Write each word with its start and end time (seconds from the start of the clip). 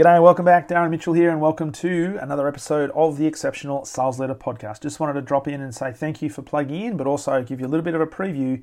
G'day, 0.00 0.22
welcome 0.22 0.46
back. 0.46 0.66
Darren 0.66 0.88
Mitchell 0.88 1.12
here, 1.12 1.28
and 1.28 1.42
welcome 1.42 1.70
to 1.72 2.16
another 2.22 2.48
episode 2.48 2.90
of 2.92 3.18
the 3.18 3.26
Exceptional 3.26 3.84
Sales 3.84 4.18
Leader 4.18 4.34
Podcast. 4.34 4.80
Just 4.80 4.98
wanted 4.98 5.12
to 5.12 5.20
drop 5.20 5.46
in 5.46 5.60
and 5.60 5.74
say 5.74 5.92
thank 5.92 6.22
you 6.22 6.30
for 6.30 6.40
plugging 6.40 6.80
in, 6.80 6.96
but 6.96 7.06
also 7.06 7.42
give 7.42 7.60
you 7.60 7.66
a 7.66 7.68
little 7.68 7.84
bit 7.84 7.94
of 7.94 8.00
a 8.00 8.06
preview 8.06 8.62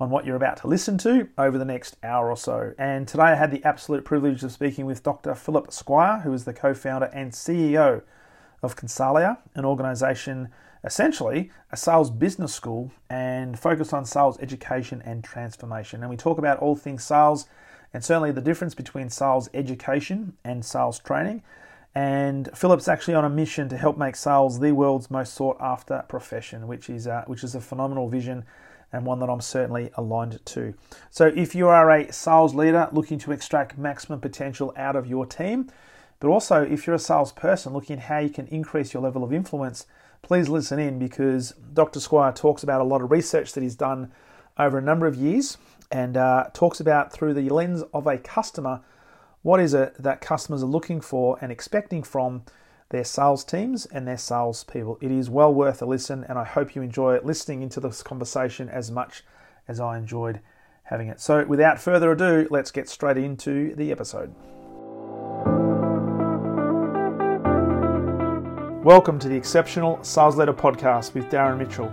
on 0.00 0.08
what 0.08 0.24
you're 0.24 0.34
about 0.34 0.56
to 0.56 0.68
listen 0.68 0.96
to 0.96 1.28
over 1.36 1.58
the 1.58 1.66
next 1.66 1.98
hour 2.02 2.30
or 2.30 2.38
so. 2.38 2.72
And 2.78 3.06
today 3.06 3.24
I 3.24 3.34
had 3.34 3.50
the 3.50 3.62
absolute 3.64 4.06
privilege 4.06 4.42
of 4.42 4.50
speaking 4.50 4.86
with 4.86 5.02
Dr. 5.02 5.34
Philip 5.34 5.70
Squire, 5.70 6.20
who 6.20 6.32
is 6.32 6.46
the 6.46 6.54
co 6.54 6.72
founder 6.72 7.10
and 7.12 7.32
CEO 7.32 8.00
of 8.62 8.74
Consalia, 8.74 9.36
an 9.54 9.66
organization 9.66 10.48
essentially 10.84 11.50
a 11.70 11.76
sales 11.76 12.10
business 12.10 12.54
school 12.54 12.90
and 13.10 13.58
focused 13.58 13.92
on 13.92 14.06
sales 14.06 14.38
education 14.40 15.02
and 15.04 15.22
transformation. 15.22 16.00
And 16.00 16.08
we 16.08 16.16
talk 16.16 16.38
about 16.38 16.60
all 16.60 16.76
things 16.76 17.04
sales 17.04 17.46
and 17.94 18.04
certainly 18.04 18.32
the 18.32 18.40
difference 18.40 18.74
between 18.74 19.10
sales 19.10 19.48
education 19.52 20.34
and 20.44 20.64
sales 20.64 20.98
training. 20.98 21.42
And 21.94 22.48
Philip's 22.54 22.88
actually 22.88 23.14
on 23.14 23.24
a 23.24 23.30
mission 23.30 23.68
to 23.68 23.76
help 23.76 23.98
make 23.98 24.16
sales 24.16 24.60
the 24.60 24.72
world's 24.72 25.10
most 25.10 25.34
sought 25.34 25.58
after 25.60 26.04
profession, 26.08 26.66
which 26.66 26.88
is 26.88 27.06
a, 27.06 27.24
which 27.26 27.44
is 27.44 27.54
a 27.54 27.60
phenomenal 27.60 28.08
vision 28.08 28.44
and 28.92 29.06
one 29.06 29.20
that 29.20 29.28
I'm 29.28 29.40
certainly 29.40 29.90
aligned 29.94 30.44
to. 30.44 30.74
So, 31.10 31.26
if 31.34 31.54
you 31.54 31.68
are 31.68 31.90
a 31.90 32.12
sales 32.12 32.54
leader 32.54 32.88
looking 32.92 33.18
to 33.20 33.32
extract 33.32 33.78
maximum 33.78 34.20
potential 34.20 34.72
out 34.76 34.96
of 34.96 35.06
your 35.06 35.26
team, 35.26 35.70
but 36.20 36.28
also 36.28 36.62
if 36.62 36.86
you're 36.86 36.96
a 36.96 37.00
salesperson 37.00 37.72
looking 37.72 37.96
at 37.96 38.04
how 38.04 38.18
you 38.18 38.30
can 38.30 38.46
increase 38.46 38.94
your 38.94 39.02
level 39.02 39.24
of 39.24 39.32
influence, 39.32 39.86
please 40.22 40.48
listen 40.48 40.78
in 40.78 40.98
because 40.98 41.52
Dr. 41.74 42.00
Squire 42.00 42.32
talks 42.32 42.62
about 42.62 42.80
a 42.80 42.84
lot 42.84 43.02
of 43.02 43.10
research 43.10 43.52
that 43.54 43.62
he's 43.62 43.74
done 43.74 44.12
over 44.58 44.78
a 44.78 44.82
number 44.82 45.06
of 45.06 45.16
years 45.16 45.56
and 45.92 46.16
uh, 46.16 46.48
talks 46.54 46.80
about 46.80 47.12
through 47.12 47.34
the 47.34 47.50
lens 47.50 47.84
of 47.92 48.06
a 48.06 48.16
customer 48.16 48.80
what 49.42 49.60
is 49.60 49.74
it 49.74 49.94
that 50.02 50.20
customers 50.20 50.62
are 50.62 50.66
looking 50.66 51.00
for 51.00 51.36
and 51.40 51.52
expecting 51.52 52.02
from 52.02 52.42
their 52.88 53.04
sales 53.04 53.44
teams 53.44 53.86
and 53.86 54.06
their 54.06 54.18
sales 54.18 54.64
people. 54.64 54.98
It 55.00 55.10
is 55.10 55.28
well 55.28 55.52
worth 55.52 55.82
a 55.82 55.86
listen, 55.86 56.24
and 56.28 56.38
I 56.38 56.44
hope 56.44 56.76
you 56.76 56.82
enjoy 56.82 57.18
listening 57.22 57.62
into 57.62 57.80
this 57.80 58.02
conversation 58.02 58.68
as 58.68 58.90
much 58.90 59.24
as 59.66 59.80
I 59.80 59.98
enjoyed 59.98 60.40
having 60.84 61.08
it. 61.08 61.20
So, 61.20 61.44
without 61.44 61.80
further 61.80 62.12
ado, 62.12 62.46
let's 62.50 62.70
get 62.70 62.88
straight 62.88 63.16
into 63.16 63.74
the 63.74 63.90
episode. 63.90 64.32
Welcome 68.84 69.18
to 69.20 69.28
the 69.28 69.36
Exceptional 69.36 70.02
Sales 70.04 70.36
Leader 70.36 70.52
Podcast 70.52 71.14
with 71.14 71.24
Darren 71.30 71.58
Mitchell. 71.58 71.92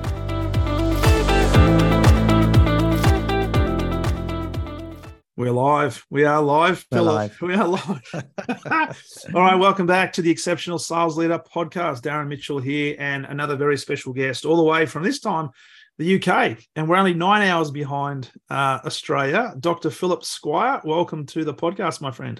We're 5.41 5.49
live. 5.49 6.05
We 6.11 6.23
are 6.23 6.39
live. 6.39 6.85
We're 6.91 7.01
live. 7.01 7.41
We 7.41 7.55
are 7.55 7.67
live. 7.67 8.03
All 9.33 9.41
right. 9.41 9.55
Welcome 9.55 9.87
back 9.87 10.13
to 10.13 10.21
the 10.21 10.29
Exceptional 10.29 10.77
Sales 10.77 11.17
Leader 11.17 11.39
podcast. 11.39 12.03
Darren 12.03 12.27
Mitchell 12.27 12.59
here, 12.59 12.95
and 12.99 13.25
another 13.25 13.55
very 13.55 13.75
special 13.75 14.13
guest, 14.13 14.45
all 14.45 14.55
the 14.55 14.63
way 14.63 14.85
from 14.85 15.01
this 15.01 15.19
time, 15.19 15.49
the 15.97 16.21
UK. 16.21 16.59
And 16.75 16.87
we're 16.87 16.95
only 16.95 17.15
nine 17.15 17.41
hours 17.47 17.71
behind 17.71 18.29
uh, 18.51 18.81
Australia. 18.85 19.55
Dr. 19.59 19.89
Philip 19.89 20.23
Squire, 20.23 20.79
welcome 20.83 21.25
to 21.25 21.43
the 21.43 21.55
podcast, 21.55 22.01
my 22.01 22.11
friend. 22.11 22.39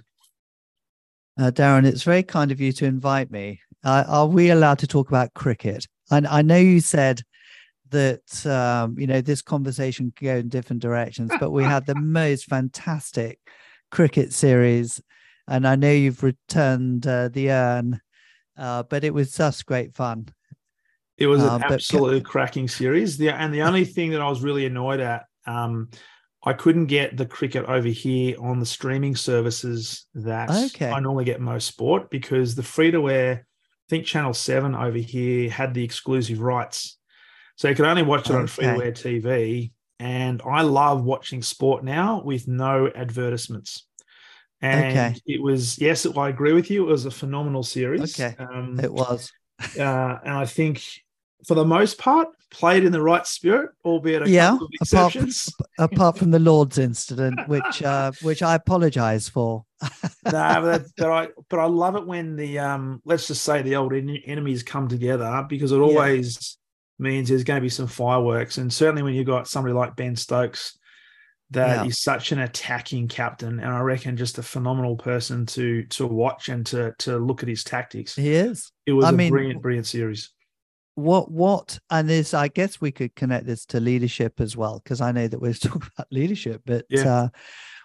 Uh, 1.40 1.50
Darren, 1.50 1.88
it's 1.88 2.04
very 2.04 2.22
kind 2.22 2.52
of 2.52 2.62
you 2.62 2.72
to 2.74 2.86
invite 2.86 3.32
me. 3.32 3.62
Uh, 3.84 4.04
are 4.08 4.28
we 4.28 4.52
allowed 4.52 4.78
to 4.78 4.86
talk 4.86 5.10
about 5.10 5.34
cricket? 5.34 5.88
And 6.12 6.28
I 6.28 6.44
know 6.44 6.58
you 6.58 6.80
said 6.80 7.24
that 7.92 8.46
um, 8.46 8.98
you 8.98 9.08
know 9.08 9.22
this 9.22 9.42
conversation 9.42 10.12
could 10.16 10.26
go 10.26 10.36
in 10.38 10.50
different 10.50 10.82
directions, 10.82 11.32
but 11.40 11.52
we 11.52 11.64
had 11.64 11.86
the 11.86 11.96
most 12.00 12.46
fantastic 12.46 13.40
cricket 13.92 14.34
series, 14.34 15.02
and 15.48 15.68
I 15.68 15.76
know 15.76 15.92
you've 15.92 16.24
returned 16.24 17.06
uh, 17.06 17.30
the 17.30 17.52
urn, 17.52 18.02
uh, 18.58 18.84
but 18.84 19.04
it 19.04 19.14
was 19.14 19.34
just 19.34 19.66
great 19.66 19.94
fun. 19.94 20.28
It 21.18 21.28
was 21.28 21.44
an 21.44 21.50
uh, 21.50 21.68
absolute 21.70 22.26
cracking 22.26 22.68
series. 22.68 23.18
The, 23.18 23.30
and 23.30 23.54
the 23.54 23.62
only 23.70 23.86
thing 23.86 24.12
that 24.12 24.22
I 24.22 24.30
was 24.30 24.42
really 24.42 24.66
annoyed 24.66 25.00
at, 25.00 25.26
um, 25.46 25.90
I 26.44 26.54
couldn't 26.54 26.88
get 26.88 27.16
the 27.16 27.28
cricket 27.28 27.66
over 27.66 27.88
here 27.88 28.36
on 28.42 28.60
the 28.60 28.66
streaming 28.66 29.16
services 29.16 30.08
that 30.16 30.50
okay. 30.50 30.90
I 30.90 31.00
normally 31.00 31.26
get 31.26 31.40
most 31.40 31.68
sport 31.68 32.10
because 32.10 32.56
the 32.56 32.64
free 32.64 32.90
to 32.90 33.10
air, 33.10 33.46
I 33.46 33.88
think 33.90 34.06
Channel 34.06 34.34
7 34.34 34.74
over 34.74 34.98
here 34.98 35.50
had 35.52 35.76
the 35.76 35.84
exclusive 35.84 36.42
rights 36.42 36.98
so 37.62 37.70
you 37.70 37.76
can 37.76 37.86
only 37.86 38.02
watch 38.02 38.28
it 38.28 38.36
on 38.36 38.48
free 38.48 38.66
to 38.66 38.72
air 38.72 38.92
TV. 38.92 39.72
And 40.00 40.42
I 40.44 40.64
love 40.64 41.04
watching 41.04 41.44
sport 41.44 41.84
now 41.84 42.24
with 42.26 42.48
no 42.48 42.90
advertisements. 42.96 43.86
And 44.64 44.86
okay. 44.86 45.16
it 45.28 45.44
was, 45.44 45.78
yes, 45.78 46.08
I 46.08 46.30
agree 46.30 46.54
with 46.54 46.72
you. 46.72 46.82
It 46.82 46.92
was 46.92 47.06
a 47.06 47.12
phenomenal 47.12 47.62
series. 47.62 48.20
Okay. 48.20 48.36
Um, 48.40 48.80
it 48.80 48.92
was. 48.92 49.32
uh, 49.78 50.18
and 50.24 50.34
I 50.34 50.46
think 50.48 50.82
for 51.46 51.54
the 51.54 51.64
most 51.64 52.00
part, 52.00 52.30
played 52.50 52.84
in 52.84 52.92
the 52.92 53.02
right 53.02 53.28
spirit, 53.28 53.70
albeit 53.86 54.24
a 54.24 54.30
yeah, 54.30 54.58
apart 54.82 55.14
from, 55.14 55.30
apart 55.78 56.18
from 56.18 56.32
the 56.32 56.40
Lord's 56.40 56.80
incident, 56.80 57.48
which 57.48 57.84
uh, 57.84 58.12
which 58.24 58.42
I 58.42 58.56
apologise 58.56 59.30
for. 59.30 59.66
no, 59.84 59.92
but, 60.26 60.86
but, 60.98 61.12
I 61.12 61.28
but 61.48 61.60
I 61.60 61.66
love 61.66 61.96
it 61.96 62.08
when 62.08 62.36
the 62.36 62.58
um 62.60 63.02
let's 63.06 63.28
just 63.28 63.44
say 63.44 63.62
the 63.62 63.76
old 63.76 63.94
en- 63.94 64.24
enemies 64.26 64.64
come 64.64 64.88
together 64.88 65.46
because 65.48 65.72
it 65.72 65.80
always 65.80 66.58
means 67.02 67.30
there's 67.30 67.44
going 67.44 67.58
to 67.58 67.62
be 67.62 67.70
some 67.70 67.88
fireworks. 67.88 68.58
And 68.58 68.72
certainly 68.72 69.04
when 69.04 69.14
you've 69.14 69.26
got 69.26 69.48
somebody 69.48 69.74
like 69.74 69.96
Ben 69.96 70.16
Stokes, 70.16 70.78
that 71.52 71.84
yeah. 71.84 71.86
is 71.86 72.00
such 72.00 72.32
an 72.32 72.40
attacking 72.40 73.10
captain, 73.10 73.60
and 73.60 73.70
I 73.70 73.82
reckon 73.82 74.16
just 74.16 74.38
a 74.38 74.44
phenomenal 74.44 74.96
person 74.96 75.46
to 75.48 75.84
to 75.84 76.08
watch 76.08 76.48
and 76.48 76.66
to 76.68 76.94
to 77.00 77.18
look 77.18 77.44
at 77.44 77.50
his 77.50 77.66
tactics. 77.66 78.16
He 78.16 78.32
is. 78.34 78.72
It 78.86 78.94
was 78.94 79.06
I 79.06 79.10
a 79.10 79.12
mean, 79.12 79.32
brilliant, 79.32 79.62
brilliant 79.62 79.86
series. 79.86 80.32
What 80.96 81.30
what 81.30 81.78
and 81.90 82.10
this 82.10 82.34
I 82.34 82.48
guess 82.48 82.80
we 82.80 82.92
could 82.92 83.16
connect 83.16 83.46
this 83.46 83.66
to 83.68 83.82
leadership 83.82 84.40
as 84.40 84.56
well, 84.56 84.80
because 84.82 85.02
I 85.02 85.12
know 85.12 85.28
that 85.28 85.42
we're 85.42 85.54
talking 85.54 85.90
about 85.94 86.08
leadership, 86.10 86.62
but 86.66 86.86
yeah. 86.90 87.14
uh, 87.14 87.30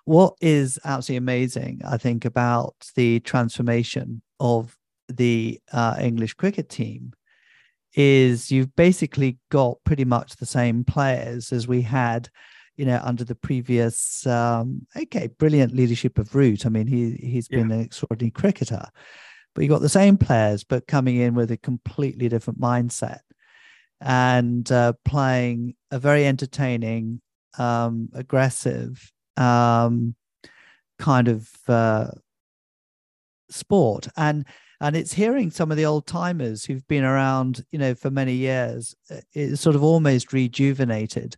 what 0.05 0.37
is 0.41 0.79
absolutely 0.85 1.19
amazing, 1.19 1.81
I 1.85 1.97
think, 1.97 2.25
about 2.25 2.77
the 2.95 3.19
transformation 3.21 4.23
of 4.39 4.77
the 5.09 5.61
uh, 5.73 5.97
English 6.01 6.35
cricket 6.35 6.69
team 6.69 7.13
is 7.97 8.51
you've 8.51 8.75
basically 8.77 9.39
got 9.51 9.79
pretty 9.85 10.05
much 10.05 10.37
the 10.37 10.47
same 10.47 10.85
players 10.85 11.53
as 11.53 11.67
we 11.67 11.83
had 11.83 12.29
you 12.77 12.85
know 12.85 13.01
under 13.03 13.25
the 13.25 13.35
previous 13.35 14.27
um 14.27 14.87
okay 14.97 15.29
brilliant 15.39 15.75
leadership 15.75 16.19
of 16.19 16.35
root. 16.35 16.67
I 16.67 16.69
mean 16.69 16.87
he 16.87 17.13
he's 17.13 17.49
been 17.49 17.71
an 17.71 17.81
extraordinary 17.81 18.31
cricketer 18.31 18.87
but 19.55 19.63
you 19.63 19.71
got 19.71 19.81
the 19.81 19.89
same 19.89 20.19
players 20.19 20.63
but 20.63 20.87
coming 20.87 21.17
in 21.17 21.35
with 21.35 21.51
a 21.51 21.57
completely 21.57 22.29
different 22.29 22.61
mindset 22.61 23.21
and 24.03 24.71
uh, 24.71 24.93
playing 25.07 25.75
a 25.91 25.99
very 25.99 26.27
entertaining 26.27 27.23
um 27.59 28.11
aggressive 28.13 29.11
um 29.39 30.15
kind 30.99 31.29
of 31.29 31.49
uh 31.69 32.09
sport. 33.51 34.09
And 34.17 34.47
and 34.81 34.97
it's 34.97 35.13
hearing 35.13 35.51
some 35.51 35.71
of 35.71 35.77
the 35.77 35.87
old 35.87 36.07
timers 36.07 36.65
who've 36.65 36.87
been 36.89 37.05
around 37.05 37.65
you 37.71 37.79
know 37.79 37.95
for 37.95 38.11
many 38.11 38.35
years 38.35 38.95
uh, 39.11 39.17
it's 39.33 39.61
sort 39.61 39.77
of 39.77 39.83
almost 39.83 40.33
rejuvenated 40.33 41.37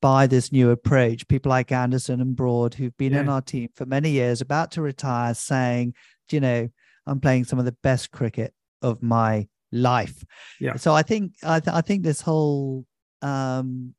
by 0.00 0.26
this 0.26 0.50
new 0.50 0.70
approach. 0.70 1.28
People 1.28 1.50
like 1.50 1.72
anderson 1.72 2.20
and 2.20 2.34
broad 2.34 2.74
who've 2.74 2.96
been 2.96 3.12
yeah. 3.12 3.20
in 3.20 3.28
our 3.28 3.42
team 3.42 3.68
for 3.74 3.86
many 3.86 4.10
years 4.10 4.40
about 4.40 4.72
to 4.72 4.82
retire 4.82 5.34
saying 5.34 5.94
you 6.30 6.40
know 6.40 6.68
i'm 7.06 7.20
playing 7.20 7.44
some 7.44 7.58
of 7.58 7.64
the 7.64 7.76
best 7.82 8.10
cricket 8.10 8.54
of 8.82 9.02
my 9.02 9.48
life. 9.72 10.24
Yeah. 10.58 10.76
So 10.76 10.94
i 10.94 11.02
think 11.02 11.32
i, 11.42 11.60
th- 11.60 11.74
I 11.74 11.80
think 11.80 12.02
this 12.02 12.20
whole 12.20 12.86
um 13.22 13.94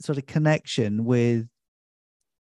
sort 0.00 0.18
of 0.18 0.26
connection 0.26 1.04
with 1.04 1.46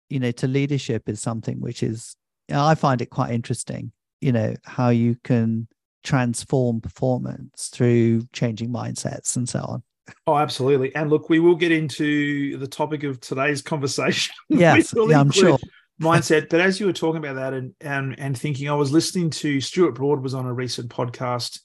you 0.09 0.21
know 0.21 0.31
to 0.33 0.47
leadership 0.47 1.09
is 1.09 1.23
something 1.23 1.61
which 1.61 1.83
is 1.83 2.17
you 2.49 2.57
know, 2.57 2.65
i 2.65 2.75
find 2.75 3.01
it 3.01 3.07
quite 3.07 3.31
interesting 3.31 3.93
you 4.21 4.33
know 4.33 4.55
how 4.65 4.91
you 4.91 5.17
can 5.25 5.69
transform 6.03 6.81
performance 6.81 7.69
through 7.69 8.23
changing 8.33 8.71
mindsets 8.71 9.37
and 9.37 9.49
so 9.49 9.61
on. 9.61 9.83
Oh 10.27 10.37
absolutely. 10.37 10.95
And 10.95 11.11
look 11.11 11.29
we 11.29 11.39
will 11.39 11.55
get 11.55 11.73
into 11.73 12.57
the 12.57 12.67
topic 12.67 13.05
of 13.05 13.21
today's 13.21 13.63
conversation 13.63 14.35
yes 14.49 14.93
yeah, 14.97 15.21
i'm 15.21 15.31
sure. 15.31 15.59
mindset. 16.01 16.49
But 16.49 16.61
as 16.61 16.81
you 16.81 16.87
were 16.87 16.93
talking 16.93 17.19
about 17.19 17.37
that 17.37 17.53
and, 17.53 17.75
and 17.81 18.19
and 18.19 18.37
thinking 18.37 18.69
i 18.69 18.75
was 18.75 18.93
listening 18.93 19.31
to 19.31 19.61
stuart 19.61 19.93
broad 19.93 20.23
was 20.23 20.35
on 20.35 20.47
a 20.47 20.53
recent 20.53 20.91
podcast 20.91 21.61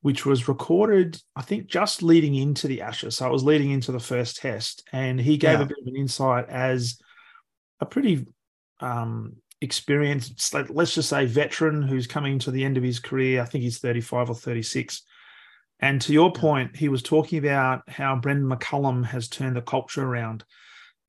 which 0.00 0.24
was 0.24 0.48
recorded 0.48 1.20
i 1.34 1.42
think 1.42 1.66
just 1.66 2.02
leading 2.02 2.34
into 2.36 2.68
the 2.68 2.80
ashes 2.80 3.16
so 3.16 3.26
it 3.26 3.32
was 3.32 3.44
leading 3.44 3.72
into 3.72 3.92
the 3.92 4.00
first 4.00 4.36
test. 4.36 4.88
And 4.92 5.20
he 5.20 5.36
gave 5.36 5.58
yeah. 5.58 5.64
a 5.64 5.66
bit 5.66 5.78
of 5.80 5.86
an 5.86 5.96
insight 5.96 6.48
as 6.48 6.98
a 7.80 7.86
pretty 7.86 8.26
um 8.80 9.36
experienced, 9.66 10.54
let's 10.70 10.94
just 10.94 11.10
say 11.10 11.26
veteran 11.26 11.82
who's 11.82 12.06
coming 12.06 12.38
to 12.38 12.50
the 12.50 12.64
end 12.64 12.76
of 12.76 12.82
his 12.82 13.00
career. 13.00 13.42
I 13.42 13.44
think 13.44 13.62
he's 13.62 13.78
35 13.78 14.30
or 14.30 14.34
36. 14.34 15.02
And 15.80 16.00
to 16.02 16.12
your 16.12 16.32
point, 16.32 16.74
he 16.74 16.88
was 16.88 17.02
talking 17.02 17.38
about 17.38 17.82
how 17.88 18.16
Brendon 18.16 18.48
McCullum 18.48 19.04
has 19.04 19.28
turned 19.28 19.56
the 19.56 19.62
culture 19.62 20.04
around. 20.04 20.44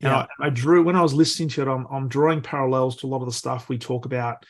And 0.02 0.12
yeah. 0.12 0.26
I, 0.40 0.48
I, 0.48 0.50
drew 0.50 0.84
when 0.84 0.96
I 0.96 1.02
was 1.02 1.14
listening 1.14 1.50
to 1.50 1.62
it, 1.62 1.68
I'm, 1.68 1.88
I'm, 1.90 2.08
drawing 2.10 2.42
parallels 2.42 2.98
to 2.98 3.08
a 3.08 3.10
lot 3.10 3.22
of 3.22 3.28
the 3.28 3.32
stuff 3.32 3.70
we 3.70 3.78
talk 3.78 4.06
about 4.06 4.46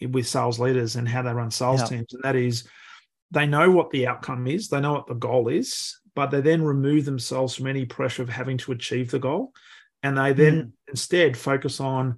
with 0.00 0.26
sales 0.26 0.58
leaders 0.58 0.96
and 0.96 1.08
how 1.08 1.22
they 1.22 1.32
run 1.32 1.50
sales 1.50 1.80
yeah. 1.82 1.98
teams. 1.98 2.14
And 2.14 2.22
that 2.22 2.34
is 2.34 2.66
they 3.30 3.46
know 3.46 3.70
what 3.70 3.90
the 3.90 4.06
outcome 4.06 4.46
is, 4.46 4.68
they 4.68 4.80
know 4.80 4.94
what 4.94 5.06
the 5.06 5.14
goal 5.14 5.48
is, 5.48 5.98
but 6.14 6.30
they 6.30 6.40
then 6.40 6.62
remove 6.62 7.04
themselves 7.04 7.54
from 7.54 7.66
any 7.66 7.84
pressure 7.84 8.22
of 8.22 8.28
having 8.28 8.56
to 8.58 8.72
achieve 8.72 9.10
the 9.10 9.18
goal. 9.18 9.52
And 10.02 10.16
they 10.16 10.32
then 10.32 10.62
mm. 10.62 10.72
instead 10.88 11.36
focus 11.36 11.78
on 11.78 12.16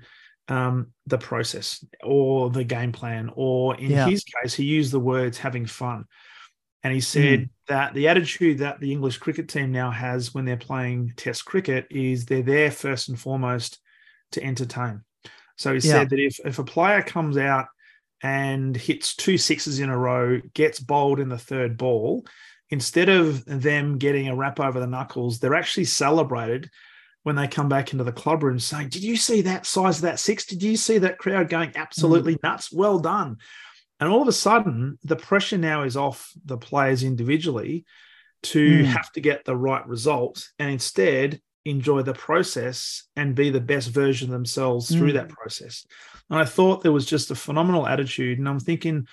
um, 0.50 0.88
the 1.06 1.19
process 1.19 1.85
or 2.02 2.50
the 2.50 2.64
game 2.64 2.93
plan, 2.93 3.31
or 3.35 3.76
in 3.76 3.93
yeah. 3.93 4.08
his 4.08 4.25
case, 4.25 4.55
he 4.55 4.64
used 4.64 4.93
the 4.93 5.00
words 5.00 5.38
having 5.38 5.64
fun. 5.64 6.05
And 6.82 6.93
he 6.93 7.00
said 7.00 7.41
mm. 7.41 7.49
that 7.69 7.94
the 7.94 8.08
attitude 8.08 8.58
that 8.58 8.81
the 8.81 8.91
English 8.91 9.19
cricket 9.19 9.49
team 9.49 9.70
now 9.70 9.91
has 9.91 10.35
when 10.35 10.44
they're 10.44 10.56
playing 10.56 11.12
Test 11.17 11.44
cricket 11.44 11.87
is 11.91 12.25
they're 12.25 12.43
there 12.43 12.70
first 12.70 13.08
and 13.08 13.19
foremost 13.19 13.79
to 14.32 14.43
entertain. 14.43 15.02
So 15.56 15.75
he 15.75 15.87
yeah. 15.87 15.93
said 15.93 16.11
that 16.11 16.19
if, 16.19 16.41
if 16.44 16.58
a 16.58 16.64
player 16.64 17.02
comes 17.02 17.37
out 17.37 17.67
and 18.23 18.75
hits 18.76 19.14
two 19.14 19.38
sixes 19.38 19.79
in 19.79 19.91
a 19.91 19.97
row, 19.97 20.41
gets 20.55 20.81
bowled 20.81 21.20
in 21.20 21.29
the 21.29 21.38
third 21.38 21.76
ball, 21.76 22.25
instead 22.70 23.08
of 23.08 23.44
them 23.44 23.99
getting 23.99 24.29
a 24.29 24.35
rap 24.35 24.58
over 24.58 24.81
the 24.81 24.87
knuckles, 24.87 25.38
they're 25.38 25.55
actually 25.55 25.85
celebrated 25.85 26.70
when 27.22 27.37
they 27.37 27.49
come 27.49 27.69
back 27.69 27.93
into 27.93 28.05
the 28.05 28.12
club 28.12 28.43
room 28.43 28.58
saying, 28.58 28.88
Did 28.88 29.02
you 29.02 29.17
see 29.17 29.43
that 29.43 29.67
size 29.67 29.96
of 29.96 30.02
that 30.02 30.19
six? 30.19 30.46
Did 30.46 30.62
you 30.62 30.76
see 30.76 30.99
that 30.99 31.19
crowd 31.19 31.49
going 31.49 31.72
absolutely 31.75 32.37
mm. 32.37 32.43
nuts? 32.43 32.72
Well 32.72 32.99
done. 32.99 33.37
And 33.99 34.08
all 34.08 34.22
of 34.22 34.28
a 34.28 34.32
sudden, 34.32 34.99
the 35.05 35.17
pressure 35.17 35.58
now 35.58 35.82
is 35.82 35.96
off 35.96 36.32
the 36.44 36.56
players 36.56 37.02
individually 37.02 37.84
to 38.44 38.82
mm. 38.82 38.84
have 38.87 39.12
to 39.12 39.20
get 39.20 39.44
the 39.44 39.56
right 39.56 39.87
result 39.87 40.49
and 40.58 40.70
instead 40.70 41.40
enjoy 41.67 42.00
the 42.02 42.14
process 42.14 43.05
and 43.17 43.34
be 43.34 43.50
the 43.50 43.61
best 43.61 43.90
version 43.90 44.28
of 44.28 44.32
themselves 44.32 44.88
through 44.90 45.11
mm. 45.11 45.14
that 45.14 45.28
process. 45.28 45.87
And 46.31 46.38
I 46.38 46.46
thought 46.46 46.82
there 46.82 46.93
was 46.93 47.05
just 47.05 47.31
a 47.31 47.34
phenomenal 47.34 47.87
attitude. 47.87 48.38
And 48.38 48.49
I'm 48.49 48.61
thinking, 48.61 49.06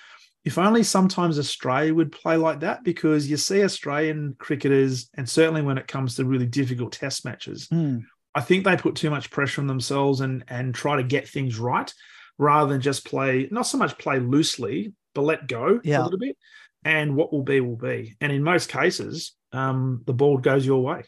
if 0.48 0.56
only 0.56 0.82
sometimes 0.82 1.38
Australia 1.38 1.92
would 1.92 2.10
play 2.10 2.38
like 2.38 2.60
that, 2.60 2.82
because 2.82 3.30
you 3.30 3.36
see 3.36 3.62
Australian 3.62 4.34
cricketers, 4.38 5.10
and 5.12 5.28
certainly 5.28 5.60
when 5.60 5.76
it 5.76 5.86
comes 5.86 6.14
to 6.14 6.24
really 6.24 6.46
difficult 6.46 6.92
test 6.92 7.26
matches, 7.26 7.68
mm. 7.68 8.02
I 8.34 8.40
think 8.40 8.64
they 8.64 8.74
put 8.74 8.94
too 8.94 9.10
much 9.10 9.30
pressure 9.30 9.60
on 9.60 9.66
themselves 9.66 10.22
and 10.22 10.44
and 10.48 10.74
try 10.74 10.96
to 10.96 11.02
get 11.02 11.28
things 11.28 11.58
right 11.58 11.92
rather 12.38 12.72
than 12.72 12.80
just 12.80 13.04
play 13.04 13.46
not 13.50 13.66
so 13.66 13.76
much 13.76 13.98
play 13.98 14.20
loosely, 14.20 14.94
but 15.14 15.20
let 15.20 15.48
go 15.48 15.80
yeah. 15.84 16.00
a 16.00 16.04
little 16.04 16.18
bit. 16.18 16.38
And 16.82 17.14
what 17.14 17.30
will 17.30 17.42
be 17.42 17.60
will 17.60 17.76
be. 17.76 18.16
And 18.22 18.32
in 18.32 18.42
most 18.42 18.70
cases, 18.70 19.36
um, 19.52 20.02
the 20.06 20.14
ball 20.14 20.38
goes 20.38 20.64
your 20.64 20.82
way. 20.82 21.02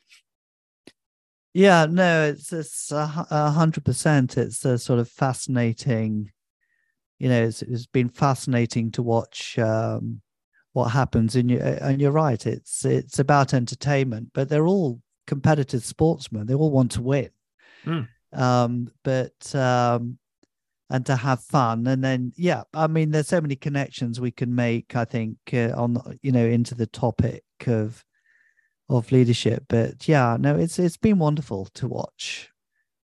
Yeah, 1.54 1.86
no, 1.88 2.26
it's 2.26 2.52
it's 2.52 2.92
a 2.92 3.06
hundred 3.06 3.86
percent. 3.86 4.36
It's 4.36 4.66
a 4.66 4.76
sort 4.76 4.98
of 4.98 5.08
fascinating 5.08 6.30
you 7.20 7.28
know, 7.28 7.44
it's, 7.44 7.62
it's 7.62 7.86
been 7.86 8.08
fascinating 8.08 8.90
to 8.92 9.02
watch 9.02 9.58
um, 9.58 10.22
what 10.72 10.88
happens. 10.88 11.36
And 11.36 11.50
you 11.50 11.60
and 11.60 12.00
you're 12.00 12.10
right, 12.10 12.44
it's 12.44 12.84
it's 12.84 13.18
about 13.18 13.54
entertainment, 13.54 14.30
but 14.32 14.48
they're 14.48 14.66
all 14.66 15.00
competitive 15.26 15.84
sportsmen. 15.84 16.46
They 16.46 16.54
all 16.54 16.70
want 16.70 16.92
to 16.92 17.02
win, 17.02 17.30
mm. 17.84 18.08
um, 18.32 18.90
but 19.04 19.54
um, 19.54 20.18
and 20.88 21.04
to 21.06 21.14
have 21.14 21.42
fun. 21.44 21.86
And 21.86 22.02
then, 22.02 22.32
yeah, 22.36 22.62
I 22.72 22.86
mean, 22.86 23.10
there's 23.10 23.28
so 23.28 23.40
many 23.40 23.54
connections 23.54 24.18
we 24.18 24.30
can 24.30 24.54
make. 24.54 24.96
I 24.96 25.04
think 25.04 25.36
uh, 25.52 25.72
on 25.76 26.18
you 26.22 26.32
know 26.32 26.46
into 26.46 26.74
the 26.74 26.86
topic 26.86 27.44
of 27.66 28.02
of 28.88 29.12
leadership. 29.12 29.64
But 29.68 30.08
yeah, 30.08 30.38
no, 30.40 30.56
it's 30.56 30.78
it's 30.78 30.96
been 30.96 31.18
wonderful 31.18 31.66
to 31.74 31.86
watch. 31.86 32.50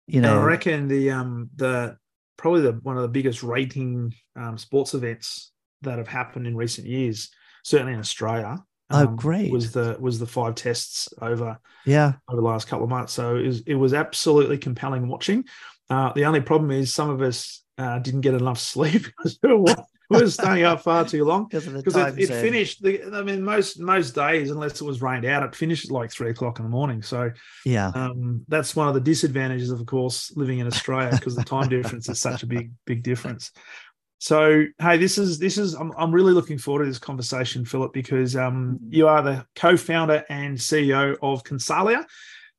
You 0.05 0.19
know, 0.19 0.41
I 0.41 0.43
reckon 0.43 0.89
the 0.89 1.11
um 1.11 1.49
the 1.55 1.97
probably 2.41 2.61
the, 2.61 2.73
one 2.83 2.97
of 2.97 3.03
the 3.03 3.07
biggest 3.07 3.43
rating 3.43 4.13
um, 4.35 4.57
sports 4.57 4.93
events 4.93 5.51
that 5.83 5.99
have 5.99 6.07
happened 6.07 6.47
in 6.47 6.57
recent 6.57 6.87
years, 6.87 7.29
certainly 7.63 7.93
in 7.93 7.99
Australia. 7.99 8.57
Oh, 8.89 8.99
um, 8.99 9.07
oh, 9.07 9.15
great! 9.15 9.51
Was 9.51 9.71
the 9.71 9.95
was 9.99 10.19
the 10.19 10.25
five 10.25 10.55
tests 10.55 11.07
over? 11.21 11.57
Yeah, 11.85 12.13
over 12.27 12.41
the 12.41 12.47
last 12.47 12.67
couple 12.67 12.83
of 12.83 12.89
months. 12.89 13.13
So 13.13 13.37
it 13.37 13.45
was, 13.45 13.61
it 13.61 13.75
was 13.75 13.93
absolutely 13.93 14.57
compelling 14.57 15.07
watching. 15.07 15.45
Uh, 15.89 16.11
the 16.13 16.25
only 16.25 16.41
problem 16.41 16.71
is 16.71 16.93
some 16.93 17.09
of 17.09 17.21
us 17.21 17.63
uh, 17.77 17.99
didn't 17.99 18.21
get 18.21 18.33
enough 18.33 18.59
sleep 18.73 19.03
because 19.03 19.39
we 19.41 19.53
were 19.53 19.75
staying 20.27 20.63
up 20.63 20.81
far 20.81 21.05
too 21.05 21.23
long 21.23 21.45
because 21.45 21.67
it, 21.67 22.19
it 22.19 22.27
finished. 22.27 22.81
The, 22.81 23.03
I 23.13 23.21
mean, 23.21 23.41
most 23.41 23.79
most 23.79 24.15
days, 24.15 24.51
unless 24.51 24.81
it 24.81 24.85
was 24.85 25.01
rained 25.01 25.25
out, 25.25 25.43
it 25.43 25.55
finished 25.55 25.85
at 25.85 25.91
like 25.91 26.11
three 26.11 26.29
o'clock 26.29 26.59
in 26.59 26.65
the 26.65 26.69
morning. 26.69 27.01
So 27.01 27.31
yeah, 27.65 27.91
um, 27.95 28.45
that's 28.47 28.75
one 28.75 28.87
of 28.87 28.93
the 28.93 29.01
disadvantages 29.01 29.71
of, 29.71 29.79
of 29.79 29.85
course, 29.85 30.35
living 30.35 30.59
in 30.59 30.67
Australia 30.67 31.11
because 31.11 31.35
the 31.35 31.43
time 31.43 31.69
difference 31.69 32.09
is 32.09 32.19
such 32.19 32.43
a 32.43 32.47
big 32.47 32.71
big 32.85 33.03
difference. 33.03 33.51
So 34.19 34.65
hey, 34.79 34.97
this 34.97 35.17
is 35.17 35.39
this 35.39 35.57
is 35.57 35.73
I'm, 35.73 35.91
I'm 35.97 36.11
really 36.11 36.33
looking 36.33 36.57
forward 36.57 36.83
to 36.83 36.89
this 36.89 36.99
conversation, 36.99 37.65
Philip, 37.65 37.93
because 37.93 38.35
um, 38.35 38.79
mm-hmm. 38.79 38.93
you 38.93 39.07
are 39.07 39.21
the 39.21 39.45
co-founder 39.55 40.23
and 40.29 40.57
CEO 40.57 41.17
of 41.21 41.43
Consalia 41.43 42.05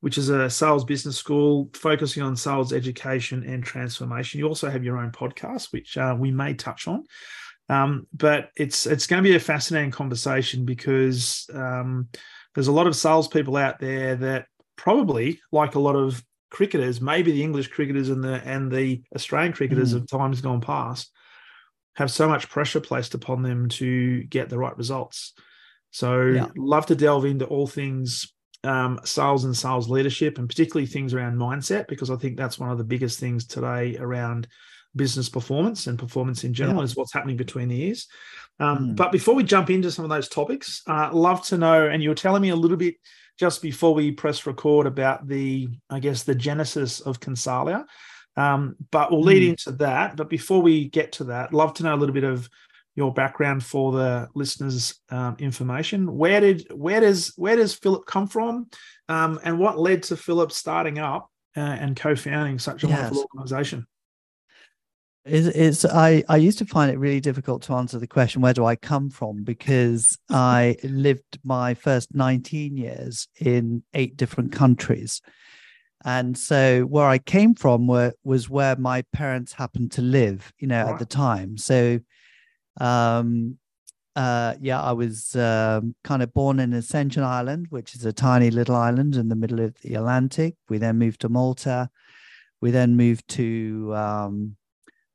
which 0.03 0.19
is 0.19 0.31
a 0.31 0.51
sales 0.51 0.85
business 0.85 1.17
school 1.17 1.71
focusing 1.75 2.25
on 2.25 2.35
sales 2.35 2.73
education 2.73 3.45
and 3.45 3.63
transformation. 3.63 4.41
You 4.41 4.49
also 4.49 4.69
have 4.69 4.83
your 4.83 4.99
own 4.99 5.13
podcast, 5.13 5.73
which 5.73 5.97
uh, 5.97 6.17
we 6.19 6.33
may 6.33 6.55
touch 6.55 6.89
on. 6.89 7.05
Um, 7.73 8.07
but 8.13 8.51
it's 8.57 8.87
it's 8.87 9.07
going 9.07 9.23
to 9.23 9.29
be 9.29 9.35
a 9.35 9.41
fascinating 9.41 9.93
conversation 9.93 10.67
because 10.67 11.49
um, 11.55 12.09
there's 12.55 12.69
a 12.69 12.73
lot 12.73 12.87
of 12.87 12.95
salespeople 12.95 13.57
out 13.57 13.79
there 13.79 14.17
that 14.17 14.47
probably, 14.77 15.41
like 15.53 15.75
a 15.75 15.81
lot 15.81 15.97
of 15.97 16.23
cricketers, 16.51 17.01
maybe 17.01 17.33
the 17.33 17.43
English 17.43 17.69
cricketers 17.69 18.11
and 18.11 18.23
the 18.23 18.43
and 18.45 18.71
the 18.71 19.03
Australian 19.15 19.55
cricketers 19.55 19.95
mm. 19.95 19.97
of 19.97 20.07
times 20.07 20.43
gone 20.43 20.61
past, 20.61 21.11
have 21.97 22.11
so 22.11 22.29
much 22.29 22.51
pressure 22.51 22.81
placed 22.81 23.15
upon 23.15 23.43
them 23.43 23.69
to 23.71 24.23
get 24.25 24.51
the 24.51 24.59
right 24.59 24.77
results. 24.77 25.33
So, 25.93 26.23
yeah. 26.25 26.49
love 26.57 26.87
to 26.87 26.95
delve 26.95 27.25
into 27.25 27.47
all 27.47 27.67
things 27.67 28.33
um, 28.65 29.01
sales 29.05 29.45
and 29.45 29.57
sales 29.57 29.89
leadership, 29.89 30.37
and 30.37 30.49
particularly 30.49 30.87
things 30.87 31.15
around 31.15 31.37
mindset, 31.37 31.89
because 31.89 32.11
I 32.11 32.17
think 32.17 32.37
that's 32.37 32.59
one 32.59 32.71
of 32.71 32.77
the 32.77 32.85
biggest 32.85 33.19
things 33.19 33.47
today 33.47 33.97
around 33.97 34.47
business 34.95 35.29
performance 35.29 35.87
and 35.87 35.99
performance 35.99 36.45
in 36.45 36.53
general 36.53 36.79
yeah. 36.79 36.85
is 36.85 36.97
what's 36.97 37.13
happening 37.13 37.37
between 37.37 37.69
the 37.69 37.83
ears. 37.83 38.09
Um, 38.61 38.79
mm. 38.79 38.97
But 38.97 39.13
before 39.13 39.35
we 39.35 39.45
jump 39.45 39.71
into 39.71 39.91
some 39.91 40.05
of 40.05 40.11
those 40.11 40.29
topics, 40.29 40.83
uh, 40.87 41.11
love 41.13 41.45
to 41.47 41.59
know, 41.59 41.89
and 41.89 42.03
you 42.03 42.11
were 42.11 42.15
telling 42.15 42.43
me 42.43 42.51
a 42.51 42.57
little 42.57 42.77
bit 42.77 42.97
just 43.39 43.63
before 43.63 43.95
we 43.95 44.13
press 44.13 44.47
record 44.47 44.87
about 44.87 45.27
the, 45.27 45.69
I 45.89 46.01
guess, 46.01 46.23
the 46.23 46.35
genesis 46.35 47.01
of 47.01 47.21
Consalia. 47.21 47.85
Um, 48.37 48.77
but 48.91 49.11
we'll 49.11 49.23
lead 49.23 49.43
mm. 49.43 49.51
into 49.51 49.73
that. 49.79 50.17
But 50.17 50.29
before 50.29 50.63
we 50.63 50.89
get 50.89 51.13
to 51.13 51.25
that, 51.25 51.53
love 51.53 51.75
to 51.75 51.83
know 51.83 51.95
a 51.95 51.97
little 51.97 52.15
bit 52.15 52.25
of 52.25 52.49
your 52.95 53.13
background 53.13 53.65
for 53.65 53.93
the 53.93 54.29
listeners' 54.35 55.01
um, 55.11 55.37
information. 55.39 56.15
Where 56.15 56.41
did 56.41 56.67
where 56.75 57.01
does 57.01 57.33
where 57.37 57.57
does 57.57 57.75
Philip 57.75 58.07
come 58.07 58.27
from, 58.27 58.69
um, 59.09 59.41
and 59.45 59.59
what 59.59 59.79
led 59.79 60.03
to 60.05 60.17
Philip 60.17 60.53
starting 60.53 60.99
up 60.99 61.31
uh, 61.57 61.61
and 61.61 61.97
co-founding 61.97 62.59
such 62.59 62.85
a 62.85 62.89
yes. 62.89 63.01
wonderful 63.01 63.29
organization? 63.35 63.87
It's, 65.25 65.47
it's 65.47 65.85
I, 65.85 66.25
I 66.29 66.37
used 66.37 66.59
to 66.59 66.67
find 66.67 66.91
it 66.91 66.99
really 66.99 67.21
difficult 67.21 67.63
to 67.63 67.75
answer 67.75 67.99
the 67.99 68.09
question 68.09 68.43
where 68.43 68.55
do 68.55 68.65
I 68.65 68.75
come 68.75 69.09
from 69.09 69.45
because 69.45 70.19
I 70.29 70.77
lived 70.83 71.39
my 71.45 71.75
first 71.75 72.15
19 72.15 72.77
years 72.77 73.29
in 73.39 73.85
eight 73.95 74.17
different 74.17 74.53
countries. 74.53 75.21
And 76.05 76.37
so 76.37 76.83
where 76.83 77.07
I 77.07 77.19
came 77.19 77.55
from 77.55 77.87
were, 77.87 78.15
was 78.25 78.51
where 78.51 78.75
my 78.75 79.03
parents 79.13 79.53
happened 79.53 79.93
to 79.93 80.03
live, 80.03 80.53
you 80.59 80.67
know, 80.67 80.83
right. 80.83 80.93
at 80.95 80.99
the 80.99 81.07
time. 81.07 81.57
So 81.57 82.01
um 82.81 83.59
uh 84.17 84.55
yeah, 84.61 84.83
I 84.83 84.93
was 84.93 85.37
um, 85.37 85.95
kind 86.03 86.23
of 86.23 86.35
born 86.35 86.59
in 86.59 86.73
Ascension 86.73 87.23
Island, 87.23 87.67
which 87.71 87.95
is 87.95 88.05
a 88.05 88.13
tiny 88.13 88.51
little 88.51 88.75
island 88.75 89.15
in 89.15 89.29
the 89.29 89.37
middle 89.37 89.61
of 89.61 89.81
the 89.83 89.95
Atlantic. 89.95 90.57
We 90.69 90.79
then 90.79 90.99
moved 90.99 91.21
to 91.21 91.29
Malta. 91.29 91.91
We 92.61 92.73
then 92.73 92.97
moved 92.97 93.29
to 93.29 93.95
um 93.95 94.57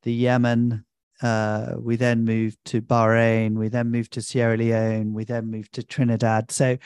the 0.04 0.14
Yemen. 0.14 0.86
Uh, 1.22 1.74
we 1.80 1.96
then 1.96 2.26
moved 2.26 2.58
to 2.66 2.82
Bahrain. 2.82 3.56
We 3.56 3.70
then 3.70 3.90
moved 3.90 4.14
to 4.14 4.22
Sierra 4.22 4.58
Leone. 4.58 5.14
We 5.14 5.24
then 5.24 5.50
moved 5.50 5.74
to 5.74 5.84
Trinidad. 5.84 6.52
So, 6.52 6.78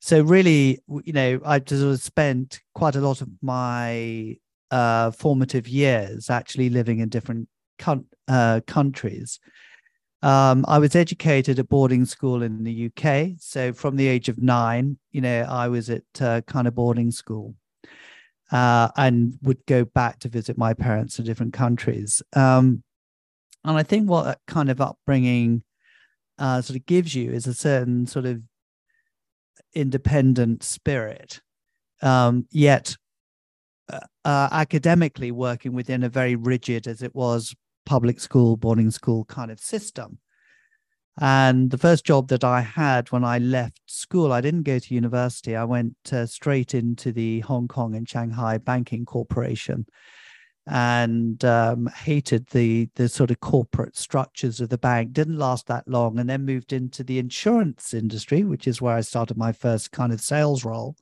so 0.00 0.22
really, 0.22 0.80
you 1.04 1.12
know, 1.12 1.40
I 1.44 1.58
just 1.58 2.04
spent 2.04 2.60
quite 2.74 2.96
a 2.96 3.00
lot 3.00 3.20
of 3.20 3.28
my 3.42 4.36
uh, 4.70 5.10
formative 5.10 5.68
years 5.68 6.30
actually 6.30 6.70
living 6.70 6.98
in 7.00 7.08
different 7.08 7.48
con- 7.78 8.06
uh, 8.28 8.60
countries. 8.66 9.38
Um, 10.22 10.64
I 10.66 10.78
was 10.78 10.96
educated 10.96 11.58
at 11.58 11.68
boarding 11.68 12.06
school 12.06 12.42
in 12.42 12.64
the 12.64 12.90
UK. 12.90 13.36
So 13.38 13.74
from 13.74 13.96
the 13.96 14.06
age 14.06 14.30
of 14.30 14.42
nine, 14.42 14.96
you 15.12 15.20
know, 15.20 15.42
I 15.42 15.68
was 15.68 15.90
at 15.90 16.02
uh, 16.18 16.40
kind 16.42 16.66
of 16.66 16.74
boarding 16.74 17.10
school 17.10 17.54
uh, 18.52 18.88
and 18.96 19.38
would 19.42 19.64
go 19.66 19.84
back 19.84 20.18
to 20.20 20.28
visit 20.28 20.56
my 20.58 20.74
parents 20.74 21.18
in 21.18 21.24
different 21.24 21.52
countries. 21.52 22.22
Um, 22.34 22.82
And 23.66 23.78
I 23.78 23.82
think 23.82 24.10
what 24.10 24.24
that 24.24 24.40
kind 24.46 24.70
of 24.70 24.80
upbringing 24.80 25.62
uh, 26.38 26.60
sort 26.60 26.78
of 26.78 26.84
gives 26.84 27.14
you 27.14 27.32
is 27.32 27.46
a 27.46 27.54
certain 27.54 28.06
sort 28.06 28.26
of 28.26 28.42
independent 29.72 30.62
spirit, 30.62 31.40
um, 32.02 32.46
yet 32.50 32.96
uh, 33.88 34.06
uh, 34.24 34.48
academically 34.52 35.32
working 35.32 35.74
within 35.74 36.04
a 36.04 36.10
very 36.10 36.36
rigid, 36.36 36.86
as 36.86 37.02
it 37.02 37.14
was, 37.14 37.54
public 37.86 38.20
school, 38.20 38.56
boarding 38.56 38.90
school 38.90 39.24
kind 39.24 39.50
of 39.50 39.58
system. 39.58 40.18
And 41.20 41.70
the 41.70 41.78
first 41.78 42.04
job 42.04 42.28
that 42.28 42.42
I 42.42 42.60
had 42.60 43.12
when 43.12 43.24
I 43.24 43.38
left 43.38 43.82
school, 43.86 44.32
I 44.32 44.40
didn't 44.40 44.64
go 44.64 44.78
to 44.80 44.94
university. 44.94 45.54
I 45.54 45.64
went 45.64 45.94
uh, 46.12 46.26
straight 46.26 46.74
into 46.74 47.12
the 47.12 47.40
Hong 47.40 47.68
Kong 47.68 47.94
and 47.94 48.08
Shanghai 48.08 48.58
Banking 48.58 49.04
Corporation 49.04 49.86
and 50.66 51.44
um, 51.44 51.86
hated 51.94 52.46
the 52.48 52.88
the 52.94 53.08
sort 53.08 53.30
of 53.30 53.40
corporate 53.40 53.96
structures 53.96 54.60
of 54.60 54.70
the 54.70 54.78
bank. 54.78 55.12
Didn't 55.12 55.38
last 55.38 55.66
that 55.66 55.86
long, 55.86 56.18
and 56.18 56.28
then 56.28 56.44
moved 56.44 56.72
into 56.72 57.04
the 57.04 57.18
insurance 57.18 57.92
industry, 57.92 58.44
which 58.44 58.66
is 58.66 58.80
where 58.80 58.96
I 58.96 59.02
started 59.02 59.36
my 59.36 59.52
first 59.52 59.92
kind 59.92 60.12
of 60.12 60.20
sales 60.20 60.64
role. 60.64 60.96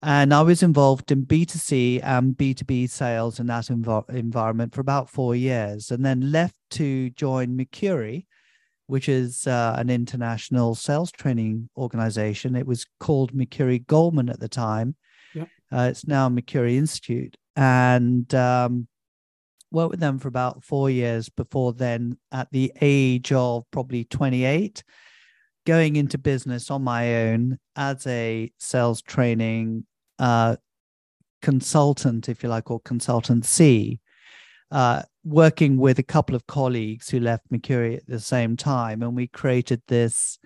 And 0.00 0.32
I 0.32 0.42
was 0.42 0.62
involved 0.62 1.10
in 1.10 1.26
B2C 1.26 2.04
and 2.04 2.36
B2B 2.36 2.88
sales 2.88 3.40
in 3.40 3.46
that 3.46 3.64
env- 3.64 4.08
environment 4.10 4.72
for 4.74 4.80
about 4.80 5.10
four 5.10 5.34
years, 5.34 5.90
and 5.90 6.04
then 6.04 6.30
left 6.30 6.56
to 6.72 7.10
join 7.10 7.56
Mercury, 7.56 8.26
which 8.88 9.08
is 9.08 9.46
uh, 9.46 9.74
an 9.78 9.90
international 9.90 10.74
sales 10.74 11.12
training 11.12 11.68
organization. 11.76 12.56
It 12.56 12.66
was 12.66 12.86
called 12.98 13.34
Mercury 13.34 13.80
Goldman 13.80 14.30
at 14.30 14.40
the 14.40 14.48
time. 14.48 14.96
Yep. 15.34 15.48
Uh, 15.70 15.88
it's 15.90 16.06
now 16.06 16.28
Mercury 16.30 16.78
Institute. 16.78 17.36
And 17.54 18.34
um, 18.34 18.88
worked 19.70 19.90
with 19.90 20.00
them 20.00 20.18
for 20.18 20.28
about 20.28 20.64
four 20.64 20.88
years 20.88 21.28
before 21.28 21.74
then, 21.74 22.16
at 22.32 22.50
the 22.50 22.72
age 22.80 23.30
of 23.30 23.64
probably 23.70 24.04
28, 24.04 24.82
going 25.66 25.96
into 25.96 26.16
business 26.16 26.70
on 26.70 26.82
my 26.82 27.26
own 27.26 27.58
as 27.76 28.06
a 28.06 28.50
sales 28.58 29.02
training 29.02 29.84
uh, 30.18 30.56
consultant, 31.42 32.30
if 32.30 32.42
you 32.42 32.48
like, 32.48 32.70
or 32.70 32.80
consultancy, 32.80 34.00
uh, 34.70 35.02
working 35.28 35.76
with 35.76 35.98
a 35.98 36.02
couple 36.02 36.34
of 36.34 36.46
colleagues 36.46 37.10
who 37.10 37.20
left 37.20 37.50
Mercury 37.50 37.96
at 37.96 38.06
the 38.06 38.20
same 38.20 38.56
time. 38.56 39.02
And 39.02 39.14
we 39.14 39.26
created 39.26 39.82
this 39.88 40.38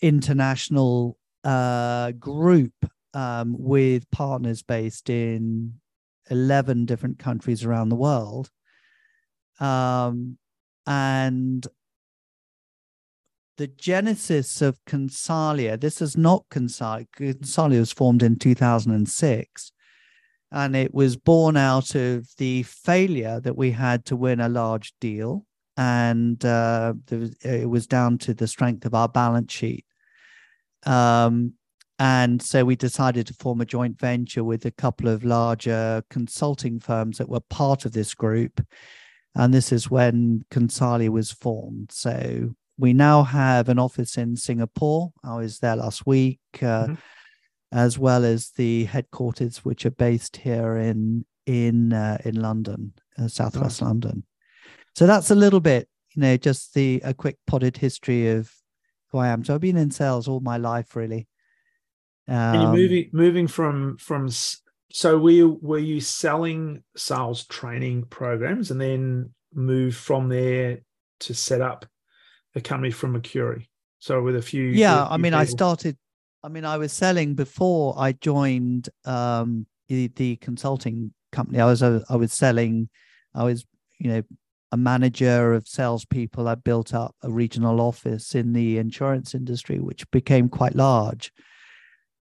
international 0.00 1.18
uh, 1.44 2.12
group 2.12 2.72
um, 3.14 3.54
with 3.58 4.10
partners 4.10 4.62
based 4.62 5.10
in 5.10 5.74
11 6.30 6.86
different 6.86 7.18
countries 7.18 7.64
around 7.64 7.90
the 7.90 7.96
world. 7.96 8.50
Um, 9.60 10.38
and 10.86 11.66
the 13.58 13.66
genesis 13.66 14.60
of 14.60 14.84
Consalia, 14.86 15.76
this 15.78 16.00
is 16.00 16.16
not 16.16 16.44
Consalia. 16.50 17.06
Consalia 17.16 17.80
was 17.80 17.92
formed 17.92 18.22
in 18.22 18.38
2006. 18.38 19.72
And 20.56 20.74
it 20.74 20.94
was 20.94 21.18
born 21.18 21.58
out 21.58 21.94
of 21.94 22.26
the 22.38 22.62
failure 22.62 23.40
that 23.40 23.58
we 23.58 23.72
had 23.72 24.06
to 24.06 24.16
win 24.16 24.40
a 24.40 24.48
large 24.48 24.94
deal. 25.00 25.44
And 25.76 26.42
uh, 26.42 26.94
was, 27.10 27.36
it 27.42 27.68
was 27.68 27.86
down 27.86 28.16
to 28.18 28.32
the 28.32 28.46
strength 28.46 28.86
of 28.86 28.94
our 28.94 29.06
balance 29.06 29.52
sheet. 29.52 29.84
Um, 30.86 31.52
and 31.98 32.40
so 32.40 32.64
we 32.64 32.74
decided 32.74 33.26
to 33.26 33.34
form 33.34 33.60
a 33.60 33.66
joint 33.66 33.98
venture 34.00 34.44
with 34.44 34.64
a 34.64 34.70
couple 34.70 35.08
of 35.08 35.24
larger 35.24 36.02
consulting 36.08 36.80
firms 36.80 37.18
that 37.18 37.28
were 37.28 37.40
part 37.40 37.84
of 37.84 37.92
this 37.92 38.14
group. 38.14 38.64
And 39.34 39.52
this 39.52 39.72
is 39.72 39.90
when 39.90 40.46
Consalia 40.50 41.10
was 41.10 41.32
formed. 41.32 41.92
So 41.92 42.54
we 42.78 42.94
now 42.94 43.24
have 43.24 43.68
an 43.68 43.78
office 43.78 44.16
in 44.16 44.36
Singapore. 44.36 45.12
I 45.22 45.36
was 45.36 45.58
there 45.58 45.76
last 45.76 46.06
week, 46.06 46.40
uh, 46.56 46.64
mm-hmm. 46.64 46.94
As 47.76 47.98
well 47.98 48.24
as 48.24 48.50
the 48.56 48.84
headquarters, 48.84 49.58
which 49.58 49.84
are 49.84 49.90
based 49.90 50.38
here 50.38 50.76
in 50.78 51.26
in 51.44 51.92
uh, 51.92 52.16
in 52.24 52.40
London, 52.40 52.94
uh, 53.18 53.28
Southwest 53.28 53.82
nice. 53.82 53.86
London. 53.86 54.24
So 54.94 55.06
that's 55.06 55.30
a 55.30 55.34
little 55.34 55.60
bit, 55.60 55.86
you 56.14 56.22
know, 56.22 56.36
just 56.38 56.72
the 56.72 57.02
a 57.04 57.12
quick 57.12 57.36
potted 57.46 57.76
history 57.76 58.30
of 58.30 58.50
who 59.10 59.18
I 59.18 59.28
am. 59.28 59.44
So 59.44 59.54
I've 59.54 59.60
been 59.60 59.76
in 59.76 59.90
sales 59.90 60.26
all 60.26 60.40
my 60.40 60.56
life, 60.56 60.96
really. 60.96 61.28
Um, 62.26 62.34
and 62.34 62.62
you're 62.62 62.72
moving 62.72 63.10
moving 63.12 63.46
from 63.46 63.98
from 63.98 64.30
so 64.90 65.18
were 65.18 65.30
you 65.30 65.58
were 65.60 65.78
you 65.78 66.00
selling 66.00 66.82
sales 66.96 67.44
training 67.44 68.04
programs 68.04 68.70
and 68.70 68.80
then 68.80 69.34
move 69.52 69.94
from 69.94 70.30
there 70.30 70.80
to 71.20 71.34
set 71.34 71.60
up 71.60 71.84
a 72.54 72.62
company 72.62 72.90
from 72.90 73.12
Mercury? 73.12 73.68
So 73.98 74.22
with 74.22 74.36
a 74.36 74.42
few 74.42 74.64
yeah, 74.64 75.06
I 75.06 75.18
mean, 75.18 75.32
people. 75.32 75.40
I 75.40 75.44
started. 75.44 75.98
I 76.46 76.48
mean, 76.48 76.64
I 76.64 76.78
was 76.78 76.92
selling 76.92 77.34
before 77.34 77.94
I 77.98 78.12
joined 78.12 78.88
um, 79.04 79.66
the, 79.88 80.06
the 80.14 80.36
consulting 80.36 81.12
company. 81.32 81.58
I 81.58 81.66
was 81.66 81.82
uh, 81.82 82.04
I 82.08 82.14
was 82.14 82.32
selling. 82.32 82.88
I 83.34 83.42
was 83.42 83.66
you 83.98 84.10
know 84.10 84.22
a 84.70 84.76
manager 84.76 85.54
of 85.54 85.66
salespeople. 85.66 86.46
I 86.46 86.54
built 86.54 86.94
up 86.94 87.16
a 87.22 87.30
regional 87.30 87.80
office 87.80 88.36
in 88.36 88.52
the 88.52 88.78
insurance 88.78 89.34
industry, 89.34 89.80
which 89.80 90.08
became 90.12 90.48
quite 90.48 90.76
large 90.76 91.32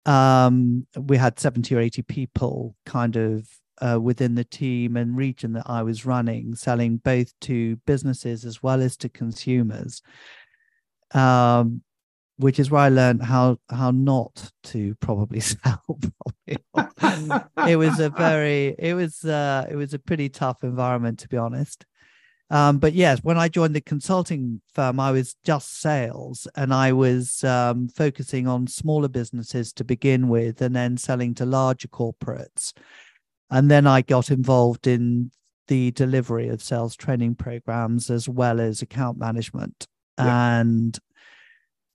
um, 0.06 0.88
we 0.98 1.18
had 1.18 1.40
70 1.40 1.76
or 1.76 1.80
80 1.80 2.02
people 2.04 2.76
kind 2.86 3.16
of 3.16 3.48
uh, 3.82 4.00
within 4.02 4.36
the 4.36 4.44
team 4.44 4.98
and 4.98 5.16
region 5.16 5.54
that 5.54 5.64
I 5.68 5.84
was 5.84 6.06
running, 6.06 6.56
selling 6.56 6.98
both 6.98 7.32
to 7.42 7.76
businesses 7.86 8.44
as 8.44 8.64
well 8.64 8.82
as 8.82 8.98
to 8.98 9.10
consumers. 9.10 10.02
Um, 11.14 11.82
which 12.40 12.58
is 12.58 12.72
where 12.72 12.82
I 12.82 12.90
learned 12.90 13.22
how 13.22 13.58
how 13.70 13.92
not 13.92 14.52
to 14.66 14.96
probably 14.96 15.40
sell. 15.42 16.00
it 16.48 17.76
was 17.76 18.00
a 18.00 18.10
very 18.10 18.76
it 18.80 18.94
was 18.94 19.26
uh, 19.26 19.68
it 19.70 19.76
was 19.76 19.94
a 19.94 20.00
pretty 20.00 20.30
tough 20.30 20.64
environment 20.64 21.20
to 21.20 21.28
be 21.28 21.38
honest. 21.38 21.86
Um, 22.50 22.80
but 22.80 22.94
yes, 22.94 23.20
when 23.22 23.38
I 23.38 23.48
joined 23.48 23.76
the 23.76 23.82
consulting 23.82 24.62
firm, 24.74 25.00
I 25.00 25.12
was 25.12 25.36
just 25.44 25.82
sales 25.82 26.48
and 26.56 26.74
I 26.74 26.94
was 26.94 27.44
um, 27.44 27.90
focusing 27.90 28.48
on 28.48 28.66
smaller 28.66 29.10
businesses 29.10 29.72
to 29.74 29.84
begin 29.84 30.30
with 30.30 30.60
and 30.62 30.76
then 30.76 30.98
selling 30.98 31.36
to 31.36 31.46
larger 31.46 31.90
corporates. 31.90 32.74
And 33.52 33.70
then 33.70 33.86
I 33.86 34.02
got 34.02 34.32
involved 34.32 34.88
in 34.88 35.32
the 35.68 35.92
delivery 35.92 36.48
of 36.48 36.64
sales 36.64 36.96
training 36.96 37.36
programs 37.36 38.10
as 38.10 38.28
well 38.28 38.60
as 38.60 38.82
account 38.82 39.20
management. 39.20 39.86
Yeah. 40.18 40.60
And 40.60 40.98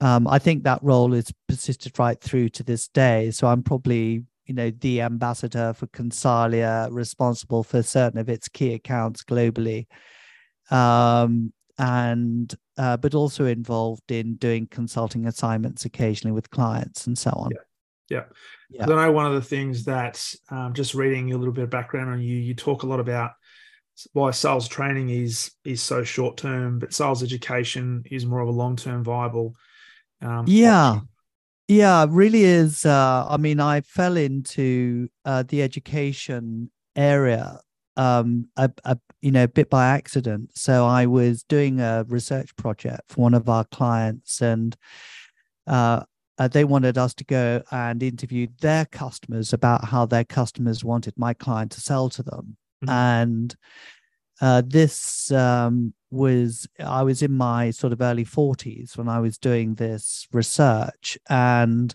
um, 0.00 0.26
I 0.26 0.38
think 0.38 0.64
that 0.64 0.82
role 0.82 1.12
has 1.12 1.32
persisted 1.48 1.98
right 1.98 2.20
through 2.20 2.50
to 2.50 2.62
this 2.62 2.88
day. 2.88 3.30
So 3.30 3.46
I'm 3.46 3.62
probably 3.62 4.24
you 4.46 4.54
know 4.54 4.70
the 4.70 5.00
ambassador 5.00 5.72
for 5.72 5.86
Consalia, 5.88 6.88
responsible 6.90 7.62
for 7.62 7.82
certain 7.82 8.18
of 8.18 8.28
its 8.28 8.48
key 8.48 8.74
accounts 8.74 9.24
globally 9.24 9.86
um, 10.70 11.52
and 11.78 12.54
uh, 12.78 12.96
but 12.96 13.14
also 13.14 13.46
involved 13.46 14.10
in 14.10 14.36
doing 14.36 14.66
consulting 14.66 15.26
assignments 15.26 15.84
occasionally 15.84 16.32
with 16.32 16.50
clients 16.50 17.06
and 17.06 17.16
so 17.18 17.30
on. 17.30 17.50
Yeah. 17.50 17.58
Yeah. 18.10 18.24
yeah. 18.70 18.84
I 18.84 19.06
know 19.06 19.12
one 19.12 19.26
of 19.26 19.34
the 19.34 19.40
things 19.40 19.84
that 19.84 20.22
um, 20.50 20.74
just 20.74 20.94
reading 20.94 21.32
a 21.32 21.38
little 21.38 21.54
bit 21.54 21.64
of 21.64 21.70
background 21.70 22.10
on 22.10 22.20
you, 22.20 22.36
you 22.36 22.54
talk 22.54 22.82
a 22.82 22.86
lot 22.86 23.00
about 23.00 23.32
why 24.12 24.30
sales 24.30 24.68
training 24.68 25.08
is 25.08 25.52
is 25.64 25.82
so 25.82 26.02
short 26.04 26.36
term, 26.36 26.78
but 26.78 26.92
sales 26.92 27.22
education 27.22 28.02
is 28.10 28.26
more 28.26 28.40
of 28.40 28.48
a 28.48 28.52
long 28.52 28.76
term 28.76 29.02
viable. 29.04 29.54
Um, 30.24 30.44
yeah. 30.48 31.00
Yeah, 31.66 32.06
really 32.08 32.44
is. 32.44 32.84
Uh, 32.84 33.26
I 33.28 33.36
mean, 33.38 33.58
I 33.58 33.80
fell 33.80 34.16
into 34.16 35.08
uh, 35.24 35.44
the 35.46 35.62
education 35.62 36.70
area 36.94 37.60
um, 37.96 38.48
a, 38.56 38.70
a, 38.84 38.98
you 39.20 39.30
know, 39.30 39.44
a 39.44 39.48
bit 39.48 39.70
by 39.70 39.86
accident. 39.86 40.50
So 40.54 40.86
I 40.86 41.06
was 41.06 41.42
doing 41.42 41.80
a 41.80 42.04
research 42.08 42.54
project 42.56 43.02
for 43.08 43.22
one 43.22 43.34
of 43.34 43.48
our 43.48 43.64
clients, 43.64 44.40
and 44.42 44.76
uh, 45.66 46.02
uh, 46.38 46.48
they 46.48 46.64
wanted 46.64 46.98
us 46.98 47.14
to 47.14 47.24
go 47.24 47.62
and 47.70 48.02
interview 48.02 48.48
their 48.60 48.84
customers 48.86 49.52
about 49.52 49.84
how 49.84 50.06
their 50.06 50.24
customers 50.24 50.84
wanted 50.84 51.14
my 51.16 51.34
client 51.34 51.72
to 51.72 51.80
sell 51.80 52.08
to 52.10 52.22
them. 52.22 52.56
Mm-hmm. 52.84 52.90
And 52.90 53.56
uh, 54.40 54.62
this 54.66 55.30
um, 55.30 55.94
was, 56.14 56.66
I 56.78 57.02
was 57.02 57.22
in 57.22 57.32
my 57.32 57.70
sort 57.70 57.92
of 57.92 58.00
early 58.00 58.24
40s 58.24 58.96
when 58.96 59.08
I 59.08 59.20
was 59.20 59.38
doing 59.38 59.74
this 59.74 60.26
research. 60.32 61.18
And 61.28 61.94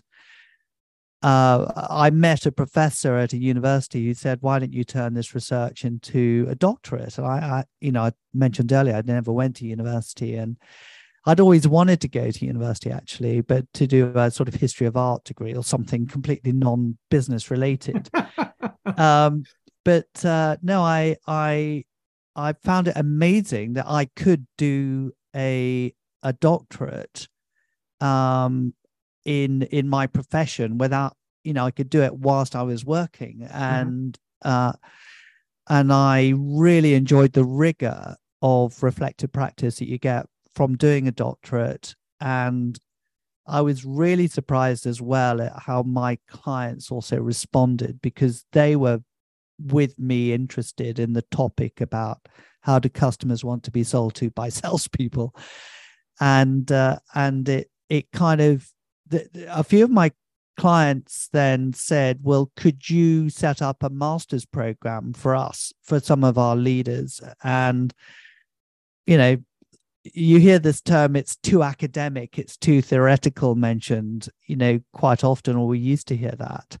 uh, 1.22 1.86
I 1.90 2.10
met 2.10 2.46
a 2.46 2.52
professor 2.52 3.16
at 3.16 3.32
a 3.32 3.38
university 3.38 4.06
who 4.06 4.14
said, 4.14 4.38
"Why 4.40 4.58
don't 4.58 4.72
you 4.72 4.84
turn 4.84 5.12
this 5.12 5.34
research 5.34 5.84
into 5.84 6.46
a 6.48 6.54
doctorate?" 6.54 7.18
And 7.18 7.26
I, 7.26 7.38
I, 7.38 7.64
you 7.80 7.92
know, 7.92 8.04
I 8.04 8.12
mentioned 8.32 8.72
earlier 8.72 8.96
I 8.96 9.02
never 9.04 9.30
went 9.30 9.56
to 9.56 9.66
university, 9.66 10.36
and 10.36 10.56
I'd 11.26 11.40
always 11.40 11.68
wanted 11.68 12.00
to 12.00 12.08
go 12.08 12.30
to 12.30 12.46
university 12.46 12.90
actually, 12.90 13.42
but 13.42 13.70
to 13.74 13.86
do 13.86 14.10
a 14.14 14.30
sort 14.30 14.48
of 14.48 14.54
history 14.54 14.86
of 14.86 14.96
art 14.96 15.24
degree 15.24 15.54
or 15.54 15.62
something 15.62 16.06
completely 16.06 16.52
non-business 16.52 17.50
related. 17.50 18.08
um, 18.96 19.44
but 19.84 20.24
uh, 20.24 20.56
no, 20.62 20.82
I, 20.82 21.16
I, 21.26 21.84
I 22.36 22.52
found 22.52 22.88
it 22.88 22.96
amazing 22.96 23.74
that 23.74 23.86
I 23.88 24.06
could 24.16 24.46
do 24.56 25.12
a 25.34 25.92
a 26.22 26.32
doctorate 26.32 27.28
um, 28.00 28.74
in 29.24 29.62
in 29.62 29.88
my 29.88 30.06
profession 30.06 30.78
without 30.78 31.16
you 31.44 31.52
know 31.52 31.64
I 31.64 31.70
could 31.70 31.90
do 31.90 32.02
it 32.02 32.14
whilst 32.14 32.54
I 32.54 32.62
was 32.62 32.84
working 32.84 33.40
mm-hmm. 33.40 33.56
and 33.56 34.18
mm-hmm. 34.44 34.48
uh, 34.48 34.72
and 35.68 35.92
I 35.92 36.32
really 36.36 36.94
enjoyed 36.94 37.32
the 37.32 37.44
rigor 37.44 38.16
of 38.42 38.82
reflective 38.82 39.32
practice 39.32 39.76
that 39.78 39.88
you 39.88 39.98
get 39.98 40.26
from 40.54 40.76
doing 40.76 41.06
a 41.06 41.12
doctorate 41.12 41.94
and 42.20 42.78
I 43.46 43.62
was 43.62 43.84
really 43.84 44.28
surprised 44.28 44.86
as 44.86 45.00
well 45.00 45.40
at 45.40 45.52
how 45.66 45.82
my 45.82 46.18
clients 46.28 46.90
also 46.90 47.16
responded 47.18 48.00
because 48.00 48.44
they 48.52 48.76
were 48.76 49.00
with 49.66 49.98
me 49.98 50.32
interested 50.32 50.98
in 50.98 51.12
the 51.12 51.22
topic 51.22 51.80
about 51.80 52.28
how 52.62 52.78
do 52.78 52.88
customers 52.88 53.44
want 53.44 53.62
to 53.64 53.70
be 53.70 53.84
sold 53.84 54.14
to 54.16 54.30
by 54.30 54.48
salespeople, 54.48 55.34
and 56.20 56.70
uh, 56.70 56.98
and 57.14 57.48
it 57.48 57.70
it 57.88 58.10
kind 58.12 58.40
of 58.40 58.68
the, 59.06 59.28
a 59.48 59.64
few 59.64 59.84
of 59.84 59.90
my 59.90 60.12
clients 60.56 61.28
then 61.32 61.72
said, 61.72 62.20
"Well, 62.22 62.50
could 62.56 62.88
you 62.88 63.30
set 63.30 63.62
up 63.62 63.82
a 63.82 63.90
master's 63.90 64.44
program 64.44 65.12
for 65.12 65.34
us 65.34 65.72
for 65.82 66.00
some 66.00 66.24
of 66.24 66.38
our 66.38 66.56
leaders?" 66.56 67.20
And 67.42 67.92
you 69.06 69.16
know, 69.16 69.38
you 70.04 70.38
hear 70.38 70.58
this 70.58 70.80
term 70.80 71.14
it's 71.14 71.36
too 71.36 71.62
academic 71.62 72.38
it's 72.38 72.56
too 72.56 72.80
theoretical 72.80 73.54
mentioned 73.54 74.28
you 74.46 74.56
know 74.56 74.80
quite 74.92 75.22
often 75.24 75.56
or 75.56 75.66
we 75.66 75.78
used 75.78 76.08
to 76.08 76.16
hear 76.16 76.34
that 76.38 76.78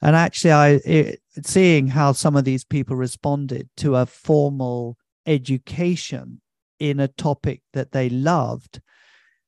and 0.00 0.14
actually 0.14 0.52
i 0.52 0.68
it, 0.84 1.20
seeing 1.42 1.88
how 1.88 2.12
some 2.12 2.36
of 2.36 2.44
these 2.44 2.64
people 2.64 2.96
responded 2.96 3.68
to 3.76 3.96
a 3.96 4.06
formal 4.06 4.96
education 5.26 6.40
in 6.78 7.00
a 7.00 7.08
topic 7.08 7.62
that 7.72 7.92
they 7.92 8.08
loved 8.08 8.80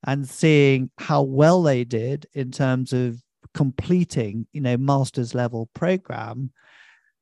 and 0.05 0.27
seeing 0.27 0.89
how 0.97 1.21
well 1.21 1.61
they 1.61 1.83
did 1.83 2.25
in 2.33 2.51
terms 2.51 2.93
of 2.93 3.21
completing 3.53 4.45
you 4.53 4.61
know 4.61 4.77
master's 4.77 5.33
level 5.33 5.69
program 5.73 6.51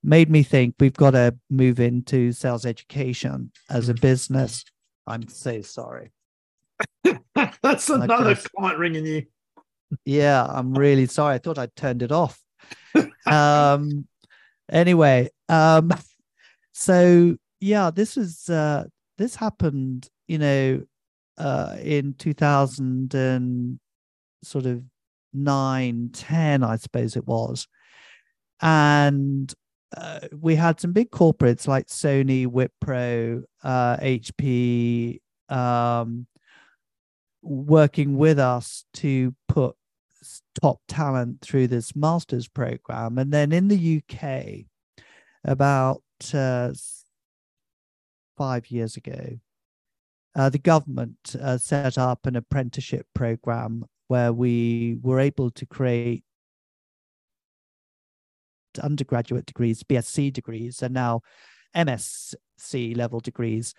made 0.03 0.29
me 0.29 0.43
think 0.43 0.75
we've 0.79 0.93
got 0.93 1.11
to 1.11 1.35
move 1.49 1.79
into 1.79 2.31
sales 2.31 2.65
education 2.65 3.51
as 3.69 3.89
a 3.89 3.93
mm. 3.93 4.01
business 4.01 4.63
I'm 5.07 5.27
so 5.27 5.61
sorry. 5.61 6.11
That's 7.61 7.89
another 7.89 8.35
just, 8.35 8.51
client 8.53 8.79
ringing 8.79 9.05
you. 9.05 9.23
Yeah, 10.03 10.45
I'm 10.45 10.73
really 10.73 11.05
sorry. 11.05 11.35
I 11.35 11.37
thought 11.37 11.57
I'd 11.57 11.75
turned 11.75 12.01
it 12.01 12.11
off. 12.11 12.39
um 13.27 14.07
anyway, 14.71 15.29
um 15.49 15.91
so 16.73 17.35
yeah, 17.59 17.91
this 17.91 18.15
was 18.15 18.49
uh 18.49 18.85
this 19.17 19.35
happened, 19.35 20.09
you 20.27 20.37
know, 20.37 20.81
uh 21.37 21.75
in 21.81 22.13
2000 22.17 23.13
and 23.13 23.79
sort 24.43 24.65
of 24.65 24.83
9 25.33 26.09
10 26.13 26.63
I 26.63 26.77
suppose 26.77 27.15
it 27.15 27.27
was. 27.27 27.67
And 28.61 29.53
uh, 29.95 30.19
we 30.39 30.55
had 30.55 30.79
some 30.79 30.91
big 30.91 31.11
corporates 31.11 31.67
like 31.67 31.87
Sony, 31.87 32.47
Wipro, 32.47 33.43
uh, 33.63 33.97
HP 33.97 35.19
um, 35.49 36.27
working 37.41 38.17
with 38.17 38.39
us 38.39 38.85
to 38.95 39.33
put 39.47 39.75
top 40.61 40.79
talent 40.87 41.41
through 41.41 41.67
this 41.67 41.95
master's 41.95 42.47
program. 42.47 43.17
And 43.17 43.31
then 43.31 43.51
in 43.51 43.67
the 43.67 44.01
UK, 44.01 44.65
about 45.43 46.01
uh, 46.33 46.71
five 48.37 48.71
years 48.71 48.97
ago, 48.97 49.39
uh, 50.35 50.49
the 50.49 50.59
government 50.59 51.35
uh, 51.41 51.57
set 51.57 51.97
up 51.97 52.25
an 52.25 52.35
apprenticeship 52.35 53.07
program 53.13 53.85
where 54.07 54.33
we 54.33 54.97
were 55.01 55.19
able 55.19 55.49
to 55.51 55.65
create 55.65 56.23
undergraduate 58.81 59.45
degrees, 59.45 59.83
BSc 59.83 60.33
degrees, 60.33 60.81
and 60.81 60.93
now 60.93 61.21
MSc 61.75 62.97
level 62.97 63.19
degrees 63.19 63.73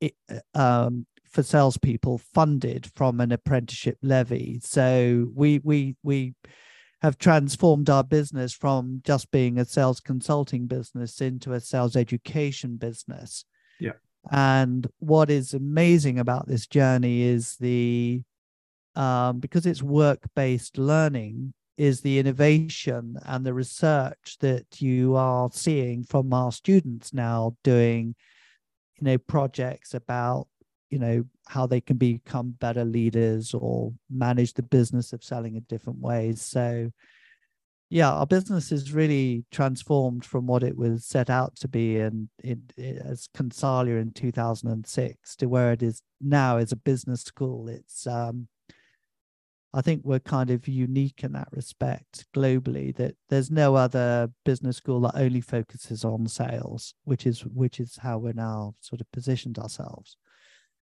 it, 0.00 0.14
um, 0.54 1.06
for 1.34 1.42
salespeople 1.42 2.18
funded 2.18 2.90
from 2.94 3.20
an 3.20 3.32
apprenticeship 3.32 3.98
levy. 4.02 4.60
So 4.62 5.30
we 5.34 5.60
we 5.62 5.96
we 6.02 6.34
have 7.02 7.18
transformed 7.18 7.90
our 7.90 8.04
business 8.04 8.54
from 8.54 9.02
just 9.04 9.30
being 9.30 9.58
a 9.58 9.64
sales 9.64 10.00
consulting 10.00 10.66
business 10.66 11.20
into 11.20 11.52
a 11.52 11.60
sales 11.60 11.96
education 11.96 12.76
business. 12.76 13.44
Yeah. 13.78 13.92
And 14.30 14.86
what 15.00 15.28
is 15.28 15.52
amazing 15.52 16.18
about 16.18 16.48
this 16.48 16.66
journey 16.66 17.22
is 17.22 17.56
the 17.56 18.22
um, 18.94 19.40
because 19.40 19.66
it's 19.66 19.82
work 19.82 20.22
based 20.36 20.78
learning, 20.78 21.52
is 21.76 22.00
the 22.00 22.20
innovation 22.20 23.16
and 23.24 23.44
the 23.44 23.52
research 23.52 24.36
that 24.40 24.80
you 24.80 25.16
are 25.16 25.50
seeing 25.52 26.04
from 26.04 26.32
our 26.32 26.52
students 26.52 27.12
now 27.12 27.56
doing 27.64 28.14
you 29.00 29.04
know 29.04 29.18
projects 29.18 29.92
about 29.94 30.46
you 30.90 30.98
know 30.98 31.24
how 31.46 31.66
they 31.66 31.80
can 31.80 31.96
become 31.96 32.54
better 32.60 32.84
leaders 32.84 33.54
or 33.54 33.92
manage 34.10 34.54
the 34.54 34.62
business 34.62 35.12
of 35.12 35.24
selling 35.24 35.56
in 35.56 35.64
different 35.68 35.98
ways 35.98 36.40
so 36.40 36.90
yeah 37.90 38.10
our 38.10 38.26
business 38.26 38.72
is 38.72 38.92
really 38.92 39.44
transformed 39.50 40.24
from 40.24 40.46
what 40.46 40.62
it 40.62 40.76
was 40.76 41.04
set 41.04 41.30
out 41.30 41.54
to 41.56 41.68
be 41.68 41.98
and 41.98 42.28
as 42.78 43.28
consalia 43.34 43.96
in 43.96 44.10
2006 44.12 45.36
to 45.36 45.46
where 45.46 45.72
it 45.72 45.82
is 45.82 46.02
now 46.20 46.56
as 46.56 46.72
a 46.72 46.76
business 46.76 47.22
school 47.22 47.68
it's 47.68 48.06
um 48.06 48.48
I 49.76 49.82
think 49.82 50.02
we're 50.04 50.20
kind 50.20 50.50
of 50.50 50.68
unique 50.68 51.24
in 51.24 51.32
that 51.32 51.48
respect 51.50 52.26
globally 52.32 52.94
that 52.94 53.16
there's 53.28 53.50
no 53.50 53.74
other 53.74 54.30
business 54.44 54.76
school 54.76 55.00
that 55.00 55.16
only 55.16 55.40
focuses 55.40 56.04
on 56.04 56.28
sales, 56.28 56.94
which 57.02 57.26
is 57.26 57.44
which 57.44 57.80
is 57.80 57.98
how 58.00 58.18
we're 58.18 58.34
now 58.34 58.74
sort 58.80 59.00
of 59.00 59.10
positioned 59.10 59.58
ourselves. 59.58 60.16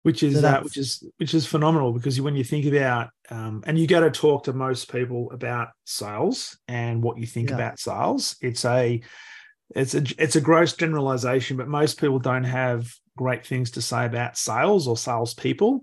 Which 0.05 0.23
is 0.23 0.41
so 0.41 0.47
uh, 0.47 0.61
which 0.61 0.77
is 0.77 1.03
which 1.17 1.35
is 1.35 1.47
phenomenal 1.47 1.93
because 1.93 2.21
when 2.21 2.37
you 2.37 2.45
think 2.45 2.67
about 2.67 3.09
um, 3.31 3.63
and 3.67 3.79
you 3.79 3.87
go 3.87 4.01
to 4.01 4.11
talk 4.11 4.45
to 4.45 4.53
most 4.53 4.93
people 4.93 5.31
about 5.33 5.69
sales 5.85 6.59
and 6.69 7.03
what 7.03 7.19
you 7.19 7.27
think 7.27 7.49
yeah. 7.49 7.57
about 7.57 7.79
sales, 7.79 8.37
it's 8.41 8.65
a 8.65 9.03
it's 9.75 9.95
a 9.95 10.05
it's 10.19 10.37
a 10.37 10.43
gross 10.43 10.75
generalization, 10.75 11.57
but 11.57 11.69
most 11.69 11.99
people 11.99 12.19
don't 12.19 12.45
have 12.45 12.87
great 13.17 13.47
things 13.47 13.73
to 13.73 13.83
say 13.83 14.05
about 14.05 14.37
sales 14.37 14.87
or 14.87 14.97
salespeople 14.97 15.83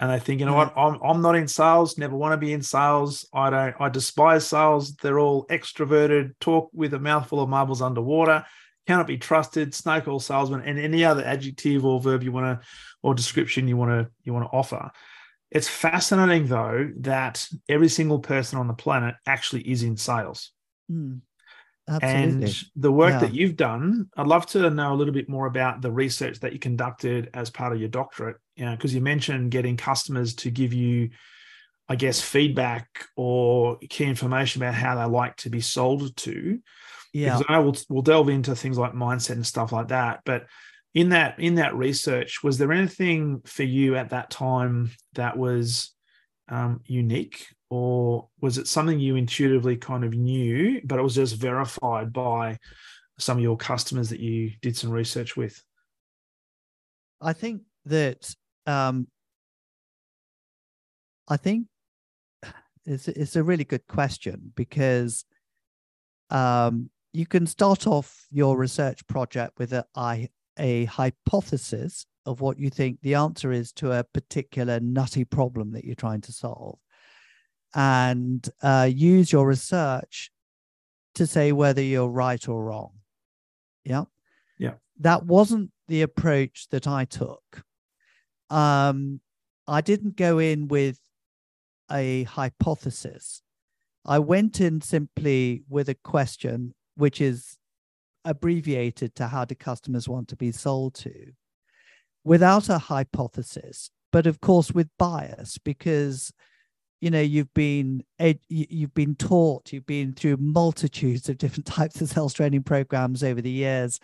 and 0.00 0.10
they 0.10 0.18
think, 0.18 0.40
you 0.40 0.46
know 0.46 0.54
what, 0.54 0.72
I'm, 0.78 0.98
I'm 1.02 1.20
not 1.20 1.36
in 1.36 1.46
sales, 1.46 1.98
never 1.98 2.16
want 2.16 2.32
to 2.32 2.38
be 2.38 2.54
in 2.54 2.62
sales. 2.62 3.28
I 3.34 3.50
don't, 3.50 3.76
I 3.78 3.90
despise 3.90 4.46
sales. 4.46 4.94
They're 4.94 5.18
all 5.18 5.46
extroverted, 5.48 6.32
talk 6.40 6.70
with 6.72 6.94
a 6.94 6.98
mouthful 6.98 7.40
of 7.40 7.50
marbles 7.50 7.82
underwater, 7.82 8.46
cannot 8.90 9.06
be 9.06 9.18
trusted, 9.18 9.72
snake 9.72 10.08
oil 10.08 10.18
salesman, 10.18 10.62
and 10.62 10.76
any 10.76 11.04
other 11.04 11.24
adjective 11.24 11.84
or 11.84 12.00
verb 12.00 12.24
you 12.24 12.32
want 12.32 12.60
to, 12.60 12.66
or 13.04 13.14
description 13.14 13.68
you 13.68 13.76
want 13.76 13.90
to, 13.92 14.10
you 14.24 14.34
want 14.34 14.44
to 14.44 14.50
offer. 14.50 14.90
It's 15.52 15.68
fascinating 15.68 16.48
though 16.48 16.90
that 17.02 17.46
every 17.68 17.88
single 17.88 18.18
person 18.18 18.58
on 18.58 18.66
the 18.66 18.74
planet 18.74 19.14
actually 19.28 19.62
is 19.62 19.84
in 19.84 19.96
sales. 19.96 20.50
Mm. 20.90 21.20
Absolutely. 21.88 22.44
And 22.46 22.64
the 22.74 22.90
work 22.90 23.12
yeah. 23.12 23.18
that 23.20 23.34
you've 23.34 23.56
done, 23.56 24.08
I'd 24.16 24.26
love 24.26 24.46
to 24.46 24.68
know 24.70 24.92
a 24.92 24.96
little 24.96 25.14
bit 25.14 25.28
more 25.28 25.46
about 25.46 25.82
the 25.82 25.92
research 25.92 26.40
that 26.40 26.52
you 26.52 26.58
conducted 26.58 27.30
as 27.32 27.48
part 27.48 27.72
of 27.72 27.78
your 27.78 27.88
doctorate. 27.88 28.38
You 28.56 28.64
know, 28.64 28.74
because 28.74 28.92
you 28.92 29.00
mentioned 29.00 29.52
getting 29.52 29.76
customers 29.76 30.34
to 30.36 30.50
give 30.50 30.72
you, 30.72 31.10
I 31.88 31.94
guess, 31.94 32.20
feedback 32.20 32.88
or 33.16 33.78
key 33.88 34.04
information 34.04 34.62
about 34.62 34.74
how 34.74 34.96
they 34.96 35.04
like 35.04 35.36
to 35.36 35.50
be 35.50 35.60
sold 35.60 36.16
to. 36.16 36.58
Yeah. 37.12 37.38
Because 37.38 37.44
I 37.48 37.52
know 37.54 37.62
we'll, 37.62 37.76
we'll 37.88 38.02
delve 38.02 38.28
into 38.28 38.54
things 38.54 38.78
like 38.78 38.92
mindset 38.92 39.32
and 39.32 39.46
stuff 39.46 39.72
like 39.72 39.88
that. 39.88 40.20
But 40.24 40.46
in 40.94 41.10
that 41.10 41.38
in 41.38 41.56
that 41.56 41.74
research, 41.74 42.42
was 42.42 42.58
there 42.58 42.72
anything 42.72 43.40
for 43.44 43.62
you 43.62 43.96
at 43.96 44.10
that 44.10 44.30
time 44.30 44.90
that 45.14 45.36
was 45.36 45.94
um, 46.48 46.80
unique 46.84 47.46
or 47.68 48.28
was 48.40 48.58
it 48.58 48.66
something 48.66 48.98
you 48.98 49.14
intuitively 49.14 49.76
kind 49.76 50.04
of 50.04 50.14
knew, 50.14 50.80
but 50.84 50.98
it 50.98 51.02
was 51.02 51.14
just 51.14 51.36
verified 51.36 52.12
by 52.12 52.58
some 53.18 53.38
of 53.38 53.42
your 53.42 53.56
customers 53.56 54.10
that 54.10 54.18
you 54.18 54.50
did 54.60 54.76
some 54.76 54.90
research 54.90 55.36
with? 55.36 55.62
I 57.20 57.32
think 57.32 57.62
that 57.84 58.34
um, 58.66 59.06
I 61.28 61.36
think 61.36 61.66
it's 62.84 63.06
it's 63.06 63.36
a 63.36 63.44
really 63.44 63.64
good 63.64 63.86
question 63.86 64.52
because 64.56 65.24
um, 66.30 66.90
you 67.12 67.26
can 67.26 67.46
start 67.46 67.86
off 67.86 68.26
your 68.30 68.56
research 68.56 69.06
project 69.06 69.58
with 69.58 69.72
a, 69.72 70.28
a 70.58 70.84
hypothesis 70.84 72.06
of 72.26 72.40
what 72.40 72.58
you 72.58 72.70
think 72.70 73.00
the 73.00 73.14
answer 73.14 73.50
is 73.50 73.72
to 73.72 73.92
a 73.92 74.04
particular 74.04 74.78
nutty 74.80 75.24
problem 75.24 75.72
that 75.72 75.84
you're 75.84 75.94
trying 75.94 76.20
to 76.20 76.32
solve 76.32 76.78
and 77.74 78.48
uh, 78.62 78.88
use 78.90 79.32
your 79.32 79.46
research 79.46 80.30
to 81.14 81.26
say 81.26 81.52
whether 81.52 81.82
you're 81.82 82.08
right 82.08 82.48
or 82.48 82.64
wrong. 82.64 82.92
Yeah. 83.84 84.04
Yeah. 84.58 84.74
That 85.00 85.24
wasn't 85.24 85.70
the 85.88 86.02
approach 86.02 86.68
that 86.70 86.86
I 86.86 87.04
took. 87.04 87.64
Um, 88.50 89.20
I 89.66 89.80
didn't 89.80 90.16
go 90.16 90.38
in 90.38 90.68
with 90.68 90.98
a 91.90 92.24
hypothesis. 92.24 93.42
I 94.04 94.18
went 94.18 94.60
in 94.60 94.80
simply 94.80 95.62
with 95.68 95.88
a 95.88 95.94
question, 95.94 96.74
which 97.00 97.20
is 97.20 97.56
abbreviated 98.24 99.14
to 99.16 99.26
how 99.28 99.44
do 99.44 99.54
customers 99.54 100.08
want 100.08 100.28
to 100.28 100.36
be 100.36 100.52
sold 100.52 100.94
to, 100.94 101.32
without 102.24 102.68
a 102.68 102.78
hypothesis, 102.78 103.90
but 104.12 104.26
of 104.26 104.40
course 104.40 104.72
with 104.72 104.88
bias, 104.98 105.58
because 105.58 106.32
you 107.00 107.10
know 107.10 107.20
you've 107.20 107.52
been 107.54 108.02
you've 108.48 108.92
been 108.94 109.14
taught 109.14 109.72
you've 109.72 109.86
been 109.86 110.12
through 110.12 110.36
multitudes 110.36 111.28
of 111.28 111.38
different 111.38 111.66
types 111.78 112.00
of 112.00 112.08
sales 112.08 112.34
training 112.34 112.62
programs 112.62 113.24
over 113.24 113.40
the 113.40 113.50
years. 113.50 113.98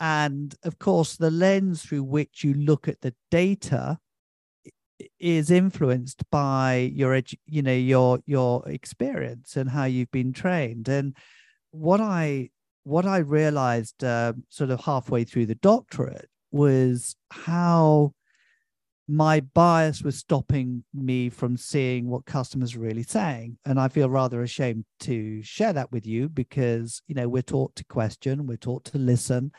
And 0.00 0.54
of 0.64 0.78
course 0.78 1.16
the 1.16 1.30
lens 1.30 1.82
through 1.82 2.04
which 2.04 2.42
you 2.44 2.54
look 2.54 2.88
at 2.88 3.00
the 3.00 3.14
data 3.30 3.98
is 5.18 5.50
influenced 5.50 6.28
by 6.30 6.90
your 6.94 7.12
edu- 7.12 7.38
you 7.46 7.62
know 7.62 7.74
your 7.74 8.20
your 8.26 8.68
experience 8.68 9.56
and 9.56 9.70
how 9.70 9.84
you've 9.84 10.10
been 10.10 10.32
trained. 10.32 10.88
And 10.88 11.16
what 11.72 12.00
i 12.00 12.48
what 12.84 13.04
i 13.04 13.18
realized 13.18 14.02
uh, 14.04 14.32
sort 14.48 14.70
of 14.70 14.80
halfway 14.84 15.24
through 15.24 15.46
the 15.46 15.54
doctorate 15.56 16.28
was 16.52 17.16
how 17.30 18.12
my 19.08 19.40
bias 19.40 20.02
was 20.02 20.16
stopping 20.16 20.84
me 20.94 21.28
from 21.28 21.56
seeing 21.56 22.08
what 22.08 22.24
customers 22.24 22.76
were 22.76 22.84
really 22.84 23.02
saying. 23.02 23.58
And 23.64 23.80
i 23.80 23.88
feel 23.88 24.08
rather 24.08 24.42
ashamed 24.42 24.84
to 25.00 25.42
share 25.42 25.72
that 25.72 25.90
with 25.90 26.06
you 26.06 26.28
because 26.28 27.02
you 27.08 27.14
know 27.14 27.28
we're 27.28 27.42
taught 27.42 27.74
to 27.76 27.84
question 27.84 28.46
we're 28.46 28.56
taught 28.56 28.84
to 28.86 28.98
listen 28.98 29.52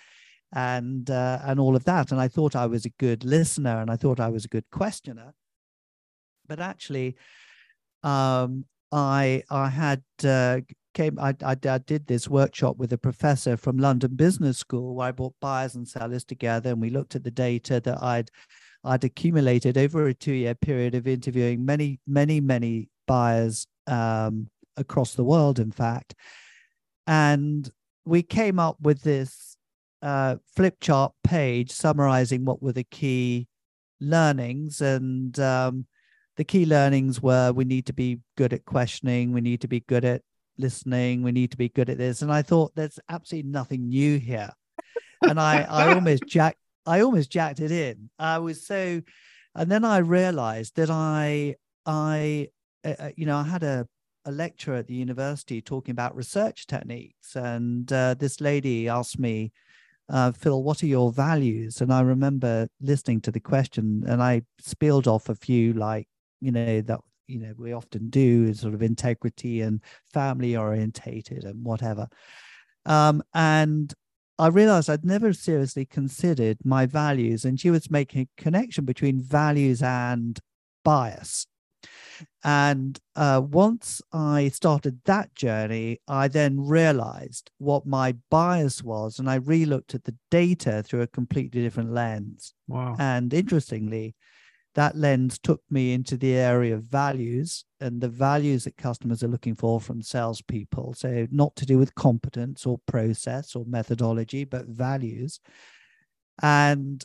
and 0.55 1.09
uh, 1.09 1.39
and 1.43 1.59
all 1.59 1.75
of 1.75 1.83
that. 1.85 2.11
And 2.11 2.21
i 2.21 2.27
thought 2.27 2.55
i 2.55 2.65
was 2.65 2.85
a 2.85 2.89
good 2.99 3.23
listener 3.25 3.81
and 3.81 3.91
i 3.91 3.95
thought 3.95 4.19
i 4.19 4.29
was 4.29 4.45
a 4.45 4.49
good 4.49 4.65
questioner. 4.71 5.33
But 6.47 6.59
actually 6.59 7.15
um, 8.03 8.65
i 8.91 9.43
i 9.49 9.69
had 9.69 10.03
uh, 10.23 10.61
came 10.93 11.17
I, 11.19 11.35
I, 11.43 11.57
I 11.67 11.77
did 11.79 12.07
this 12.07 12.27
workshop 12.27 12.77
with 12.77 12.93
a 12.93 12.97
professor 12.97 13.57
from 13.57 13.77
london 13.77 14.15
business 14.15 14.57
school 14.57 14.95
where 14.95 15.07
i 15.07 15.11
brought 15.11 15.33
buyers 15.41 15.75
and 15.75 15.87
sellers 15.87 16.23
together 16.23 16.71
and 16.71 16.81
we 16.81 16.89
looked 16.89 17.15
at 17.15 17.23
the 17.23 17.31
data 17.31 17.79
that 17.79 18.01
i'd 18.01 18.29
I'd 18.83 19.03
accumulated 19.03 19.77
over 19.77 20.07
a 20.07 20.13
two 20.13 20.33
year 20.33 20.55
period 20.55 20.95
of 20.95 21.07
interviewing 21.07 21.65
many, 21.65 21.99
many, 22.05 22.41
many 22.41 22.89
buyers 23.07 23.65
um, 23.87 24.49
across 24.75 25.13
the 25.13 25.23
world, 25.23 25.59
in 25.59 25.71
fact. 25.71 26.15
And 27.07 27.69
we 28.05 28.23
came 28.23 28.59
up 28.59 28.77
with 28.81 29.01
this 29.01 29.55
uh, 30.01 30.35
flip 30.55 30.77
chart 30.81 31.13
page 31.23 31.71
summarizing 31.71 32.43
what 32.43 32.61
were 32.61 32.73
the 32.73 32.83
key 32.83 33.47
learnings. 34.01 34.81
And 34.81 35.37
um, 35.39 35.85
the 36.35 36.43
key 36.43 36.65
learnings 36.65 37.21
were 37.21 37.53
we 37.53 37.63
need 37.63 37.85
to 37.85 37.93
be 37.93 38.19
good 38.35 38.51
at 38.51 38.65
questioning, 38.65 39.31
we 39.31 39.41
need 39.41 39.61
to 39.61 39.67
be 39.67 39.79
good 39.79 40.03
at 40.03 40.23
listening, 40.57 41.23
we 41.23 41.31
need 41.31 41.51
to 41.51 41.57
be 41.57 41.69
good 41.69 41.89
at 41.89 41.97
this. 41.97 42.21
And 42.21 42.31
I 42.31 42.41
thought 42.41 42.75
there's 42.75 42.99
absolutely 43.09 43.49
nothing 43.49 43.89
new 43.89 44.17
here. 44.17 44.51
And 45.21 45.39
I, 45.39 45.61
I 45.61 45.93
almost 45.95 46.25
jacked 46.27 46.57
I 46.85 47.01
almost 47.01 47.29
jacked 47.29 47.59
it 47.59 47.71
in. 47.71 48.09
I 48.19 48.39
was 48.39 48.65
so, 48.65 49.01
and 49.55 49.71
then 49.71 49.85
I 49.85 49.97
realized 49.99 50.75
that 50.75 50.89
I, 50.89 51.55
I, 51.85 52.49
uh, 52.83 52.93
uh, 52.99 53.09
you 53.15 53.25
know, 53.25 53.37
I 53.37 53.43
had 53.43 53.63
a, 53.63 53.87
a 54.25 54.31
lecture 54.31 54.73
at 54.75 54.87
the 54.87 54.93
university 54.93 55.61
talking 55.61 55.91
about 55.91 56.15
research 56.15 56.67
techniques, 56.67 57.35
and 57.35 57.91
uh, 57.91 58.15
this 58.15 58.41
lady 58.41 58.89
asked 58.89 59.19
me, 59.19 59.51
uh, 60.09 60.31
Phil, 60.33 60.61
what 60.61 60.83
are 60.83 60.87
your 60.87 61.11
values? 61.11 61.79
And 61.79 61.93
I 61.93 62.01
remember 62.01 62.67
listening 62.81 63.21
to 63.21 63.31
the 63.31 63.39
question, 63.39 64.03
and 64.05 64.21
I 64.21 64.43
spilled 64.59 65.07
off 65.07 65.29
a 65.29 65.35
few, 65.35 65.73
like, 65.73 66.07
you 66.41 66.51
know, 66.51 66.81
that 66.81 66.99
you 67.33 67.39
know 67.39 67.53
we 67.57 67.73
often 67.73 68.09
do, 68.09 68.45
is 68.45 68.61
sort 68.61 68.73
of 68.73 68.81
integrity 68.81 69.61
and 69.61 69.81
family 70.13 70.55
orientated 70.55 71.43
and 71.43 71.63
whatever. 71.65 72.07
Um, 72.85 73.23
and 73.33 73.93
I 74.39 74.47
realized 74.47 74.89
I'd 74.89 75.05
never 75.05 75.33
seriously 75.33 75.85
considered 75.85 76.57
my 76.63 76.85
values, 76.85 77.45
and 77.45 77.59
she 77.59 77.69
was 77.69 77.91
making 77.91 78.21
a 78.21 78.41
connection 78.41 78.85
between 78.85 79.21
values 79.21 79.81
and 79.81 80.39
bias. 80.83 81.47
And 82.43 82.99
uh, 83.15 83.41
once 83.43 84.01
I 84.11 84.49
started 84.49 84.99
that 85.05 85.33
journey, 85.35 85.99
I 86.07 86.27
then 86.27 86.59
realized 86.65 87.51
what 87.57 87.85
my 87.85 88.15
bias 88.29 88.83
was, 88.83 89.19
and 89.19 89.29
I 89.29 89.39
relooked 89.39 89.95
at 89.95 90.03
the 90.03 90.15
data 90.29 90.83
through 90.83 91.01
a 91.01 91.07
completely 91.07 91.61
different 91.61 91.93
lens. 91.93 92.53
Wow. 92.67 92.95
And 92.99 93.33
interestingly, 93.33 94.15
that 94.75 94.95
lens 94.95 95.37
took 95.37 95.61
me 95.69 95.93
into 95.93 96.17
the 96.17 96.33
area 96.33 96.73
of 96.73 96.83
values 96.83 97.65
and 97.79 98.01
the 98.01 98.09
values 98.09 98.63
that 98.63 98.77
customers 98.77 99.23
are 99.23 99.27
looking 99.27 99.55
for 99.55 99.79
from 99.79 100.01
salespeople. 100.01 100.93
So, 100.95 101.27
not 101.31 101.55
to 101.57 101.65
do 101.65 101.77
with 101.77 101.95
competence 101.95 102.65
or 102.65 102.79
process 102.87 103.55
or 103.55 103.65
methodology, 103.65 104.45
but 104.45 104.65
values. 104.65 105.39
And 106.41 107.03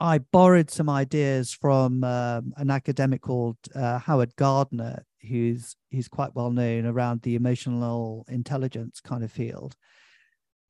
I 0.00 0.18
borrowed 0.18 0.70
some 0.70 0.90
ideas 0.90 1.52
from 1.52 2.02
um, 2.02 2.52
an 2.56 2.70
academic 2.70 3.22
called 3.22 3.58
uh, 3.74 3.98
Howard 3.98 4.34
Gardner, 4.34 5.04
who's 5.28 5.76
he's 5.90 6.08
quite 6.08 6.34
well 6.34 6.50
known 6.50 6.86
around 6.86 7.22
the 7.22 7.36
emotional 7.36 8.24
intelligence 8.28 9.00
kind 9.00 9.22
of 9.22 9.30
field. 9.30 9.76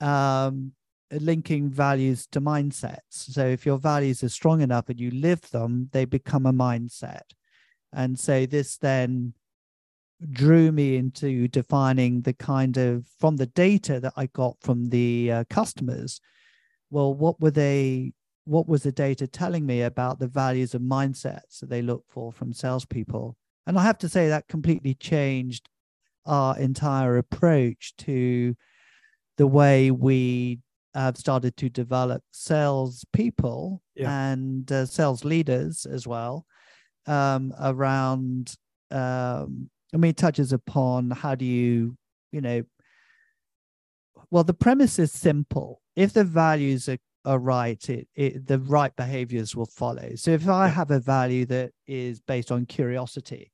Um, 0.03 0.73
linking 1.21 1.71
values 1.71 2.27
to 2.29 2.41
mindsets. 2.41 3.01
So 3.11 3.47
if 3.47 3.67
your 3.67 3.79
values 3.79 4.23
are 4.25 4.29
strong 4.29 4.61
enough 4.61 4.89
and 4.89 4.99
you 4.99 5.11
live 5.11 5.51
them, 5.51 5.89
they 5.93 6.05
become 6.05 6.47
a 6.47 6.53
mindset. 6.53 7.23
And 7.93 8.19
so 8.19 8.47
this 8.47 8.79
then 8.79 9.35
drew 10.31 10.71
me 10.71 10.97
into 10.97 11.49
defining 11.49 12.23
the 12.23 12.33
kind 12.33 12.77
of 12.77 13.07
from 13.19 13.37
the 13.37 13.47
data 13.47 14.01
that 14.01 14.13
I 14.17 14.27
got 14.27 14.57
from 14.61 14.89
the 14.89 15.33
uh, 15.33 15.45
customers. 15.51 16.21
Well, 16.91 17.13
what 17.15 17.41
were 17.41 17.51
they? 17.51 18.13
What 18.45 18.69
was 18.69 18.83
the 18.83 18.93
data 18.93 19.27
telling 19.27 19.67
me 19.67 19.83
about 19.83 20.19
the 20.19 20.27
values 20.27 20.75
and 20.75 20.91
mindsets 20.91 21.61
that 21.61 21.71
they 21.71 21.83
look 21.83 22.05
for 22.09 22.33
from 22.33 22.53
salespeople? 22.53 23.37
And 23.67 23.79
I 23.79 23.83
have 23.83 23.99
to 23.99 24.09
say 24.09 24.29
that 24.29 24.49
completely 24.49 24.95
changed 24.95 25.69
our 26.27 26.59
entire 26.59 27.19
approach 27.19 27.95
to 27.99 28.57
the 29.37 29.47
way 29.47 29.91
we 29.91 30.59
have 30.95 31.17
started 31.17 31.57
to 31.57 31.69
develop 31.69 32.23
sales 32.33 33.05
people 33.13 33.83
yeah. 33.95 34.33
and 34.33 34.71
uh, 34.71 34.85
sales 34.87 35.25
leaders 35.25 35.87
as 35.87 36.07
well 36.07 36.47
um, 37.07 37.53
around 37.61 38.55
um, 38.91 39.71
i 39.95 39.97
mean 39.97 40.11
it 40.11 40.17
touches 40.17 40.53
upon 40.53 41.11
how 41.11 41.35
do 41.35 41.45
you 41.45 41.97
you 42.31 42.41
know 42.41 42.63
well 44.31 44.45
the 44.45 44.55
premise 44.55 44.99
is 44.99 45.13
simple. 45.13 45.83
If 45.95 46.15
the 46.15 46.25
values 46.25 46.89
are, 46.89 46.97
are 47.25 47.39
right 47.39 47.89
it, 47.91 48.09
it 48.15 48.47
the 48.47 48.59
right 48.59 48.95
behaviors 48.97 49.55
will 49.55 49.67
follow. 49.67 50.15
So 50.17 50.31
if 50.33 50.49
i 50.49 50.69
have 50.69 50.91
a 50.91 51.01
value 51.01 51.45
that 51.47 51.73
is 51.87 52.21
based 52.21 52.51
on 52.51 52.67
curiosity 52.67 53.53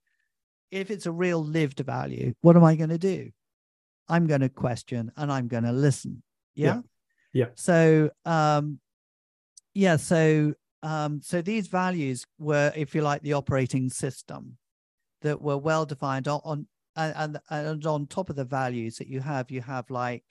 if 0.71 0.91
it's 0.91 1.07
a 1.07 1.13
real 1.13 1.43
lived 1.43 1.81
value 1.81 2.35
what 2.43 2.57
am 2.57 2.65
i 2.65 2.77
going 2.77 2.91
to 2.91 2.99
do? 2.99 3.31
I'm 4.09 4.27
going 4.27 4.41
to 4.41 4.49
question 4.49 5.13
and 5.17 5.33
i'm 5.33 5.49
going 5.49 5.65
to 5.65 5.73
listen. 5.73 6.23
Yeah? 6.55 6.75
yeah 6.77 6.81
yeah. 7.33 7.47
So 7.55 8.11
um 8.25 8.81
yeah, 9.75 9.97
so 9.97 10.55
um 10.83 11.21
so 11.23 11.43
these 11.43 11.69
values 11.69 12.25
were, 12.39 12.73
if 12.75 12.95
you 12.95 13.03
like, 13.03 13.23
the 13.23 13.35
operating 13.35 13.91
system 13.91 14.57
that 15.23 15.41
were 15.43 15.59
well 15.59 15.85
defined 15.85 16.29
on, 16.29 16.41
on 16.45 16.67
and, 16.97 17.39
and 17.51 17.87
on 17.87 18.07
top 18.07 18.29
of 18.29 18.37
the 18.37 18.45
values 18.45 18.97
that 18.97 19.07
you 19.09 19.21
have, 19.21 19.51
you 19.51 19.61
have 19.61 19.89
like 19.91 20.25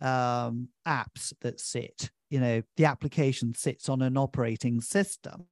um 0.00 0.68
apps 0.86 1.32
that 1.40 1.60
sit, 1.60 2.10
you 2.30 2.40
know, 2.40 2.62
the 2.76 2.84
application 2.84 3.54
sits 3.54 3.88
on 3.88 4.02
an 4.02 4.16
operating 4.16 4.80
system. 4.80 5.46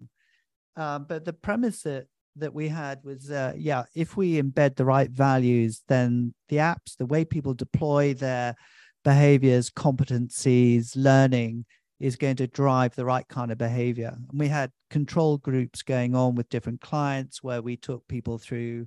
Um, 0.76 1.06
but 1.08 1.24
the 1.24 1.32
premise 1.32 1.82
that 1.82 2.06
that 2.36 2.52
we 2.52 2.68
had 2.68 2.98
was 3.04 3.30
uh, 3.30 3.52
yeah 3.56 3.84
if 3.94 4.16
we 4.16 4.42
embed 4.42 4.76
the 4.76 4.84
right 4.84 5.10
values 5.10 5.82
then 5.88 6.34
the 6.48 6.56
apps 6.56 6.96
the 6.98 7.06
way 7.06 7.24
people 7.24 7.54
deploy 7.54 8.12
their 8.14 8.56
behaviors, 9.04 9.70
competencies, 9.70 10.92
learning 10.96 11.66
is 12.00 12.16
going 12.16 12.36
to 12.36 12.46
drive 12.46 12.94
the 12.94 13.04
right 13.04 13.26
kind 13.28 13.52
of 13.52 13.58
behavior. 13.58 14.16
And 14.30 14.38
we 14.38 14.48
had 14.48 14.72
control 14.90 15.38
groups 15.38 15.82
going 15.82 16.14
on 16.14 16.34
with 16.34 16.48
different 16.48 16.80
clients 16.80 17.42
where 17.42 17.62
we 17.62 17.76
took 17.76 18.06
people 18.08 18.38
through 18.38 18.86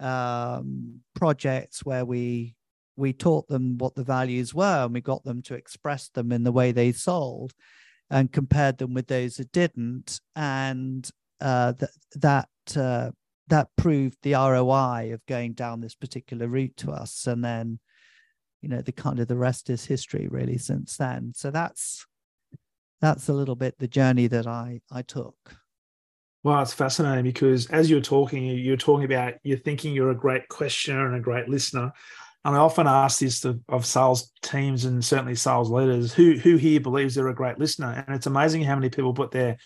um, 0.00 1.00
projects 1.14 1.84
where 1.84 2.04
we 2.04 2.54
we 2.96 3.12
taught 3.12 3.48
them 3.48 3.78
what 3.78 3.94
the 3.94 4.04
values 4.04 4.52
were 4.52 4.84
and 4.84 4.92
we 4.92 5.00
got 5.00 5.24
them 5.24 5.40
to 5.42 5.54
express 5.54 6.08
them 6.10 6.30
in 6.30 6.44
the 6.44 6.52
way 6.52 6.72
they 6.72 6.92
sold 6.92 7.52
and 8.10 8.32
compared 8.32 8.76
them 8.76 8.92
with 8.92 9.06
those 9.06 9.36
that 9.36 9.50
didn't 9.52 10.20
and 10.36 11.10
uh, 11.40 11.72
th- 11.72 11.90
that 12.16 12.48
uh, 12.76 13.10
that 13.48 13.68
proved 13.76 14.18
the 14.22 14.34
ROI 14.34 15.12
of 15.12 15.24
going 15.26 15.52
down 15.52 15.80
this 15.80 15.94
particular 15.94 16.46
route 16.46 16.76
to 16.76 16.90
us 16.90 17.26
and 17.26 17.44
then 17.44 17.78
you 18.62 18.68
know 18.68 18.80
the 18.80 18.92
kind 18.92 19.18
of 19.18 19.28
the 19.28 19.36
rest 19.36 19.68
is 19.68 19.84
history 19.84 20.28
really 20.30 20.56
since 20.56 20.96
then 20.96 21.32
so 21.34 21.50
that's 21.50 22.06
that's 23.02 23.28
a 23.28 23.32
little 23.34 23.56
bit 23.56 23.78
the 23.78 23.88
journey 23.88 24.28
that 24.28 24.46
I 24.46 24.80
I 24.90 25.02
took. 25.02 25.34
Well, 26.44 26.62
it's 26.62 26.72
fascinating 26.72 27.24
because 27.24 27.66
as 27.66 27.90
you're 27.90 28.00
talking, 28.00 28.44
you're 28.46 28.76
talking 28.76 29.04
about 29.04 29.34
you're 29.42 29.58
thinking 29.58 29.92
you're 29.92 30.12
a 30.12 30.16
great 30.16 30.48
questioner 30.48 31.06
and 31.06 31.16
a 31.16 31.20
great 31.20 31.48
listener. 31.48 31.92
And 32.44 32.56
I 32.56 32.58
often 32.58 32.88
ask 32.88 33.20
this 33.20 33.44
of, 33.44 33.60
of 33.68 33.86
sales 33.86 34.32
teams 34.42 34.84
and 34.84 35.04
certainly 35.04 35.34
sales 35.34 35.70
leaders 35.70 36.12
who 36.12 36.38
who 36.38 36.56
here 36.56 36.80
believes 36.80 37.14
they're 37.14 37.28
a 37.28 37.34
great 37.34 37.58
listener. 37.58 38.04
And 38.06 38.16
it's 38.16 38.26
amazing 38.26 38.62
how 38.62 38.76
many 38.76 38.88
people 38.88 39.12
put 39.12 39.32
their 39.32 39.58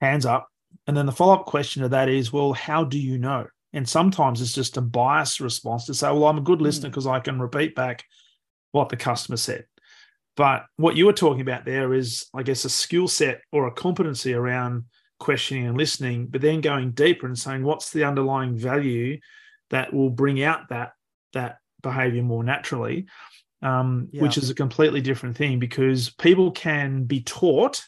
hands 0.00 0.26
up. 0.26 0.48
And 0.86 0.96
then 0.96 1.06
the 1.06 1.12
follow 1.12 1.34
up 1.34 1.46
question 1.46 1.82
to 1.82 1.88
that 1.90 2.08
is, 2.08 2.32
well, 2.32 2.52
how 2.52 2.84
do 2.84 2.98
you 2.98 3.18
know? 3.18 3.46
And 3.72 3.88
sometimes 3.88 4.40
it's 4.40 4.52
just 4.52 4.76
a 4.76 4.80
biased 4.80 5.40
response 5.40 5.86
to 5.86 5.94
say, 5.94 6.08
well, 6.08 6.26
I'm 6.26 6.38
a 6.38 6.42
good 6.42 6.60
listener 6.60 6.90
because 6.90 7.04
hmm. 7.04 7.10
mm. 7.10 7.14
I 7.14 7.20
can 7.20 7.40
repeat 7.40 7.74
back 7.74 8.04
what 8.74 8.88
the 8.88 8.96
customer 8.96 9.36
said. 9.36 9.66
But 10.36 10.66
what 10.76 10.96
you 10.96 11.06
were 11.06 11.12
talking 11.12 11.42
about 11.42 11.64
there 11.64 11.94
is, 11.94 12.26
I 12.34 12.42
guess, 12.42 12.64
a 12.64 12.68
skill 12.68 13.06
set 13.06 13.40
or 13.52 13.68
a 13.68 13.72
competency 13.72 14.34
around 14.34 14.84
questioning 15.20 15.68
and 15.68 15.78
listening, 15.78 16.26
but 16.26 16.40
then 16.40 16.60
going 16.60 16.90
deeper 16.90 17.26
and 17.28 17.38
saying, 17.38 17.62
what's 17.62 17.92
the 17.92 18.02
underlying 18.02 18.58
value 18.58 19.20
that 19.70 19.94
will 19.94 20.10
bring 20.10 20.42
out 20.42 20.68
that 20.70 20.92
that 21.34 21.58
behavior 21.82 22.24
more 22.24 22.42
naturally, 22.42 23.06
um, 23.62 24.08
yeah. 24.10 24.22
which 24.22 24.38
is 24.38 24.50
a 24.50 24.54
completely 24.54 25.00
different 25.00 25.36
thing 25.36 25.60
because 25.60 26.10
people 26.10 26.50
can 26.50 27.04
be 27.04 27.20
taught 27.22 27.80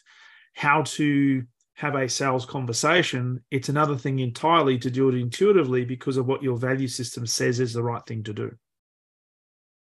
how 0.53 0.83
to 0.83 1.43
have 1.75 1.95
a 1.95 2.07
sales 2.07 2.45
conversation, 2.45 3.43
it's 3.51 3.67
another 3.67 3.97
thing 3.97 4.19
entirely 4.19 4.79
to 4.79 4.89
do 4.89 5.09
it 5.09 5.15
intuitively 5.15 5.83
because 5.83 6.15
of 6.15 6.27
what 6.27 6.41
your 6.41 6.55
value 6.55 6.87
system 6.87 7.27
says 7.27 7.59
is 7.59 7.73
the 7.73 7.83
right 7.83 8.05
thing 8.07 8.23
to 8.23 8.33
do. 8.33 8.55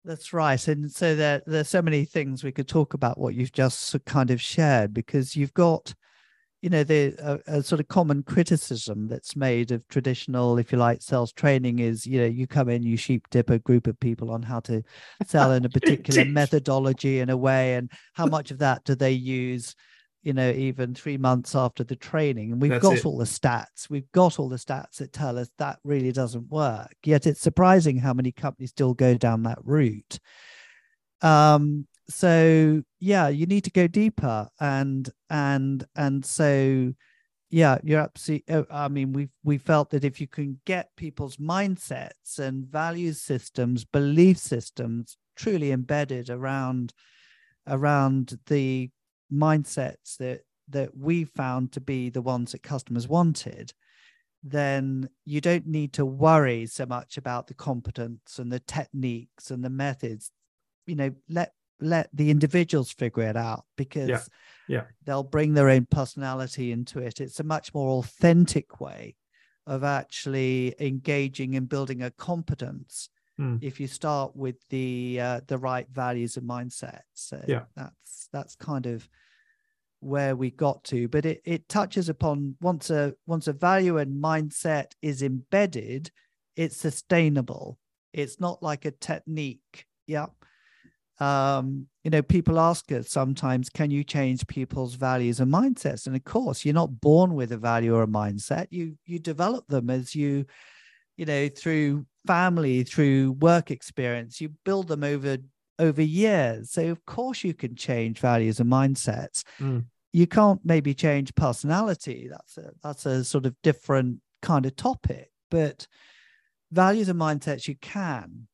That's 0.04 0.32
right. 0.32 0.66
And 0.68 0.90
so 0.90 1.14
there, 1.14 1.42
there's 1.46 1.68
so 1.68 1.82
many 1.82 2.04
things 2.04 2.42
we 2.42 2.52
could 2.52 2.68
talk 2.68 2.94
about 2.94 3.18
what 3.18 3.34
you've 3.34 3.52
just 3.52 4.02
kind 4.06 4.30
of 4.30 4.40
shared 4.40 4.94
because 4.94 5.36
you've 5.36 5.52
got, 5.52 5.94
you 6.62 6.70
know, 6.70 6.84
the 6.84 7.14
a, 7.18 7.58
a 7.58 7.62
sort 7.62 7.80
of 7.80 7.88
common 7.88 8.22
criticism 8.22 9.08
that's 9.08 9.36
made 9.36 9.72
of 9.72 9.86
traditional, 9.88 10.58
if 10.58 10.72
you 10.72 10.78
like, 10.78 11.02
sales 11.02 11.32
training 11.32 11.80
is, 11.80 12.06
you 12.06 12.20
know, 12.20 12.26
you 12.26 12.46
come 12.46 12.70
in, 12.70 12.82
you 12.82 12.96
sheep 12.96 13.28
dip 13.30 13.50
a 13.50 13.58
group 13.58 13.86
of 13.86 14.00
people 14.00 14.30
on 14.30 14.42
how 14.42 14.60
to 14.60 14.82
sell 15.26 15.52
in 15.52 15.66
a 15.66 15.68
particular 15.70 16.24
methodology 16.24 17.20
in 17.20 17.28
a 17.28 17.36
way, 17.36 17.74
and 17.74 17.90
how 18.14 18.26
much 18.26 18.50
of 18.50 18.58
that 18.58 18.84
do 18.84 18.94
they 18.94 19.12
use 19.12 19.74
you 20.22 20.33
know, 20.33 20.50
even 20.50 20.94
three 20.94 21.16
months 21.16 21.54
after 21.54 21.83
the 21.83 21.96
training. 21.96 22.52
And 22.52 22.61
we've 22.61 22.70
That's 22.70 22.83
got 22.83 22.96
it. 22.98 23.06
all 23.06 23.16
the 23.16 23.24
stats. 23.24 23.88
We've 23.88 24.11
got 24.12 24.38
all 24.38 24.48
the 24.48 24.56
stats 24.56 24.96
that 24.96 25.12
tell 25.12 25.38
us 25.38 25.50
that 25.59 25.78
really 25.85 26.12
doesn't 26.12 26.48
work. 26.48 26.94
Yet 27.04 27.26
it's 27.26 27.40
surprising 27.40 27.96
how 27.98 28.12
many 28.12 28.33
companies 28.33 28.70
still 28.70 28.94
go 28.94 29.14
down 29.14 29.44
that 29.44 29.59
route. 29.64 30.18
Um, 31.22 31.87
so 32.09 32.83
yeah, 32.98 33.28
you 33.28 33.46
need 33.46 33.64
to 33.64 33.70
go 33.70 33.87
deeper 33.87 34.48
and 34.59 35.09
and 35.30 35.85
and 35.94 36.24
so 36.24 36.92
yeah, 37.50 37.78
you're 37.83 38.00
absolutely. 38.00 38.54
Uh, 38.54 38.64
I 38.70 38.88
mean, 38.88 39.12
we 39.12 39.28
we 39.42 39.59
felt 39.59 39.90
that 39.90 40.04
if 40.04 40.20
you 40.20 40.28
can 40.28 40.61
get 40.66 40.94
people's 40.96 41.37
mindsets 41.37 42.38
and 42.38 42.64
value 42.64 43.12
systems, 43.12 43.85
belief 43.85 44.38
systems 44.38 45.16
truly 45.37 45.72
embedded 45.72 46.30
around 46.30 46.92
around 47.66 48.38
the 48.46 48.90
mindsets 49.32 50.16
that 50.18 50.40
that 50.68 50.96
we 50.96 51.24
found 51.24 51.72
to 51.72 51.80
be 51.80 52.10
the 52.10 52.22
ones 52.22 52.52
that 52.52 52.62
customers 52.62 53.08
wanted 53.08 53.72
then 54.42 55.08
you 55.24 55.40
don't 55.40 55.66
need 55.66 55.92
to 55.94 56.06
worry 56.06 56.66
so 56.66 56.86
much 56.86 57.16
about 57.16 57.46
the 57.46 57.54
competence 57.54 58.38
and 58.38 58.50
the 58.50 58.60
techniques 58.60 59.50
and 59.50 59.64
the 59.64 59.70
methods. 59.70 60.30
You 60.86 60.96
know 60.96 61.14
let 61.28 61.52
let 61.80 62.08
the 62.12 62.30
individuals 62.30 62.90
figure 62.90 63.22
it 63.22 63.36
out 63.36 63.64
because 63.76 64.08
yeah, 64.08 64.20
yeah. 64.68 64.82
they'll 65.04 65.22
bring 65.22 65.54
their 65.54 65.70
own 65.70 65.86
personality 65.90 66.72
into 66.72 66.98
it. 66.98 67.20
It's 67.20 67.40
a 67.40 67.44
much 67.44 67.72
more 67.74 67.98
authentic 67.98 68.80
way 68.80 69.16
of 69.66 69.84
actually 69.84 70.74
engaging 70.80 71.54
and 71.54 71.68
building 71.68 72.02
a 72.02 72.10
competence 72.10 73.08
mm. 73.40 73.59
if 73.62 73.81
you 73.81 73.87
start 73.87 74.37
with 74.37 74.57
the 74.68 75.18
uh, 75.20 75.40
the 75.46 75.59
right 75.59 75.87
values 75.90 76.37
and 76.37 76.48
mindsets 76.48 77.00
so 77.14 77.42
yeah. 77.48 77.62
that's 77.76 78.29
that's 78.33 78.55
kind 78.57 78.87
of 78.87 79.09
where 80.00 80.35
we 80.35 80.50
got 80.50 80.83
to 80.85 81.09
but 81.09 81.26
it, 81.26 81.42
it 81.44 81.68
touches 81.68 82.09
upon 82.09 82.57
once 82.61 82.90
a 82.90 83.14
once 83.26 83.48
a 83.48 83.53
value 83.53 83.98
and 83.98 84.22
mindset 84.22 84.92
is 85.03 85.22
embedded 85.22 86.11
it's 86.61 86.76
sustainable. 86.76 87.79
It's 88.12 88.38
not 88.38 88.62
like 88.62 88.85
a 88.85 88.90
technique. 88.90 89.87
Yeah. 90.07 90.26
Um 91.18 91.87
you 92.05 92.11
know 92.11 92.22
people 92.22 92.59
ask 92.59 92.90
us 92.92 93.11
sometimes 93.11 93.68
can 93.68 93.90
you 93.90 94.05
change 94.05 94.46
people's 94.46 94.94
values 94.94 95.40
and 95.40 95.53
mindsets? 95.53 96.07
And 96.07 96.16
of 96.16 96.24
course 96.24 96.64
you're 96.64 96.74
not 96.74 97.00
born 97.00 97.35
with 97.35 97.53
a 97.53 97.57
value 97.57 97.94
or 97.94 98.03
a 98.03 98.07
mindset. 98.07 98.66
You 98.70 98.98
you 99.07 99.18
develop 99.18 99.66
them 99.68 99.90
as 99.90 100.14
you 100.14 100.46
you 101.16 101.26
know 101.26 101.48
through 101.48 102.07
family 102.26 102.83
through 102.83 103.33
work 103.33 103.70
experience 103.70 104.40
you 104.40 104.50
build 104.64 104.88
them 104.88 105.02
over 105.02 105.38
over 105.78 106.02
years. 106.02 106.70
So 106.70 106.88
of 106.88 107.04
course 107.06 107.42
you 107.42 107.54
can 107.54 107.74
change 107.74 108.20
values 108.20 108.61
and 108.61 108.70
mindsets. 108.70 109.42
Mm. 109.59 109.87
You 110.12 110.26
can't 110.26 110.61
maybe 110.62 110.92
change 110.92 111.35
personality. 111.35 112.28
That's 112.30 112.59
a 112.59 112.72
that's 112.83 113.06
a 113.06 113.24
sort 113.24 113.46
of 113.46 113.54
different 113.62 114.20
kind 114.42 114.66
of 114.66 114.76
topic. 114.76 115.30
But 115.50 115.87
values 116.70 117.09
and 117.09 117.18
mindsets 117.18 117.66
you 117.66 117.76
can. 117.80 118.46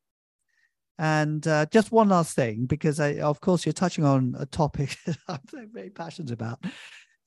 And 0.99 1.45
uh, 1.47 1.67
just 1.67 1.91
one 1.91 2.09
last 2.09 2.35
thing, 2.35 2.65
because 2.65 2.99
I, 2.99 3.19
of 3.19 3.39
course 3.39 3.65
you're 3.65 3.73
touching 3.73 4.03
on 4.03 4.35
a 4.39 4.47
topic 4.47 4.97
that 5.05 5.17
I'm 5.27 5.69
very 5.71 5.91
passionate 5.91 6.31
about, 6.31 6.63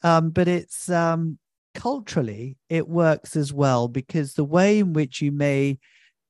um, 0.03 0.31
but 0.31 0.49
it's 0.49 0.91
um, 0.91 1.39
culturally 1.75 2.57
it 2.69 2.89
works 2.89 3.37
as 3.37 3.53
well 3.53 3.87
because 3.87 4.35
the 4.35 4.45
way 4.45 4.81
in 4.81 4.93
which 4.93 5.23
you 5.23 5.31
may 5.31 5.79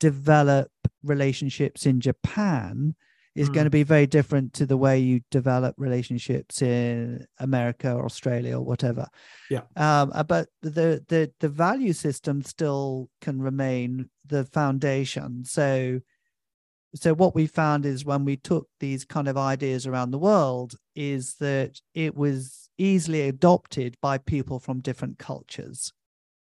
develop 0.01 0.71
relationships 1.05 1.87
in 1.87 2.01
Japan 2.01 2.95
is 3.37 3.49
mm. 3.49 3.55
going 3.55 3.65
to 3.65 3.71
be 3.71 3.85
very 3.85 4.07
different 4.07 4.53
to 4.55 4.67
the 4.67 4.77
way 4.77 4.99
you 4.99 5.21
develop 5.31 5.75
relationships 5.79 6.63
in 6.63 7.25
America 7.39 7.93
or 7.93 8.05
Australia 8.05 8.59
or 8.59 8.65
whatever. 8.65 9.07
Yeah. 9.49 9.63
Um, 9.77 10.11
uh, 10.15 10.25
but 10.25 10.49
the 10.63 11.05
the 11.09 11.33
the 11.39 11.49
value 11.49 11.93
system 11.93 12.43
still 12.43 13.09
can 13.21 13.41
remain 13.41 14.11
the 14.27 14.45
foundation. 14.45 15.45
So 15.45 16.01
so 16.95 17.15
what 17.15 17.37
we 17.37 17.47
found 17.47 17.87
is 17.87 18.05
when 18.05 18.25
we 18.25 18.37
took 18.37 18.69
these 18.81 19.05
kind 19.05 19.29
of 19.29 19.37
ideas 19.37 19.87
around 19.87 20.11
the 20.11 20.19
world 20.19 20.75
is 20.97 21.37
that 21.37 21.81
it 21.95 22.17
was 22.17 22.69
easily 22.79 23.29
adopted 23.29 23.97
by 24.03 24.19
people 24.19 24.59
from 24.59 24.81
different 24.81 25.19
cultures. 25.19 25.93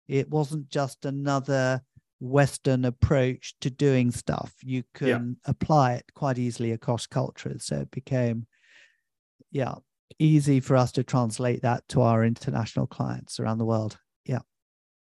It 0.08 0.30
wasn't 0.30 0.70
just 0.70 1.06
another 1.06 1.82
Western 2.20 2.86
approach 2.86 3.56
to 3.62 3.70
doing 3.70 4.12
stuff. 4.12 4.54
You 4.62 4.84
can 4.94 5.08
yeah. 5.08 5.50
apply 5.52 5.94
it 5.96 6.06
quite 6.14 6.38
easily 6.38 6.72
across 6.72 7.08
cultures. 7.08 7.66
So 7.66 7.78
it 7.78 7.92
became, 7.92 8.48
yeah, 9.52 9.76
easy 10.20 10.60
for 10.60 10.76
us 10.76 10.92
to 10.94 11.04
translate 11.04 11.62
that 11.64 11.88
to 11.90 12.02
our 12.02 12.24
international 12.24 12.88
clients 12.88 13.40
around 13.40 13.58
the 13.58 13.66
world. 13.66 13.98
Yeah. 14.26 14.40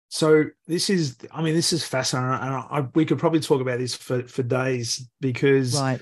So 0.08 0.44
this 0.66 0.90
is, 0.90 1.16
I 1.32 1.42
mean, 1.42 1.54
this 1.54 1.72
is 1.72 1.84
fascinating, 1.84 2.46
and 2.46 2.54
I, 2.54 2.66
I, 2.70 2.80
we 2.94 3.04
could 3.04 3.18
probably 3.18 3.40
talk 3.40 3.60
about 3.60 3.78
this 3.78 3.94
for 3.94 4.22
for 4.24 4.42
days 4.42 5.08
because 5.20 5.80
right. 5.80 6.00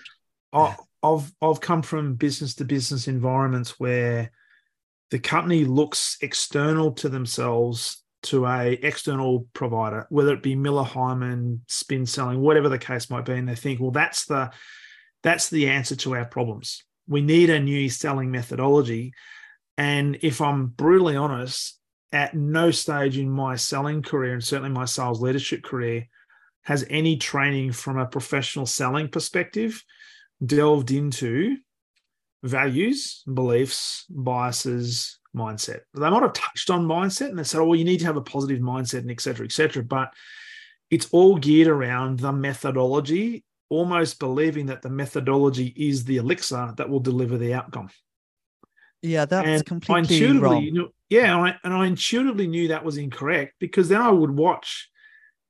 I, 0.52 0.76
I've 1.02 1.32
I've 1.40 1.60
come 1.60 1.82
from 1.82 2.14
business 2.14 2.54
to 2.56 2.64
business 2.64 3.08
environments 3.08 3.78
where 3.78 4.32
the 5.10 5.18
company 5.18 5.64
looks 5.64 6.18
external 6.20 6.92
to 6.92 7.08
themselves 7.08 8.02
to 8.22 8.46
a 8.46 8.72
external 8.82 9.46
provider, 9.54 10.06
whether 10.10 10.34
it 10.34 10.42
be 10.42 10.54
Miller 10.54 10.84
Heiman, 10.84 11.60
spin 11.68 12.06
selling, 12.06 12.40
whatever 12.40 12.68
the 12.68 12.78
case 12.78 13.10
might 13.10 13.24
be, 13.24 13.32
and 13.32 13.48
they 13.48 13.54
think, 13.54 13.80
well, 13.80 13.90
that's 13.90 14.26
the 14.26 14.50
that's 15.22 15.50
the 15.50 15.68
answer 15.68 15.96
to 15.96 16.16
our 16.16 16.24
problems. 16.24 16.82
We 17.06 17.22
need 17.22 17.50
a 17.50 17.60
new 17.60 17.88
selling 17.88 18.30
methodology. 18.30 19.12
And 19.76 20.18
if 20.22 20.40
I'm 20.40 20.66
brutally 20.68 21.16
honest, 21.16 21.78
at 22.12 22.34
no 22.34 22.70
stage 22.70 23.18
in 23.18 23.30
my 23.30 23.56
selling 23.56 24.02
career, 24.02 24.34
and 24.34 24.44
certainly 24.44 24.70
my 24.70 24.84
sales 24.84 25.20
leadership 25.20 25.62
career, 25.62 26.08
has 26.62 26.84
any 26.90 27.16
training 27.16 27.72
from 27.72 27.98
a 27.98 28.06
professional 28.06 28.66
selling 28.66 29.08
perspective 29.08 29.82
delved 30.44 30.90
into 30.90 31.56
values, 32.42 33.22
beliefs, 33.32 34.04
biases, 34.10 35.19
mindset. 35.34 35.80
They 35.94 36.10
might 36.10 36.22
have 36.22 36.32
touched 36.32 36.70
on 36.70 36.86
mindset 36.86 37.28
and 37.28 37.38
they 37.38 37.44
said, 37.44 37.60
oh, 37.60 37.66
well, 37.66 37.78
you 37.78 37.84
need 37.84 38.00
to 38.00 38.06
have 38.06 38.16
a 38.16 38.22
positive 38.22 38.60
mindset 38.60 39.00
and 39.00 39.10
et 39.10 39.20
cetera, 39.20 39.44
et 39.44 39.52
cetera. 39.52 39.82
But 39.82 40.12
it's 40.90 41.08
all 41.12 41.36
geared 41.36 41.68
around 41.68 42.20
the 42.20 42.32
methodology, 42.32 43.44
almost 43.68 44.18
believing 44.18 44.66
that 44.66 44.82
the 44.82 44.90
methodology 44.90 45.72
is 45.76 46.04
the 46.04 46.16
elixir 46.16 46.74
that 46.76 46.88
will 46.88 47.00
deliver 47.00 47.38
the 47.38 47.54
outcome. 47.54 47.90
Yeah, 49.02 49.24
that's 49.24 49.48
and 49.48 49.64
completely 49.64 50.38
wrong. 50.38 50.62
Knew, 50.62 50.92
yeah, 51.08 51.34
and 51.34 51.46
I, 51.46 51.56
and 51.64 51.72
I 51.72 51.86
intuitively 51.86 52.46
knew 52.46 52.68
that 52.68 52.84
was 52.84 52.98
incorrect 52.98 53.54
because 53.58 53.88
then 53.88 54.02
I 54.02 54.10
would 54.10 54.30
watch 54.30 54.90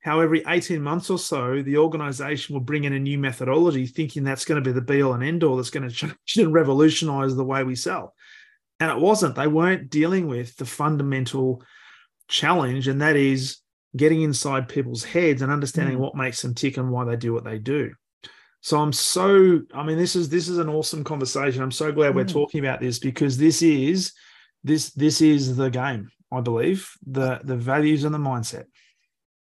how 0.02 0.20
every 0.20 0.42
18 0.46 0.80
months 0.80 1.10
or 1.10 1.18
so 1.18 1.62
the 1.62 1.76
organization 1.76 2.54
will 2.54 2.60
bring 2.60 2.84
in 2.84 2.92
a 2.92 2.98
new 2.98 3.18
methodology 3.18 3.86
thinking 3.86 4.24
that's 4.24 4.44
going 4.44 4.62
to 4.62 4.66
be 4.66 4.72
the 4.72 4.80
be 4.80 5.02
all 5.02 5.14
and 5.14 5.22
end 5.22 5.44
all 5.44 5.56
that's 5.56 5.70
going 5.70 5.88
to 5.88 5.94
change 5.94 6.14
and 6.36 6.54
revolutionize 6.54 7.36
the 7.36 7.44
way 7.44 7.64
we 7.64 7.74
sell 7.74 8.14
And 8.80 8.90
it 8.90 8.98
wasn't. 8.98 9.34
They 9.34 9.46
weren't 9.46 9.90
dealing 9.90 10.26
with 10.26 10.56
the 10.56 10.64
fundamental 10.64 11.62
challenge, 12.28 12.88
and 12.88 13.00
that 13.02 13.16
is 13.16 13.58
getting 13.96 14.22
inside 14.22 14.68
people's 14.68 15.04
heads 15.04 15.42
and 15.42 15.52
understanding 15.52 15.98
mm. 15.98 16.00
what 16.00 16.16
makes 16.16 16.42
them 16.42 16.54
tick 16.54 16.76
and 16.76 16.90
why 16.90 17.04
they 17.04 17.16
do 17.16 17.32
what 17.32 17.44
they 17.44 17.58
do. 17.58 17.92
So 18.62 18.78
I'm 18.78 18.92
so 18.92 19.60
I 19.74 19.82
mean 19.82 19.98
this 19.98 20.16
is 20.16 20.28
this 20.28 20.48
is 20.48 20.58
an 20.58 20.68
awesome 20.68 21.04
conversation. 21.04 21.62
I'm 21.62 21.70
so 21.70 21.92
glad 21.92 22.12
mm. 22.12 22.16
we're 22.16 22.24
talking 22.24 22.60
about 22.60 22.80
this 22.80 22.98
because 22.98 23.36
this 23.36 23.62
is 23.62 24.12
this 24.64 24.90
this 24.90 25.20
is 25.20 25.56
the 25.56 25.70
game, 25.70 26.10
I 26.32 26.40
believe, 26.40 26.90
the 27.06 27.40
the 27.44 27.56
values 27.56 28.04
and 28.04 28.14
the 28.14 28.18
mindset. 28.18 28.64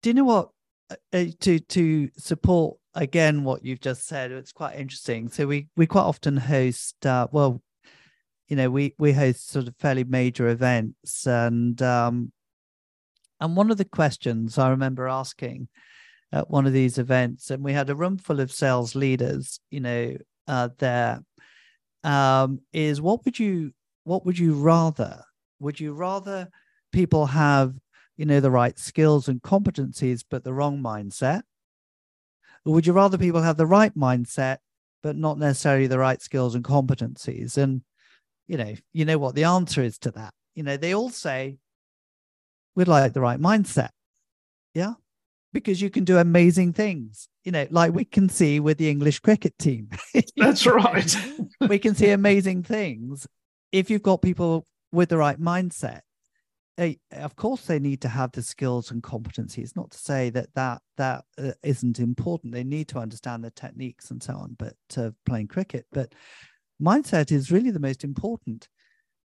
Do 0.01 0.09
you 0.09 0.13
know 0.13 0.23
what 0.23 0.49
uh, 0.89 0.95
uh 1.13 1.25
to 1.41 1.59
to 1.59 2.09
support 2.17 2.77
again 2.93 3.43
what 3.43 3.63
you've 3.63 3.79
just 3.79 4.05
said 4.05 4.31
it's 4.31 4.51
quite 4.51 4.77
interesting 4.77 5.29
so 5.29 5.47
we 5.47 5.69
we 5.77 5.87
quite 5.87 6.01
often 6.01 6.35
host 6.35 7.05
uh, 7.05 7.25
well 7.31 7.61
you 8.51 8.57
know 8.57 8.69
we 8.69 8.93
we 8.99 9.13
host 9.13 9.49
sort 9.49 9.69
of 9.69 9.75
fairly 9.77 10.03
major 10.03 10.49
events 10.49 11.25
and 11.25 11.81
um 11.81 12.33
and 13.39 13.55
one 13.55 13.71
of 13.71 13.77
the 13.77 13.85
questions 13.85 14.57
i 14.57 14.69
remember 14.69 15.07
asking 15.07 15.69
at 16.33 16.49
one 16.49 16.67
of 16.67 16.73
these 16.73 16.97
events 16.97 17.49
and 17.49 17.63
we 17.63 17.71
had 17.71 17.89
a 17.89 17.95
room 17.95 18.17
full 18.17 18.41
of 18.41 18.51
sales 18.51 18.93
leaders 18.93 19.61
you 19.71 19.79
know 19.79 20.17
uh 20.49 20.67
there 20.79 21.21
um 22.03 22.59
is 22.73 22.99
what 22.99 23.23
would 23.23 23.39
you 23.39 23.71
what 24.03 24.25
would 24.25 24.37
you 24.37 24.53
rather 24.53 25.23
would 25.59 25.79
you 25.79 25.93
rather 25.93 26.49
people 26.91 27.27
have 27.27 27.73
you 28.17 28.25
know 28.25 28.41
the 28.41 28.51
right 28.51 28.77
skills 28.77 29.29
and 29.29 29.41
competencies 29.41 30.25
but 30.29 30.43
the 30.43 30.53
wrong 30.53 30.83
mindset 30.83 31.43
or 32.65 32.73
would 32.73 32.85
you 32.85 32.91
rather 32.91 33.17
people 33.17 33.41
have 33.41 33.57
the 33.57 33.65
right 33.65 33.95
mindset, 33.97 34.57
but 35.01 35.15
not 35.15 35.39
necessarily 35.39 35.87
the 35.87 35.97
right 35.97 36.21
skills 36.21 36.53
and 36.53 36.63
competencies? 36.63 37.57
And, 37.57 37.81
you 38.51 38.57
know, 38.57 38.75
you 38.91 39.05
know 39.05 39.17
what 39.17 39.33
the 39.33 39.45
answer 39.45 39.81
is 39.81 39.97
to 39.99 40.11
that. 40.11 40.33
You 40.55 40.63
know, 40.63 40.75
they 40.75 40.93
all 40.93 41.09
say, 41.09 41.57
we'd 42.75 42.89
like 42.89 43.13
the 43.13 43.21
right 43.21 43.39
mindset. 43.39 43.91
Yeah. 44.73 44.95
Because 45.53 45.81
you 45.81 45.89
can 45.89 46.03
do 46.03 46.17
amazing 46.17 46.73
things, 46.73 47.29
you 47.45 47.53
know, 47.53 47.65
like 47.71 47.93
we 47.93 48.03
can 48.03 48.27
see 48.27 48.59
with 48.59 48.77
the 48.77 48.89
English 48.89 49.19
cricket 49.19 49.57
team. 49.57 49.89
That's 50.35 50.65
right. 50.65 51.15
we 51.69 51.79
can 51.79 51.95
see 51.95 52.09
amazing 52.09 52.63
things 52.63 53.25
if 53.71 53.89
you've 53.89 54.03
got 54.03 54.21
people 54.21 54.65
with 54.91 55.07
the 55.07 55.17
right 55.17 55.39
mindset 55.39 56.01
they, 56.77 56.99
of 57.11 57.35
course 57.35 57.65
they 57.65 57.79
need 57.79 58.01
to 58.01 58.07
have 58.07 58.31
the 58.31 58.41
skills 58.41 58.91
and 58.91 59.03
competencies 59.03 59.75
not 59.75 59.91
to 59.91 59.97
say 59.97 60.29
that 60.31 60.47
that 60.55 60.81
that 60.97 61.25
uh, 61.37 61.51
not 61.63 61.99
important 61.99 62.53
they 62.53 62.63
need 62.63 62.87
to 62.87 62.97
understand 62.97 63.43
the 63.43 63.51
techniques 63.51 64.09
and 64.09 64.23
so 64.23 64.33
on 64.33 64.55
but 64.57 64.73
uh, 64.97 65.11
playing 65.25 65.47
cricket 65.47 65.85
but 65.91 66.13
mindset 66.81 67.31
is 67.31 67.51
really 67.51 67.71
the 67.71 67.79
most 67.79 68.03
important 68.03 68.67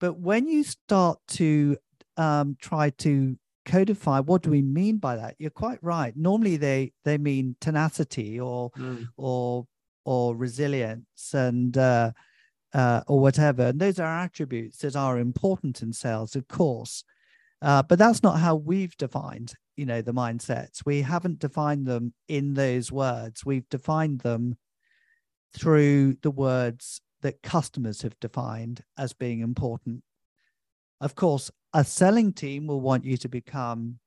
but 0.01 0.19
when 0.19 0.49
you 0.49 0.65
start 0.65 1.19
to 1.29 1.77
um, 2.17 2.57
try 2.61 2.91
to 2.91 3.37
codify 3.65 4.19
what 4.21 4.43
do 4.43 4.51
we 4.51 4.63
mean 4.63 4.97
by 4.99 5.17
that 5.17 5.37
you're 5.39 5.51
quite 5.51 5.79
right 5.83 6.17
normally 6.17 6.57
they 6.57 6.93
they 7.05 7.17
mean 7.19 7.55
tenacity 7.61 8.41
or 8.41 8.71
mm. 8.73 9.07
or 9.17 9.67
or 10.05 10.35
resilience 10.37 11.33
and 11.33 11.79
uh, 11.79 12.11
uh, 12.75 13.03
or 13.07 13.21
whatever 13.21 13.67
and 13.67 13.81
those 13.81 14.01
are 14.01 14.19
attributes 14.19 14.79
that 14.79 14.97
are 14.97 15.19
important 15.19 15.83
in 15.83 15.93
sales 15.93 16.35
of 16.35 16.49
course 16.49 17.05
uh, 17.63 17.81
but 17.81 17.99
that's 17.99 18.25
not 18.25 18.41
how 18.41 18.57
we've 18.57 18.97
defined, 18.97 19.55
you 19.77 19.87
know, 19.87 20.03
the 20.03 20.13
mindsets. 20.13 20.85
We 20.85 21.03
haven't 21.03 21.39
defined 21.39 21.87
them 21.87 22.13
in 22.29 22.55
those 22.55 22.91
words. 22.91 23.47
We've 23.47 23.69
defined 23.69 24.21
them 24.21 24.57
through 25.57 26.17
the 26.23 26.33
words 26.33 27.01
that 27.23 27.43
customers 27.43 28.03
have 28.03 28.19
defined 28.21 28.85
as 28.99 29.13
being 29.13 29.41
important. 29.41 30.03
Of 31.01 31.15
course, 31.15 31.51
a 31.73 31.85
selling 31.85 32.33
team 32.33 32.67
will 32.67 32.81
want 32.81 33.05
you 33.05 33.17
to 33.17 33.29
become, 33.29 33.99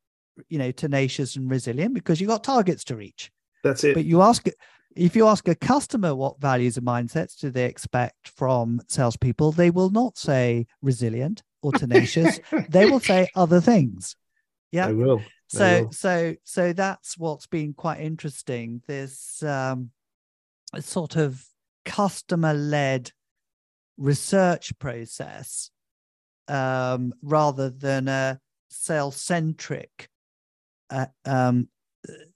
you 0.48 0.58
know, 0.58 0.72
tenacious 0.72 1.36
and 1.36 1.50
resilient 1.50 1.94
because 1.94 2.22
you've 2.22 2.30
got 2.30 2.44
targets 2.44 2.84
to 2.86 2.96
reach. 2.96 3.32
That's 3.64 3.84
it. 3.84 3.96
But 3.96 4.06
you 4.06 4.22
ask 4.22 4.48
if 4.96 5.16
you 5.16 5.28
ask 5.28 5.48
a 5.48 5.56
customer 5.56 6.16
what 6.16 6.40
values 6.40 6.78
and 6.78 6.88
mindsets 6.88 7.38
do 7.38 7.50
they 7.50 7.66
expect 7.66 8.30
from 8.30 8.82
salespeople, 8.88 9.52
they 9.52 9.70
will 9.70 9.90
not 9.90 10.18
say 10.18 10.68
resilient 10.82 11.44
or 11.62 11.74
tenacious, 11.74 12.40
they 12.70 12.86
will 12.86 13.02
say 13.02 13.28
other 13.36 13.60
things. 13.60 14.16
Yeah. 14.72 14.88
They 14.88 14.94
will. 14.94 15.18
They 15.18 15.24
so 15.48 15.84
will. 15.84 15.92
so 15.92 16.36
so 16.44 16.74
that's 16.74 17.18
what's 17.18 17.48
been 17.48 17.74
quite 17.74 18.00
interesting. 18.00 18.82
This 18.88 19.44
um 19.44 19.92
sort 20.80 21.16
of 21.16 21.46
customer 21.86 22.54
led 22.54 23.12
research 23.98 24.78
process 24.80 25.70
um 26.48 27.14
rather 27.22 27.70
than 27.70 28.08
a 28.08 28.40
sales 28.70 29.16
centric 29.16 30.10
uh, 30.90 31.06
um 31.24 31.68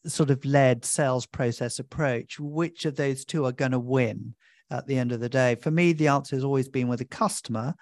sort 0.06 0.32
of 0.32 0.44
led 0.46 0.86
sales 0.86 1.26
process 1.26 1.80
approach 1.80 2.40
which 2.40 2.86
of 2.86 2.96
those 2.96 3.26
two 3.26 3.46
are 3.46 3.52
going 3.52 3.72
to 3.72 3.80
win 3.80 4.34
at 4.72 4.88
the 4.88 4.98
end 4.98 5.12
of 5.12 5.20
the 5.20 5.30
day 5.30 5.56
for 5.56 5.70
me 5.70 5.94
the 5.94 6.08
answer 6.08 6.36
has 6.36 6.44
always 6.46 6.70
been 6.70 6.88
with 6.88 7.00
the 7.00 7.06
customer 7.06 7.76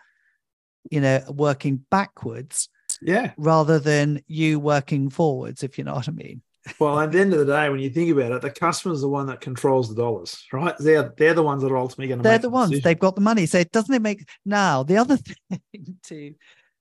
you 0.92 1.02
know, 1.02 1.22
working 1.30 1.84
backwards. 1.90 2.70
Yeah. 3.02 3.32
Rather 3.38 3.80
than 3.80 4.22
you 4.28 4.60
working 4.60 5.10
forwards, 5.10 5.64
if 5.64 5.78
you 5.78 5.84
know 5.84 5.96
what 5.96 6.08
I 6.08 6.12
mean. 6.12 6.42
Well, 6.80 7.00
at 7.00 7.12
the 7.12 7.20
end 7.20 7.34
of 7.34 7.40
the 7.40 7.54
day, 7.54 7.70
when 7.70 7.80
you 7.80 7.90
think 7.90 8.12
about 8.12 8.32
it, 8.32 8.42
the 8.42 8.50
customer's 8.50 9.02
the 9.02 9.10
one 9.10 9.28
that 9.28 9.42
controls 9.42 9.90
the 9.90 9.96
dollars, 9.96 10.46
right? 10.52 10.76
They're 10.80 11.14
they're 11.18 11.34
the 11.34 11.44
ones 11.44 11.64
that 11.64 11.72
are 11.72 11.78
ultimately 11.78 12.08
going 12.08 12.20
to. 12.20 12.24
They're 12.24 12.38
the 12.38 12.50
ones. 12.50 12.72
Decision. 12.72 12.84
They've 12.84 13.00
got 13.00 13.16
the 13.16 13.22
money. 13.22 13.46
So 13.46 13.64
doesn't 13.64 13.94
it 13.94 14.02
make 14.02 14.28
now 14.46 14.84
the 14.84 14.98
other 14.98 15.18
thing 15.50 15.98
to 16.04 16.34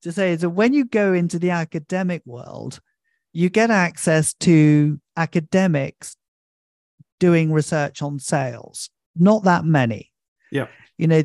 to 0.03 0.13
say 0.13 0.33
is 0.33 0.41
that 0.43 0.51
when 0.51 0.73
you 0.73 0.85
go 0.85 1.13
into 1.13 1.39
the 1.39 1.51
academic 1.51 2.23
world, 2.25 2.81
you 3.33 3.49
get 3.49 3.71
access 3.71 4.35
to 4.35 5.01
academics 5.17 6.17
doing 7.19 7.53
research 7.53 8.03
on 8.03 8.19
sales. 8.19 8.91
Not 9.17 9.45
that 9.45 9.65
many. 9.65 10.13
Yeah 10.51 10.69
you 10.99 11.07
know, 11.07 11.23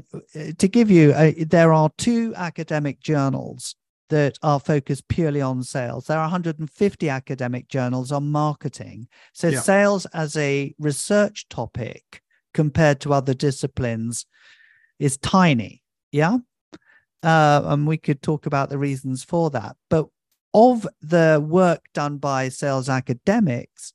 to 0.58 0.68
give 0.68 0.92
you, 0.92 1.14
a, 1.16 1.44
there 1.46 1.74
are 1.74 1.90
two 1.98 2.34
academic 2.36 3.00
journals 3.00 3.76
that 4.12 4.38
are 4.44 4.60
focused 4.60 5.08
purely 5.08 5.42
on 5.42 5.64
sales. 5.64 6.06
There 6.06 6.18
are 6.18 6.26
150 6.26 7.10
academic 7.10 7.70
journals 7.70 8.12
on 8.12 8.30
marketing. 8.30 9.08
So, 9.34 9.48
yeah. 9.48 9.62
sales 9.62 10.06
as 10.08 10.36
a 10.36 10.76
research 10.78 11.48
topic 11.48 12.22
compared 12.54 13.00
to 13.02 13.14
other 13.14 13.34
disciplines 13.34 14.26
is 15.00 15.18
tiny. 15.18 15.82
Yeah. 16.12 16.40
Uh, 17.24 17.62
and 17.64 17.88
we 17.88 17.98
could 17.98 18.22
talk 18.22 18.46
about 18.46 18.70
the 18.70 18.78
reasons 18.78 19.24
for 19.24 19.50
that. 19.52 19.78
But 19.90 20.08
of 20.54 20.86
the 21.02 21.44
work 21.46 21.86
done 21.94 22.18
by 22.18 22.50
sales 22.50 22.90
academics, 22.90 23.94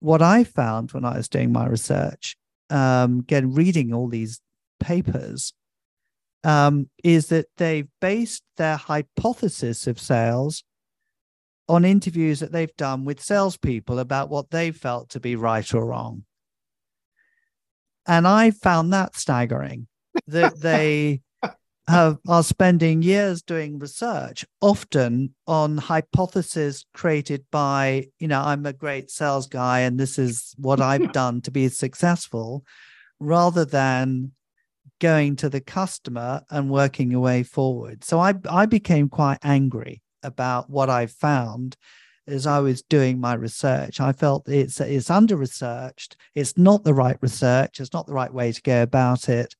what 0.00 0.22
I 0.22 0.42
found 0.42 0.90
when 0.90 1.04
I 1.04 1.16
was 1.16 1.28
doing 1.28 1.52
my 1.52 1.66
research, 1.68 2.36
um, 2.68 3.20
again, 3.20 3.54
reading 3.54 3.94
all 3.94 4.08
these 4.08 4.40
papers 4.80 5.52
um, 6.44 6.88
is 7.04 7.26
that 7.26 7.46
they've 7.56 7.88
based 8.00 8.42
their 8.56 8.76
hypothesis 8.76 9.86
of 9.86 10.00
sales 10.00 10.64
on 11.68 11.84
interviews 11.84 12.40
that 12.40 12.52
they've 12.52 12.76
done 12.76 13.04
with 13.04 13.22
salespeople 13.22 13.98
about 13.98 14.28
what 14.28 14.50
they 14.50 14.72
felt 14.72 15.08
to 15.10 15.20
be 15.20 15.36
right 15.36 15.72
or 15.72 15.86
wrong. 15.86 16.24
And 18.06 18.26
I 18.26 18.50
found 18.50 18.92
that 18.92 19.16
staggering 19.16 19.86
that 20.26 20.60
they 20.60 21.20
have, 21.86 22.18
are 22.26 22.42
spending 22.42 23.02
years 23.02 23.42
doing 23.42 23.78
research, 23.78 24.44
often 24.60 25.34
on 25.46 25.76
hypotheses 25.76 26.86
created 26.94 27.44
by, 27.50 28.06
you 28.18 28.28
know, 28.28 28.40
I'm 28.40 28.66
a 28.66 28.72
great 28.72 29.10
sales 29.10 29.46
guy 29.46 29.80
and 29.80 29.98
this 29.98 30.18
is 30.18 30.54
what 30.56 30.80
I've 30.80 31.12
done 31.22 31.40
to 31.42 31.50
be 31.50 31.68
successful, 31.68 32.64
rather 33.18 33.64
than 33.64 34.32
going 35.00 35.34
to 35.36 35.48
the 35.48 35.60
customer 35.60 36.42
and 36.50 36.70
working 36.70 37.10
your 37.10 37.20
way 37.20 37.42
forward. 37.42 38.04
So 38.04 38.20
I, 38.20 38.34
I 38.48 38.66
became 38.66 39.08
quite 39.08 39.38
angry 39.42 40.02
about 40.22 40.70
what 40.70 40.88
I 40.88 41.06
found 41.06 41.76
as 42.26 42.46
I 42.46 42.60
was 42.60 42.82
doing 42.82 43.18
my 43.18 43.34
research. 43.34 44.00
I 44.00 44.12
felt 44.12 44.48
it's 44.48 44.80
it's 44.80 45.10
under 45.10 45.36
researched. 45.36 46.16
It's 46.34 46.56
not 46.56 46.84
the 46.84 46.94
right 46.94 47.16
research. 47.20 47.80
It's 47.80 47.92
not 47.92 48.06
the 48.06 48.12
right 48.12 48.32
way 48.32 48.52
to 48.52 48.62
go 48.62 48.82
about 48.82 49.28
it. 49.28 49.54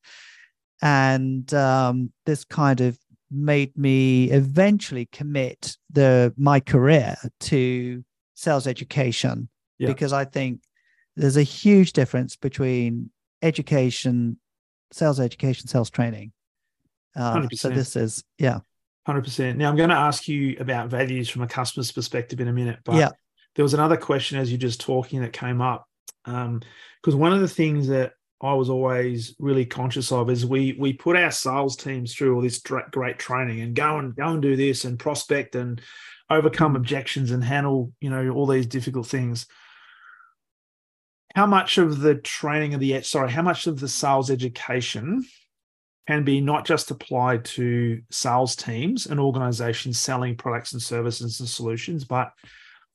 And 0.81 1.53
um, 1.53 2.11
this 2.25 2.43
kind 2.45 2.81
of 2.81 2.97
made 3.29 3.77
me 3.77 4.29
eventually 4.31 5.07
commit 5.11 5.77
the 5.89 6.33
my 6.37 6.59
career 6.59 7.15
to 7.39 8.03
sales 8.35 8.67
education 8.67 9.49
yeah. 9.77 9.87
because 9.87 10.13
I 10.13 10.25
think 10.25 10.61
there's 11.15 11.37
a 11.37 11.43
huge 11.43 11.93
difference 11.93 12.35
between 12.35 13.11
education 13.41 14.37
sales 14.91 15.19
education, 15.19 15.67
sales 15.67 15.89
training. 15.89 16.31
Uh, 17.15 17.47
so 17.53 17.69
this 17.69 17.95
is 17.95 18.23
yeah, 18.37 18.59
hundred 19.05 19.23
percent. 19.23 19.57
Now 19.57 19.69
I'm 19.69 19.75
going 19.75 19.89
to 19.89 19.95
ask 19.95 20.27
you 20.27 20.55
about 20.59 20.89
values 20.89 21.29
from 21.29 21.41
a 21.41 21.47
customer's 21.47 21.91
perspective 21.91 22.39
in 22.39 22.47
a 22.47 22.53
minute, 22.53 22.79
but 22.85 22.95
yeah. 22.95 23.09
there 23.55 23.63
was 23.63 23.73
another 23.73 23.97
question 23.97 24.37
as 24.37 24.51
you're 24.51 24.57
just 24.57 24.81
talking 24.81 25.21
that 25.21 25.33
came 25.33 25.61
up 25.61 25.87
because 26.23 27.13
um, 27.13 27.19
one 27.19 27.33
of 27.33 27.41
the 27.41 27.47
things 27.47 27.87
that 27.87 28.13
I 28.41 28.53
was 28.53 28.69
always 28.69 29.35
really 29.39 29.65
conscious 29.65 30.11
of 30.11 30.29
is 30.29 30.45
we 30.45 30.75
we 30.79 30.93
put 30.93 31.15
our 31.15 31.31
sales 31.31 31.75
teams 31.75 32.13
through 32.13 32.35
all 32.35 32.41
this 32.41 32.59
great 32.59 33.19
training 33.19 33.61
and 33.61 33.75
go 33.75 33.99
and 33.99 34.15
go 34.15 34.29
and 34.29 34.41
do 34.41 34.55
this 34.55 34.85
and 34.85 34.97
prospect 34.97 35.55
and 35.55 35.81
overcome 36.29 36.75
objections 36.75 37.31
and 37.31 37.43
handle 37.43 37.91
you 38.01 38.09
know 38.09 38.29
all 38.29 38.47
these 38.47 38.65
difficult 38.65 39.07
things. 39.07 39.45
How 41.35 41.45
much 41.45 41.77
of 41.77 41.99
the 41.99 42.15
training 42.15 42.73
of 42.73 42.79
the 42.79 43.01
sorry, 43.01 43.31
how 43.31 43.41
much 43.41 43.67
of 43.67 43.79
the 43.79 43.87
sales 43.87 44.29
education 44.29 45.25
can 46.07 46.23
be 46.23 46.41
not 46.41 46.65
just 46.65 46.91
applied 46.91 47.45
to 47.45 48.01
sales 48.09 48.55
teams 48.55 49.05
and 49.05 49.19
organizations 49.19 49.99
selling 49.99 50.35
products 50.35 50.73
and 50.73 50.81
services 50.81 51.39
and 51.39 51.47
solutions, 51.47 52.03
but 52.03 52.31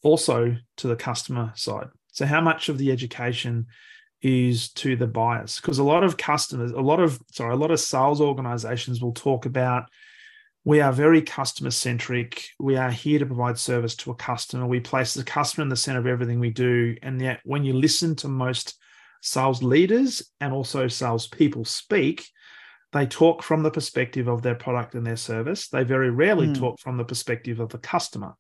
also 0.03 0.57
to 0.77 0.89
the 0.89 0.97
customer 0.97 1.53
side. 1.55 1.87
So, 2.13 2.27
how 2.27 2.41
much 2.41 2.69
of 2.69 2.79
the 2.79 2.93
education 2.93 3.67
is 4.23 4.71
to 4.73 4.97
the 4.97 5.07
buyers 5.07 5.61
because 5.61 5.79
a 5.79 5.85
lot 5.85 6.03
of 6.03 6.17
customers 6.17 6.73
a 6.73 6.81
lot 6.81 7.01
of 7.01 7.21
sorry 7.33 7.53
a 7.53 7.57
lot 7.57 7.71
of 7.71 7.79
sales 7.79 8.21
organizations 8.21 9.03
will 9.03 9.13
talk 9.13 9.45
about 9.45 9.85
we 10.67 10.81
are 10.81 10.93
very 10.93 11.23
customer 11.23 11.71
centric 11.71 12.49
we 12.59 12.77
are 12.77 12.91
here 12.91 13.19
to 13.19 13.27
provide 13.27 13.59
service 13.59 13.95
to 13.95 14.11
a 14.11 14.15
customer 14.15 14.67
we 14.67 14.81
place 14.81 15.15
the 15.15 15.25
customer 15.25 15.63
in 15.63 15.71
the 15.71 15.77
center 15.77 16.01
of 16.01 16.07
everything 16.07 16.39
we 16.39 16.51
do 16.51 16.95
and 17.03 17.21
yet 17.21 17.41
when 17.45 17.65
you 17.65 17.73
listen 17.73 18.15
to 18.15 18.29
most 18.29 18.79
sales 19.23 19.63
leaders 19.63 20.23
and 20.41 20.53
also 20.53 20.89
sales 20.89 21.27
people 21.27 21.65
speak 21.65 22.29
they 22.93 23.07
talk 23.07 23.43
from 23.43 23.63
the 23.63 23.71
perspective 23.71 24.29
of 24.29 24.43
their 24.43 24.55
product 24.55 24.95
and 24.95 25.07
their 25.07 25.17
service 25.17 25.69
they 25.69 25.85
very 25.85 26.11
rarely 26.11 26.49
mm. 26.49 26.59
talk 26.59 26.79
from 26.81 26.99
the 26.99 27.05
perspective 27.05 27.61
of 27.61 27.71
the 27.71 27.79
customer 27.79 28.35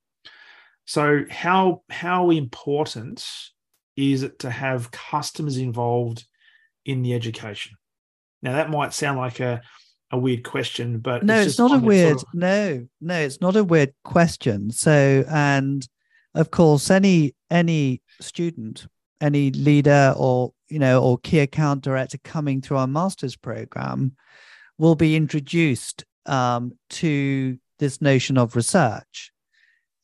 so 0.85 1.25
how 1.31 1.83
how 1.89 2.31
important 2.31 3.25
is 3.97 4.23
it 4.23 4.39
to 4.41 4.51
have 4.51 4.91
customers 4.91 5.57
involved 5.57 6.27
in 6.85 7.03
the 7.03 7.15
education. 7.15 7.77
Now 8.43 8.53
that 8.53 8.71
might 8.71 8.93
sound 8.93 9.19
like 9.19 9.41
a 9.41 9.63
a 10.11 10.19
weird 10.19 10.45
question, 10.45 10.99
but 10.99 11.25
no, 11.25 11.39
it's, 11.39 11.51
it's 11.51 11.59
not 11.59 11.73
a 11.73 11.79
weird. 11.79 12.21
Sort 12.21 12.35
of... 12.35 12.35
No, 12.35 12.89
no, 13.01 13.19
it's 13.19 13.41
not 13.41 13.57
a 13.57 13.65
weird 13.65 13.93
question. 14.05 14.71
So, 14.71 15.25
and 15.29 15.87
of 16.35 16.51
course, 16.51 16.91
any 16.91 17.35
any 17.51 18.03
student, 18.21 18.87
any 19.21 19.51
leader, 19.51 20.15
or 20.17 20.53
you 20.69 20.79
know, 20.79 21.03
or 21.03 21.19
key 21.19 21.41
account 21.41 21.83
director 21.83 22.19
coming 22.19 22.61
through 22.61 22.77
our 22.77 22.87
master's 22.87 23.37
program 23.37 24.17
will 24.79 24.95
be 24.95 25.17
introduced 25.17 26.05
um, 26.27 26.73
to 26.91 27.59
this 27.79 28.01
notion 28.01 28.39
of 28.39 28.55
research, 28.55 29.33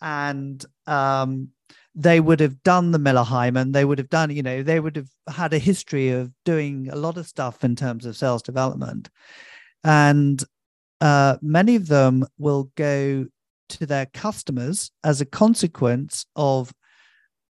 and 0.00 0.64
um, 0.86 1.48
they 1.94 2.20
would 2.20 2.40
have 2.40 2.62
done 2.62 2.90
the 2.90 2.98
Miller 2.98 3.24
Heiman. 3.24 3.72
They 3.72 3.84
would 3.84 3.98
have 3.98 4.10
done, 4.10 4.30
you 4.30 4.42
know, 4.42 4.62
they 4.62 4.80
would 4.80 4.96
have 4.96 5.10
had 5.28 5.52
a 5.52 5.58
history 5.58 6.10
of 6.10 6.32
doing 6.44 6.88
a 6.90 6.96
lot 6.96 7.18
of 7.18 7.26
stuff 7.26 7.62
in 7.62 7.76
terms 7.76 8.06
of 8.06 8.16
sales 8.16 8.42
development. 8.42 9.10
And 9.84 10.42
uh, 11.00 11.36
many 11.42 11.76
of 11.76 11.88
them 11.88 12.24
will 12.38 12.70
go 12.76 13.26
to 13.70 13.86
their 13.86 14.06
customers 14.06 14.90
as 15.02 15.20
a 15.20 15.26
consequence 15.26 16.26
of 16.36 16.72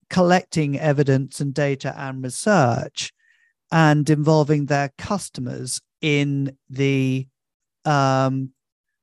collecting 0.08 0.78
evidence 0.78 1.40
and 1.40 1.52
data 1.52 1.94
and 1.96 2.22
research 2.22 3.12
and 3.70 4.08
involving 4.08 4.66
their 4.66 4.92
customers 4.98 5.80
in 6.00 6.56
the 6.70 7.26
um, 7.84 8.50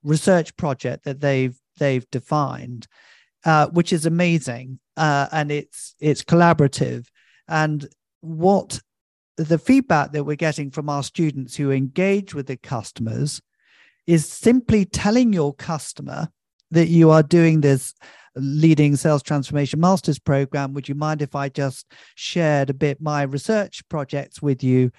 research 0.03 0.55
project 0.55 1.03
that 1.05 1.19
they've 1.21 1.57
they've 1.77 2.09
defined 2.11 2.87
uh, 3.45 3.67
which 3.67 3.91
is 3.91 4.05
amazing, 4.05 4.79
uh, 4.97 5.27
and 5.31 5.51
it's 5.51 5.95
it's 5.99 6.23
collaborative. 6.23 7.07
And 7.47 7.87
what 8.21 8.79
the 9.37 9.57
feedback 9.57 10.11
that 10.11 10.23
we're 10.23 10.35
getting 10.35 10.69
from 10.69 10.89
our 10.89 11.03
students 11.03 11.55
who 11.55 11.71
engage 11.71 12.33
with 12.33 12.47
the 12.47 12.57
customers 12.57 13.41
is 14.05 14.27
simply 14.27 14.85
telling 14.85 15.33
your 15.33 15.53
customer 15.53 16.29
that 16.71 16.87
you 16.87 17.09
are 17.09 17.23
doing 17.23 17.61
this 17.61 17.93
leading 18.35 18.95
sales 18.95 19.21
transformation 19.21 19.79
masters 19.79 20.17
program 20.17 20.73
would 20.73 20.89
you 20.89 20.95
mind 20.95 21.21
if 21.21 21.35
i 21.35 21.47
just 21.47 21.91
shared 22.15 22.69
a 22.69 22.73
bit 22.73 22.99
my 22.99 23.21
research 23.21 23.87
projects 23.89 24.41
with 24.41 24.63
you 24.63 24.91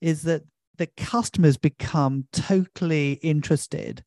is 0.00 0.22
that 0.22 0.42
the 0.78 0.88
customers 0.96 1.56
become 1.56 2.26
totally 2.32 3.12
interested 3.22 4.02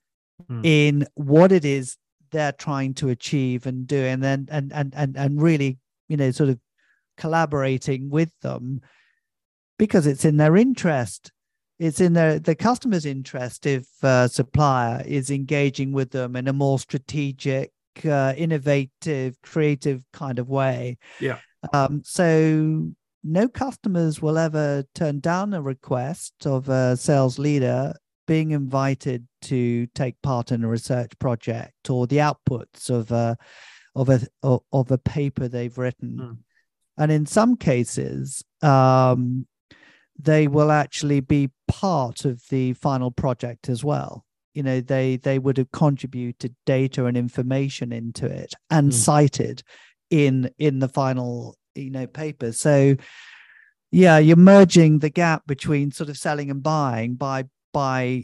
mm. 0.51 0.65
in 0.65 1.07
what 1.13 1.53
it 1.53 1.63
is 1.63 1.95
they're 2.31 2.51
trying 2.51 2.93
to 2.93 3.07
achieve 3.07 3.65
and 3.65 3.87
do 3.87 4.03
and 4.03 4.21
then 4.21 4.45
and 4.51 4.73
and 4.73 4.93
and, 4.93 5.15
and 5.15 5.41
really 5.41 5.77
you 6.09 6.17
know 6.17 6.31
sort 6.31 6.49
of 6.49 6.59
collaborating 7.15 8.09
with 8.09 8.37
them 8.41 8.81
because 9.77 10.07
it's 10.07 10.25
in 10.25 10.37
their 10.37 10.55
interest. 10.55 11.31
It's 11.77 11.99
in 11.99 12.13
their 12.13 12.39
the 12.39 12.55
customer's 12.55 13.05
interest 13.05 13.65
if 13.65 13.85
a 14.01 14.29
supplier 14.29 15.03
is 15.05 15.29
engaging 15.29 15.91
with 15.91 16.11
them 16.11 16.35
in 16.35 16.47
a 16.47 16.53
more 16.53 16.79
strategic 16.79 17.71
uh, 18.03 18.33
innovative 18.37 19.41
creative 19.41 20.03
kind 20.13 20.39
of 20.39 20.49
way. 20.49 20.97
Yeah. 21.19 21.39
Um, 21.73 22.01
so 22.05 22.91
no 23.23 23.47
customers 23.47 24.21
will 24.21 24.37
ever 24.37 24.85
turn 24.93 25.19
down 25.19 25.53
a 25.53 25.61
request 25.61 26.45
of 26.45 26.69
a 26.69 26.95
sales 26.95 27.39
leader 27.39 27.93
being 28.27 28.51
invited 28.51 29.27
to 29.41 29.87
take 29.87 30.21
part 30.21 30.51
in 30.51 30.63
a 30.63 30.67
research 30.67 31.11
project 31.19 31.89
or 31.89 32.07
the 32.07 32.17
outputs 32.17 32.89
of 32.89 33.11
a 33.11 33.37
of 33.95 34.09
a 34.09 34.21
of 34.71 34.91
a 34.91 34.97
paper 34.97 35.47
they've 35.47 35.77
written. 35.77 36.17
Mm. 36.17 36.37
and 36.97 37.11
in 37.11 37.25
some 37.25 37.55
cases 37.55 38.43
um, 38.61 39.47
they 40.17 40.47
will 40.47 40.71
actually 40.71 41.19
be 41.19 41.49
part 41.67 42.25
of 42.25 42.41
the 42.49 42.73
final 42.73 43.11
project 43.11 43.69
as 43.69 43.83
well 43.83 44.25
you 44.55 44.63
know 44.63 44.81
they 44.81 45.17
they 45.17 45.37
would 45.37 45.57
have 45.57 45.71
contributed 45.71 46.55
data 46.65 47.05
and 47.05 47.17
information 47.17 47.91
into 47.91 48.25
it 48.25 48.53
and 48.71 48.91
mm. 48.91 48.93
cited 48.93 49.61
in 50.09 50.49
in 50.57 50.79
the 50.79 50.87
final 50.87 51.55
you 51.75 51.91
know 51.91 52.07
paper 52.07 52.51
so 52.51 52.95
yeah 53.91 54.17
you're 54.17 54.35
merging 54.35 54.99
the 54.99 55.09
gap 55.09 55.45
between 55.45 55.91
sort 55.91 56.09
of 56.09 56.17
selling 56.17 56.49
and 56.49 56.63
buying 56.63 57.13
by 57.15 57.43
by 57.73 58.23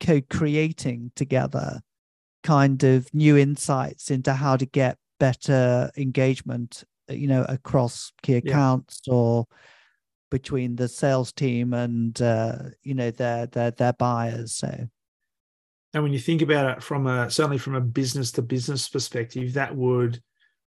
co-creating 0.00 1.10
together 1.16 1.80
kind 2.42 2.84
of 2.84 3.12
new 3.12 3.36
insights 3.36 4.10
into 4.10 4.32
how 4.32 4.56
to 4.56 4.66
get 4.66 4.96
better 5.18 5.90
engagement 5.96 6.84
you 7.08 7.26
know 7.26 7.44
across 7.48 8.12
key 8.22 8.34
accounts 8.34 9.00
yeah. 9.06 9.14
or 9.14 9.46
between 10.36 10.76
the 10.76 10.86
sales 10.86 11.32
team 11.32 11.72
and 11.72 12.20
uh, 12.20 12.58
you 12.82 12.92
know 12.92 13.10
their 13.10 13.46
their 13.46 13.70
their 13.70 13.94
buyers 13.94 14.52
so 14.52 14.68
and 15.94 16.02
when 16.02 16.12
you 16.12 16.18
think 16.18 16.42
about 16.42 16.76
it 16.76 16.82
from 16.82 17.06
a 17.06 17.30
certainly 17.30 17.56
from 17.56 17.74
a 17.74 17.80
business 17.80 18.30
to 18.32 18.42
business 18.42 18.86
perspective 18.86 19.54
that 19.54 19.74
would 19.74 20.20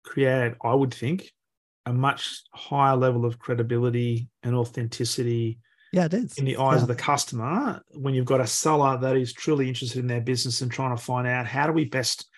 create 0.02 0.54
i 0.64 0.72
would 0.72 0.94
think 0.94 1.30
a 1.84 1.92
much 1.92 2.40
higher 2.54 2.96
level 2.96 3.26
of 3.26 3.38
credibility 3.38 4.30
and 4.42 4.54
authenticity 4.54 5.58
yeah, 5.92 6.04
it 6.04 6.14
is. 6.14 6.38
In 6.38 6.44
the 6.44 6.56
eyes 6.56 6.76
yeah. 6.76 6.82
of 6.82 6.86
the 6.88 6.94
customer, 6.94 7.82
when 7.94 8.14
you've 8.14 8.24
got 8.24 8.40
a 8.40 8.46
seller 8.46 8.96
that 8.98 9.16
is 9.16 9.32
truly 9.32 9.66
interested 9.66 9.98
in 9.98 10.06
their 10.06 10.20
business 10.20 10.60
and 10.60 10.70
trying 10.70 10.96
to 10.96 11.02
find 11.02 11.26
out 11.26 11.48
how 11.48 11.66
do 11.66 11.72
we 11.72 11.84
best 11.84 12.28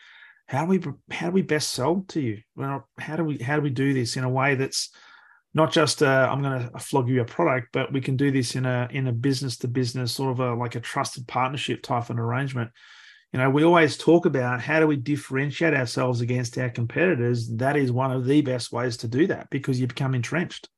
how 0.47 0.65
do 0.65 0.71
we 0.71 0.81
how 1.15 1.27
do 1.27 1.33
we 1.33 1.43
best 1.43 1.69
sell 1.69 2.03
to 2.09 2.21
you? 2.23 2.39
Well, 2.57 2.89
how 2.99 3.17
do 3.17 3.25
we 3.25 3.37
how 3.37 3.57
do 3.57 3.61
we 3.61 3.69
do 3.69 3.93
this 3.93 4.17
in 4.17 4.25
a 4.25 4.31
way 4.31 4.55
that's 4.55 4.89
not 5.55 5.73
just 5.73 6.03
uh, 6.03 6.29
I'm 6.31 6.43
going 6.43 6.69
to 6.69 6.79
flog 6.79 7.09
you 7.09 7.21
a 7.21 7.25
product, 7.25 7.69
but 7.73 7.93
we 7.93 8.01
can 8.01 8.17
do 8.17 8.31
this 8.31 8.55
in 8.55 8.65
a 8.65 8.89
in 8.91 9.07
a 9.07 9.13
business 9.13 9.57
to 9.59 9.69
business 9.69 10.13
sort 10.13 10.33
of 10.33 10.41
a 10.41 10.55
like 10.55 10.75
a 10.75 10.81
trusted 10.81 11.29
partnership 11.29 11.83
type 11.83 12.11
of 12.11 12.19
arrangement. 12.19 12.71
You 13.33 13.39
know, 13.39 13.51
we 13.51 13.65
always 13.65 13.97
talk 13.97 14.27
about 14.27 14.61
how 14.61 14.81
do 14.81 14.87
we 14.87 14.97
differentiate 14.97 15.75
ourselves 15.75 16.21
against 16.21 16.59
our 16.59 16.69
competitors. 16.69 17.49
That 17.49 17.77
is 17.77 17.91
one 17.91 18.13
of 18.13 18.27
the 18.27 18.43
best 18.43 18.73
ways 18.73 18.99
to 18.99 19.09
do 19.09 19.27
that 19.29 19.49
because 19.51 19.81
you 19.81 19.87
become 19.87 20.15
entrenched. 20.15 20.69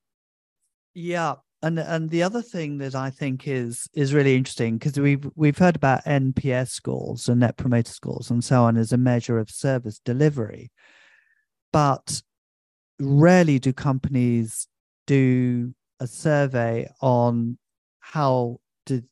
Yeah, 0.94 1.34
and 1.62 1.78
and 1.78 2.10
the 2.10 2.22
other 2.24 2.42
thing 2.42 2.78
that 2.78 2.96
I 2.96 3.10
think 3.10 3.46
is 3.46 3.88
is 3.94 4.12
really 4.12 4.36
interesting 4.36 4.78
because 4.78 4.98
we've 4.98 5.28
we've 5.36 5.58
heard 5.58 5.76
about 5.76 6.04
NPS 6.04 6.70
scores 6.70 7.28
and 7.28 7.40
Net 7.40 7.56
Promoter 7.56 7.92
scores 7.92 8.30
and 8.30 8.42
so 8.42 8.64
on 8.64 8.76
as 8.76 8.92
a 8.92 8.96
measure 8.96 9.38
of 9.38 9.50
service 9.50 10.00
delivery, 10.04 10.72
but 11.72 12.22
rarely 13.00 13.58
do 13.58 13.72
companies 13.72 14.66
do 15.06 15.74
a 16.00 16.06
survey 16.06 16.88
on 17.00 17.58
how 18.00 18.58
did 18.86 19.06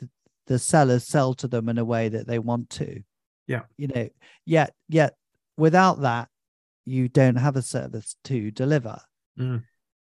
the, 0.00 0.08
the 0.46 0.58
sellers 0.58 1.06
sell 1.06 1.34
to 1.34 1.48
them 1.48 1.68
in 1.68 1.78
a 1.78 1.84
way 1.84 2.08
that 2.08 2.26
they 2.26 2.38
want 2.38 2.70
to. 2.70 3.02
Yeah, 3.46 3.62
you 3.76 3.88
know, 3.88 4.08
yet 4.46 4.72
yet 4.88 5.14
without 5.56 6.00
that, 6.02 6.28
you 6.84 7.08
don't 7.08 7.36
have 7.36 7.56
a 7.56 7.62
service 7.62 8.16
to 8.24 8.50
deliver. 8.50 8.98
Mm. 9.38 9.62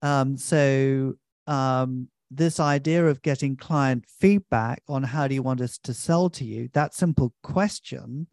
Um, 0.02 0.36
so 0.36 1.14
um, 1.46 2.08
this 2.30 2.58
idea 2.58 3.06
of 3.06 3.22
getting 3.22 3.56
client 3.56 4.04
feedback 4.20 4.82
on 4.88 5.02
how 5.02 5.28
do 5.28 5.34
you 5.34 5.42
want 5.42 5.60
us 5.60 5.78
to 5.84 5.94
sell 5.94 6.30
to 6.30 6.44
you, 6.44 6.68
that 6.72 6.94
simple 6.94 7.32
question 7.42 8.26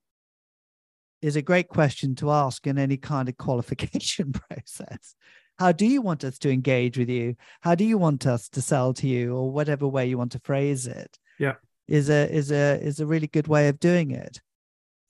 is 1.21 1.35
a 1.35 1.41
great 1.41 1.67
question 1.67 2.15
to 2.15 2.31
ask 2.31 2.65
in 2.65 2.77
any 2.77 2.97
kind 2.97 3.29
of 3.29 3.37
qualification 3.37 4.31
process. 4.49 5.15
how 5.57 5.71
do 5.71 5.85
you 5.85 6.01
want 6.01 6.23
us 6.23 6.39
to 6.39 6.49
engage 6.49 6.97
with 6.97 7.09
you? 7.09 7.35
How 7.61 7.75
do 7.75 7.83
you 7.83 7.97
want 7.97 8.25
us 8.25 8.47
to 8.49 8.61
sell 8.61 8.93
to 8.93 9.07
you? 9.07 9.35
Or 9.35 9.51
whatever 9.51 9.87
way 9.87 10.07
you 10.07 10.17
want 10.17 10.31
to 10.31 10.39
phrase 10.39 10.87
it. 10.87 11.19
Yeah. 11.37 11.55
Is 11.87 12.09
a 12.09 12.31
is 12.31 12.51
a 12.51 12.79
is 12.81 12.99
a 12.99 13.05
really 13.05 13.27
good 13.27 13.47
way 13.47 13.67
of 13.67 13.79
doing 13.79 14.11
it 14.11 14.41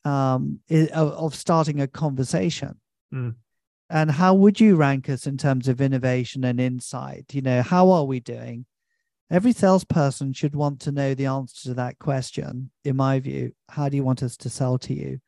um 0.06 0.60
of 0.94 1.36
starting 1.36 1.82
a 1.82 1.88
conversation. 1.88 2.80
Mm. 3.14 3.36
and 3.90 4.12
how 4.12 4.36
would 4.36 4.60
you 4.60 4.76
rank 4.76 5.10
us 5.10 5.26
in 5.26 5.36
terms 5.36 5.68
of 5.68 5.82
innovation 5.82 6.44
and 6.44 6.60
insight? 6.60 7.26
You 7.34 7.42
know 7.42 7.62
how 7.62 7.90
are 7.92 8.06
we 8.06 8.20
doing? 8.20 8.66
Every 9.32 9.52
salesperson 9.52 10.34
should 10.34 10.56
want 10.56 10.80
to 10.82 10.92
know 10.92 11.14
the 11.14 11.26
answer 11.26 11.70
to 11.70 11.74
that 11.76 12.00
question 12.00 12.72
in 12.84 12.96
my 12.96 13.20
view. 13.20 13.52
How 13.68 13.90
do 13.90 13.98
you 13.98 14.04
want 14.04 14.24
us 14.24 14.38
to 14.38 14.50
sell 14.50 14.78
to 14.80 14.94
you 14.94 15.20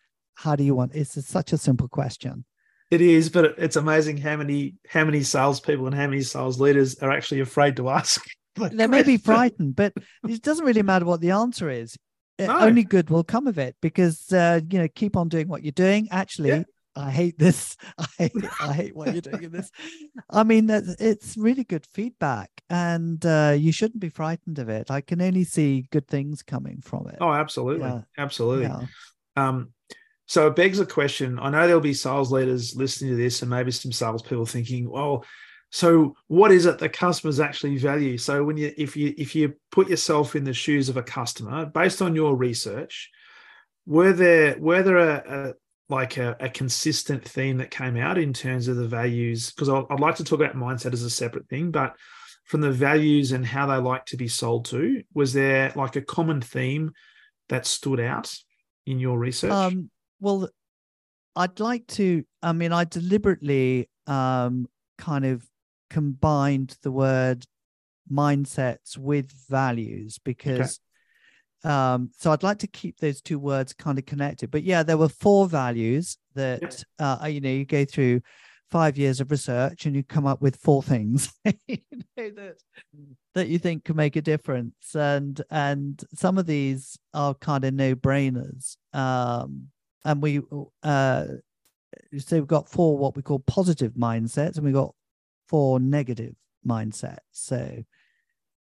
how 0.43 0.55
do 0.55 0.63
you 0.63 0.75
want 0.75 0.93
it's 0.93 1.25
such 1.25 1.53
a 1.53 1.57
simple 1.57 1.87
question 1.87 2.45
it 2.91 2.99
is, 2.99 3.29
but 3.29 3.55
it's 3.57 3.77
amazing 3.77 4.17
how 4.17 4.35
many 4.35 4.75
how 4.87 5.05
many 5.05 5.23
salespeople 5.23 5.87
and 5.87 5.95
how 5.95 6.07
many 6.07 6.21
sales 6.21 6.59
leaders 6.59 6.99
are 6.99 7.09
actually 7.09 7.39
afraid 7.39 7.77
to 7.77 7.89
ask. 7.89 8.21
they 8.55 8.85
may 8.85 9.01
be 9.01 9.15
frightened, 9.15 9.77
but 9.77 9.93
it 10.27 10.41
doesn't 10.41 10.65
really 10.65 10.83
matter 10.83 11.05
what 11.05 11.21
the 11.21 11.31
answer 11.31 11.69
is. 11.69 11.97
No. 12.37 12.59
Only 12.59 12.83
good 12.83 13.09
will 13.09 13.23
come 13.23 13.47
of 13.47 13.57
it 13.57 13.77
because 13.81 14.33
uh, 14.33 14.59
you 14.69 14.79
know 14.79 14.87
keep 14.93 15.15
on 15.15 15.29
doing 15.29 15.47
what 15.47 15.63
you're 15.63 15.71
doing. 15.71 16.09
Actually, 16.11 16.49
yeah. 16.49 16.63
I 16.93 17.11
hate 17.11 17.39
this. 17.39 17.77
I 17.97 18.07
hate, 18.17 18.33
I 18.59 18.73
hate 18.73 18.95
what 18.95 19.13
you're 19.13 19.21
doing 19.21 19.43
in 19.43 19.51
this. 19.53 19.71
I 20.29 20.43
mean, 20.43 20.69
it's 20.69 21.37
really 21.37 21.63
good 21.63 21.85
feedback, 21.93 22.49
and 22.69 23.25
uh, 23.25 23.55
you 23.57 23.71
shouldn't 23.71 24.01
be 24.01 24.09
frightened 24.09 24.59
of 24.59 24.67
it. 24.67 24.91
I 24.91 24.99
can 24.99 25.21
only 25.21 25.45
see 25.45 25.85
good 25.91 26.07
things 26.07 26.43
coming 26.43 26.81
from 26.81 27.07
it. 27.07 27.19
Oh, 27.21 27.31
absolutely, 27.31 27.87
yeah. 27.87 28.01
absolutely. 28.17 28.65
Yeah. 28.65 28.87
Um, 29.37 29.69
so 30.31 30.47
it 30.47 30.55
begs 30.55 30.79
a 30.79 30.85
question. 30.85 31.37
I 31.39 31.49
know 31.49 31.67
there'll 31.67 31.81
be 31.81 31.93
sales 31.93 32.31
leaders 32.31 32.73
listening 32.73 33.11
to 33.11 33.17
this, 33.17 33.41
and 33.41 33.51
maybe 33.51 33.69
some 33.69 33.91
salespeople 33.91 34.45
thinking, 34.45 34.89
"Well, 34.89 35.25
so 35.71 36.15
what 36.27 36.53
is 36.53 36.65
it 36.65 36.77
that 36.79 36.93
customers 36.93 37.41
actually 37.41 37.75
value?" 37.75 38.17
So 38.17 38.41
when 38.41 38.55
you, 38.55 38.73
if 38.77 38.95
you, 38.95 39.13
if 39.17 39.35
you 39.35 39.55
put 39.71 39.89
yourself 39.89 40.37
in 40.37 40.45
the 40.45 40.53
shoes 40.53 40.87
of 40.87 40.95
a 40.95 41.03
customer, 41.03 41.65
based 41.65 42.01
on 42.01 42.15
your 42.15 42.37
research, 42.37 43.09
were 43.85 44.13
there 44.13 44.55
were 44.57 44.81
there 44.81 44.99
a, 44.99 45.23
a 45.27 45.53
like 45.89 46.15
a, 46.15 46.37
a, 46.39 46.47
consistent 46.47 47.27
theme 47.27 47.57
that 47.57 47.69
came 47.69 47.97
out 47.97 48.17
in 48.17 48.31
terms 48.31 48.69
of 48.69 48.77
the 48.77 48.87
values? 48.87 49.51
Because 49.51 49.67
I'd 49.67 49.99
like 49.99 50.15
to 50.15 50.23
talk 50.23 50.39
about 50.39 50.55
mindset 50.55 50.93
as 50.93 51.03
a 51.03 51.09
separate 51.09 51.49
thing, 51.49 51.71
but 51.71 51.97
from 52.45 52.61
the 52.61 52.71
values 52.71 53.33
and 53.33 53.45
how 53.45 53.65
they 53.65 53.75
like 53.75 54.05
to 54.05 54.15
be 54.15 54.29
sold 54.29 54.63
to, 54.67 55.03
was 55.13 55.33
there 55.33 55.73
like 55.75 55.97
a 55.97 56.01
common 56.01 56.39
theme 56.39 56.93
that 57.49 57.65
stood 57.65 57.99
out 57.99 58.33
in 58.85 58.97
your 58.97 59.19
research? 59.19 59.51
Um, 59.51 59.89
well, 60.21 60.47
I'd 61.35 61.59
like 61.59 61.87
to. 61.87 62.23
I 62.41 62.53
mean, 62.53 62.71
I 62.71 62.85
deliberately 62.85 63.89
um, 64.07 64.67
kind 64.97 65.25
of 65.25 65.45
combined 65.89 66.77
the 66.83 66.91
word 66.91 67.45
mindsets 68.11 68.97
with 68.97 69.31
values 69.49 70.19
because. 70.23 70.59
Okay. 70.59 70.77
Um, 71.63 72.09
so 72.17 72.31
I'd 72.31 72.41
like 72.41 72.57
to 72.59 72.67
keep 72.67 72.97
those 72.97 73.21
two 73.21 73.37
words 73.37 73.71
kind 73.71 73.99
of 73.99 74.07
connected. 74.07 74.49
But 74.49 74.63
yeah, 74.63 74.81
there 74.81 74.97
were 74.97 75.09
four 75.09 75.47
values 75.47 76.17
that 76.33 76.83
uh, 76.97 77.27
you 77.29 77.39
know 77.39 77.51
you 77.51 77.65
go 77.65 77.85
through 77.85 78.21
five 78.71 78.97
years 78.97 79.19
of 79.19 79.29
research 79.29 79.85
and 79.85 79.95
you 79.95 80.01
come 80.01 80.25
up 80.25 80.41
with 80.41 80.55
four 80.55 80.81
things 80.81 81.31
you 81.67 81.77
know, 82.17 82.29
that 82.31 82.55
that 83.35 83.49
you 83.49 83.59
think 83.59 83.83
can 83.83 83.97
make 83.97 84.15
a 84.15 84.21
difference 84.21 84.95
and 84.95 85.41
and 85.51 86.03
some 86.13 86.37
of 86.37 86.45
these 86.45 86.97
are 87.13 87.33
kind 87.35 87.65
of 87.65 87.73
no 87.73 87.93
brainers 87.93 88.77
um 88.93 89.67
and 90.05 90.21
we 90.21 90.41
uh 90.83 91.25
so 92.17 92.37
we've 92.37 92.47
got 92.47 92.69
four 92.69 92.97
what 92.97 93.15
we 93.15 93.21
call 93.21 93.39
positive 93.39 93.93
mindsets 93.93 94.55
and 94.55 94.65
we've 94.65 94.73
got 94.73 94.95
four 95.47 95.79
negative 95.79 96.35
mindsets. 96.65 97.17
So 97.31 97.83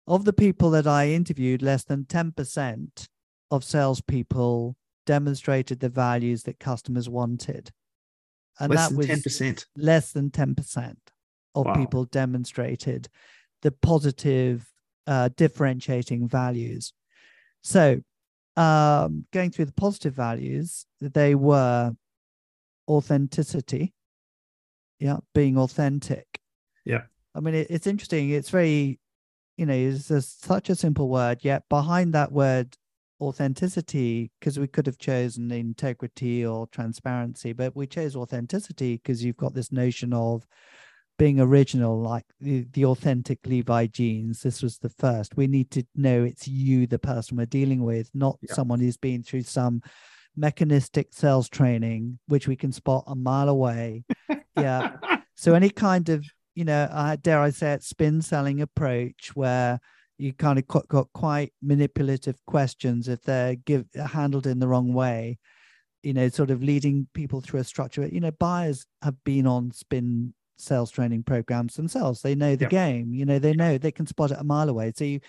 of 0.08 0.26
the 0.26 0.34
people 0.34 0.72
that 0.72 0.88
i 0.88 1.10
interviewed 1.10 1.62
less 1.62 1.84
than 1.84 2.06
10% 2.06 3.08
of 3.52 3.64
salespeople 3.64 4.76
demonstrated 5.06 5.80
the 5.80 5.90
values 5.90 6.44
that 6.44 6.60
customers 6.60 7.10
wanted. 7.10 7.72
And 8.60 8.74
less 8.74 8.90
that 8.90 8.96
was 8.96 9.08
10% 9.08 9.66
less 9.78 10.12
than 10.12 10.30
10% 10.32 10.96
of 11.56 11.66
wow. 11.66 11.74
people 11.74 12.06
demonstrated 12.06 13.10
the 13.62 13.72
positive 13.72 14.70
uh, 15.08 15.30
differentiating 15.36 16.28
values. 16.28 16.94
So 17.64 18.02
um, 18.60 19.26
going 19.32 19.51
through 19.51 19.66
the 19.66 19.74
positive 19.74 20.14
values, 20.14 20.86
they 20.99 21.34
were 21.34 21.93
authenticity. 22.89 23.93
Yeah, 24.99 25.18
being 25.34 25.57
authentic. 25.57 26.28
Yeah. 26.84 27.03
I 27.34 27.39
mean, 27.39 27.55
it, 27.55 27.68
it's 27.70 27.88
interesting. 27.88 28.32
It's 28.32 28.49
very, 28.49 28.99
you 29.55 29.66
know, 29.66 29.74
it's 29.74 30.12
a, 30.12 30.22
such 30.22 30.70
a 30.70 30.76
simple 30.76 31.07
word, 31.07 31.39
yet 31.41 31.64
behind 31.70 32.14
that 32.14 32.34
word 32.34 32.76
authenticity, 33.22 34.30
because 34.39 34.60
we 34.60 34.68
could 34.68 34.88
have 34.88 34.97
chosen 34.97 35.51
integrity 35.51 36.45
or 36.45 36.68
transparency, 36.68 37.53
but 37.53 37.78
we 37.78 37.88
chose 37.88 38.16
authenticity 38.16 38.95
because 38.97 39.24
you've 39.24 39.38
got 39.38 39.53
this 39.53 39.72
notion 39.72 40.12
of 40.12 40.45
being 41.20 41.39
original, 41.39 42.01
like 42.01 42.24
the, 42.39 42.65
the 42.72 42.86
authentic 42.86 43.39
Levi 43.45 43.86
jeans. 43.88 44.41
This 44.41 44.63
was 44.63 44.80
the 44.80 44.89
first. 44.89 45.38
We 45.38 45.45
need 45.45 45.70
to 45.72 45.84
know 45.93 46.24
it's 46.24 46.47
you, 46.47 46.88
the 46.88 46.97
person 46.97 47.38
we're 47.38 47.45
dealing 47.45 47.84
with, 47.84 48.09
not 48.15 48.39
yeah. 48.41 48.55
someone 48.55 48.80
who's 48.80 48.97
been 48.97 49.22
through 49.22 49.43
some 49.43 49.84
mechanistic 50.36 51.09
sales 51.11 51.49
training, 51.49 52.17
which 52.28 52.47
we 52.47 52.55
can 52.55 52.72
spot 52.72 53.03
a 53.05 53.15
mile 53.15 53.49
away. 53.49 54.05
yeah. 54.57 54.95
So 55.36 55.53
any 55.53 55.70
kind 55.70 56.07
of, 56.09 56.26
you 56.55 56.65
know, 56.65 56.88
uh, 56.89 57.17
dare 57.22 57.41
I 57.41 57.49
say 57.49 57.74
it, 57.74 57.84
spin 57.84 58.22
selling 58.22 58.61
approach 58.61 59.32
where 59.36 59.80
you 60.17 60.34
kind 60.34 60.57
of 60.57 60.67
got 60.67 61.11
quite 61.13 61.53
manipulative 61.61 62.38
questions 62.47 63.07
if 63.07 63.22
they're 63.24 63.55
give 63.55 63.86
handled 63.93 64.47
in 64.47 64.59
the 64.59 64.67
wrong 64.67 64.93
way 64.93 65.38
you 66.03 66.13
know 66.13 66.28
sort 66.30 66.51
of 66.51 66.63
leading 66.63 67.07
people 67.13 67.41
through 67.41 67.59
a 67.59 67.63
structure 67.63 68.05
you 68.07 68.20
know 68.20 68.32
buyers 68.32 68.86
have 69.01 69.15
been 69.24 69.47
on 69.47 69.72
spin 69.72 70.34
sales 70.60 70.91
training 70.91 71.24
programs 71.24 71.76
themselves. 71.76 72.22
They 72.22 72.36
know 72.36 72.55
the 72.55 72.66
yeah. 72.66 72.70
game. 72.70 73.14
You 73.14 73.26
know, 73.26 73.39
they 73.39 73.53
know 73.53 73.78
they 73.78 73.91
can 73.91 74.07
spot 74.07 74.32
it 74.32 74.38
a 74.39 74.43
mile 74.43 74.70
away. 74.70 74.91
So 74.95 75.03
you 75.05 75.20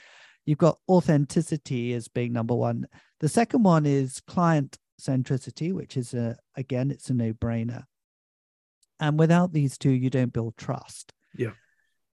you've 0.45 0.59
got 0.59 0.78
authenticity 0.89 1.93
as 1.95 2.09
being 2.09 2.33
number 2.33 2.55
one. 2.55 2.87
The 3.20 3.28
second 3.28 3.62
one 3.62 3.87
is 3.87 4.20
client 4.20 4.78
centricity, 5.01 5.72
which 5.72 5.97
is 5.97 6.14
a 6.14 6.37
again, 6.57 6.91
it's 6.91 7.11
a 7.11 7.14
no-brainer. 7.14 7.85
And 8.99 9.18
without 9.18 9.53
these 9.53 9.78
two, 9.78 9.91
you 9.91 10.11
don't 10.11 10.33
build 10.33 10.57
trust. 10.57 11.12
Yeah. 11.35 11.53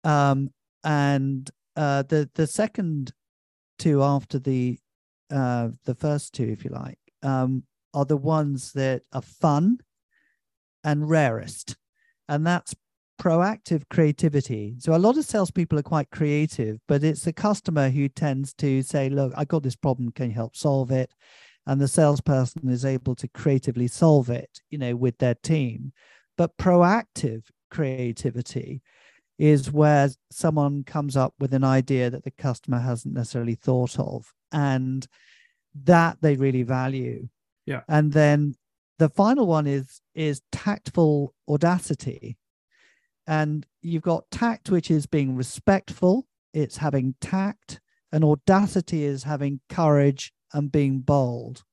Um, 0.04 0.50
and 0.84 1.50
uh, 1.76 2.04
the 2.04 2.30
the 2.36 2.48
second 2.48 3.14
two 3.80 4.04
after 4.04 4.40
the 4.40 4.80
uh, 5.32 5.70
the 5.86 5.96
first 5.96 6.34
two, 6.34 6.44
if 6.50 6.64
you 6.66 6.72
like, 6.72 7.00
um, 7.22 7.64
are 7.94 8.06
the 8.06 8.18
ones 8.18 8.74
that 8.74 9.04
are 9.14 9.22
fun 9.22 9.80
and 10.84 11.10
rarest, 11.10 11.78
and 12.28 12.46
that's 12.46 12.76
proactive 13.20 13.84
creativity. 13.90 14.76
So 14.80 14.96
a 14.96 14.98
lot 14.98 15.18
of 15.18 15.26
salespeople 15.26 15.80
are 15.80 15.84
quite 15.84 16.10
creative, 16.12 16.80
but 16.88 17.04
it's 17.04 17.24
the 17.24 17.34
customer 17.34 17.90
who 17.90 18.10
tends 18.10 18.54
to 18.56 18.82
say, 18.82 19.10
"Look, 19.10 19.34
I 19.36 19.46
got 19.46 19.64
this 19.64 19.76
problem. 19.76 20.12
Can 20.12 20.30
you 20.30 20.36
help 20.36 20.56
solve 20.56 20.92
it?" 20.92 21.14
And 21.66 21.80
the 21.80 21.88
salesperson 21.88 22.70
is 22.70 22.84
able 22.84 23.16
to 23.16 23.28
creatively 23.30 23.88
solve 23.88 24.30
it, 24.30 24.62
you 24.70 24.78
know, 24.78 24.96
with 24.96 25.18
their 25.18 25.36
team. 25.36 25.94
But 26.38 26.58
proactive 26.58 27.44
creativity 27.70 28.82
is 29.38 29.72
where 29.72 30.10
someone 30.30 30.84
comes 30.84 31.16
up 31.16 31.34
with 31.40 31.54
an 31.54 31.64
idea 31.64 32.10
that 32.10 32.24
the 32.24 32.32
customer 32.32 32.80
hasn't 32.80 33.14
necessarily 33.14 33.56
thought 33.56 33.98
of, 34.00 34.34
and 34.52 35.08
that 35.84 36.18
they 36.22 36.36
really 36.36 36.64
value. 36.64 37.28
Yeah. 37.66 37.82
And 37.88 38.12
then 38.12 38.56
the 39.00 39.10
final 39.10 39.48
one 39.48 39.68
is 39.68 40.02
is 40.14 40.42
tactful 40.52 41.34
audacity 41.48 42.38
and 43.28 43.66
you've 43.82 44.04
got 44.04 44.30
tact, 44.32 44.70
which 44.70 44.92
is 44.92 45.06
being 45.06 45.36
respectful, 45.36 46.28
it's 46.54 46.78
having 46.78 47.16
tact, 47.22 47.80
and 48.12 48.24
audacity 48.24 49.04
is 49.04 49.24
having 49.24 49.60
courage 49.70 50.34
and 50.54 50.72
being 50.72 51.00
bold. 51.00 51.64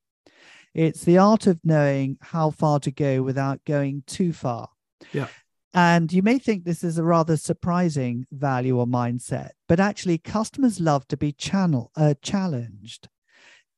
It's 0.75 1.05
the 1.05 1.19
art 1.19 1.47
of 1.47 1.61
knowing 1.65 2.17
how 2.21 2.51
far 2.51 2.79
to 2.81 2.91
go 2.91 3.23
without 3.23 3.65
going 3.65 4.05
too 4.07 4.33
far. 4.33 4.69
Yeah. 5.13 5.27
And 5.73 6.13
you 6.13 6.23
may 6.23 6.39
think 6.39 6.65
this 6.65 6.83
is 6.83 6.99
a 6.99 7.05
rather 7.05 7.37
surprising 7.37 8.27
value 8.33 8.79
or 8.79 8.87
mindset, 8.87 9.51
but 9.69 9.79
actually, 9.79 10.19
customers 10.19 10.81
love 10.81 11.07
to 11.09 11.17
be 11.17 11.33
channel 11.33 11.93
uh, 11.97 12.15
challenged 12.23 13.09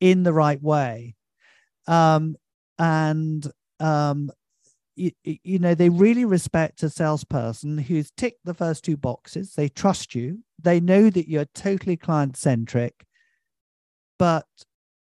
in 0.00 0.22
the 0.22 0.32
right 0.32 0.60
way. 0.62 1.16
Um, 1.86 2.36
and 2.78 3.46
um, 3.78 4.30
you, 4.94 5.12
you 5.24 5.58
know 5.58 5.74
they 5.74 5.88
really 5.88 6.24
respect 6.24 6.82
a 6.82 6.90
salesperson 6.90 7.78
who's 7.78 8.10
ticked 8.10 8.44
the 8.44 8.54
first 8.54 8.84
two 8.84 8.96
boxes. 8.96 9.54
They 9.54 9.68
trust 9.68 10.14
you. 10.14 10.40
They 10.60 10.80
know 10.80 11.10
that 11.10 11.28
you're 11.28 11.46
totally 11.54 11.96
client 11.96 12.36
centric 12.36 13.06
but 14.22 14.46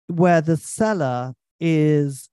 where 0.07 0.41
the 0.41 0.57
seller 0.57 1.33
is 1.61 2.29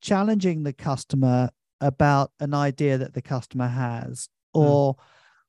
challenging 0.00 0.62
the 0.62 0.72
customer 0.72 1.50
about 1.78 2.30
an 2.40 2.54
idea 2.54 2.96
that 2.96 3.12
the 3.12 3.20
customer 3.20 3.68
has 3.68 4.30
or 4.54 4.94
mm. 4.94 4.98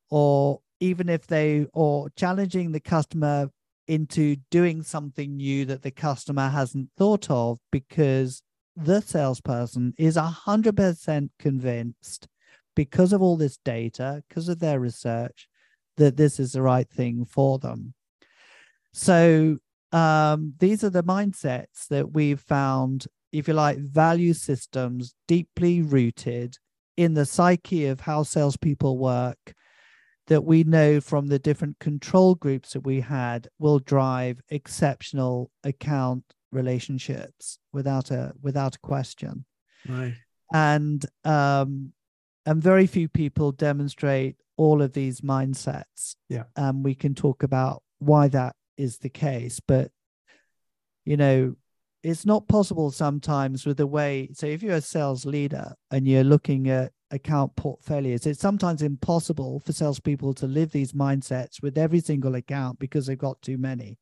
or 0.10 0.60
even 0.82 1.08
if 1.08 1.26
they 1.26 1.68
or 1.72 2.10
challenging 2.18 2.74
the 2.74 2.82
customer 2.82 3.50
into 3.88 4.36
doing 4.52 4.84
something 4.84 5.38
new 5.38 5.64
that 5.64 5.84
the 5.84 5.92
customer 5.92 6.50
hasn't 6.50 6.90
thought 6.98 7.32
of 7.32 7.58
because 7.72 8.42
the 8.84 9.02
salesperson 9.02 9.94
is 9.98 10.16
100% 10.16 11.30
convinced 11.38 12.28
because 12.76 13.12
of 13.12 13.22
all 13.22 13.36
this 13.36 13.58
data 13.58 14.24
because 14.30 14.48
of 14.48 14.60
their 14.60 14.80
research 14.80 15.50
that 15.98 16.16
this 16.16 16.40
is 16.40 16.54
the 16.54 16.62
right 16.62 16.90
thing 16.90 17.26
for 17.26 17.60
them. 17.60 17.94
So 18.94 19.58
um, 19.92 20.54
these 20.60 20.84
are 20.84 20.90
the 20.90 21.04
mindsets 21.04 21.88
that 21.90 22.14
we've 22.14 22.40
found 22.40 23.08
if 23.32 23.48
you 23.48 23.54
like 23.54 23.78
value 23.78 24.34
systems 24.34 25.14
deeply 25.28 25.82
rooted 25.82 26.58
in 26.96 27.14
the 27.14 27.26
psyche 27.26 27.86
of 27.86 28.02
how 28.02 28.24
salespeople 28.24 28.98
work 28.98 29.54
that 30.28 30.44
we 30.44 30.64
know 30.64 31.02
from 31.02 31.28
the 31.28 31.40
different 31.40 31.80
control 31.80 32.36
groups 32.36 32.74
that 32.74 32.86
we 32.86 33.02
had 33.02 33.48
will 33.58 33.80
drive 33.80 34.40
exceptional 34.50 35.52
account 35.64 36.24
relationships 36.52 37.60
without 37.74 38.12
a 38.12 38.34
without 38.42 38.76
a 38.76 38.80
question. 38.80 39.46
Right. 39.88 40.16
And 40.54 41.06
um 41.24 41.94
and 42.46 42.62
very 42.62 42.88
few 42.88 43.08
people 43.08 43.52
demonstrate 43.52 44.38
all 44.58 44.82
of 44.82 44.94
these 44.94 45.22
mindsets. 45.22 46.16
Yeah. 46.28 46.44
And 46.56 46.84
we 46.84 46.96
can 46.96 47.14
talk 47.16 47.44
about 47.44 47.84
why 48.00 48.28
that 48.30 48.56
is 48.78 48.98
the 49.00 49.10
case 49.10 49.60
but 49.60 49.92
you 51.04 51.18
know 51.18 51.54
it's 52.02 52.26
not 52.26 52.48
possible 52.48 52.90
sometimes 52.90 53.66
with 53.66 53.78
the 53.78 53.86
way 53.86 54.30
so 54.34 54.48
if 54.48 54.64
you're 54.64 54.76
a 54.76 54.82
sales 54.82 55.26
leader 55.26 55.74
and 55.92 56.08
you're 56.08 56.24
looking 56.24 56.70
at 56.70 56.94
account 57.12 57.54
portfolios 57.58 58.26
it's 58.26 58.40
sometimes 58.40 58.82
impossible 58.82 59.60
for 59.60 59.74
salespeople 59.74 60.34
to 60.34 60.48
live 60.48 60.72
these 60.72 60.94
mindsets 60.94 61.62
with 61.62 61.78
every 61.78 62.00
single 62.00 62.36
account 62.36 62.80
because 62.80 63.06
they've 63.06 63.18
got 63.18 63.42
too 63.42 63.58
many 63.58 63.98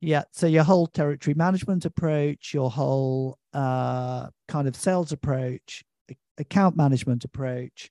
yeah 0.00 0.22
so 0.32 0.46
your 0.46 0.64
whole 0.64 0.86
territory 0.86 1.34
management 1.34 1.84
approach 1.84 2.52
your 2.54 2.70
whole 2.70 3.38
uh, 3.52 4.28
kind 4.48 4.68
of 4.68 4.76
sales 4.76 5.12
approach 5.12 5.84
account 6.38 6.76
management 6.76 7.24
approach 7.24 7.90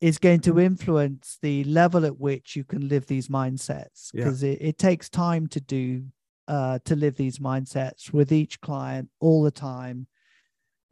is 0.00 0.18
going 0.18 0.40
to 0.40 0.60
influence 0.60 1.38
the 1.40 1.64
level 1.64 2.04
at 2.04 2.18
which 2.18 2.54
you 2.54 2.64
can 2.64 2.88
live 2.88 3.06
these 3.06 3.28
mindsets 3.28 4.12
because 4.12 4.42
yeah. 4.42 4.50
it, 4.50 4.58
it 4.60 4.78
takes 4.78 5.08
time 5.08 5.46
to 5.46 5.60
do 5.60 6.04
uh, 6.48 6.78
to 6.84 6.94
live 6.94 7.16
these 7.16 7.38
mindsets 7.38 8.12
with 8.12 8.32
each 8.32 8.60
client 8.60 9.08
all 9.20 9.42
the 9.42 9.50
time, 9.50 10.06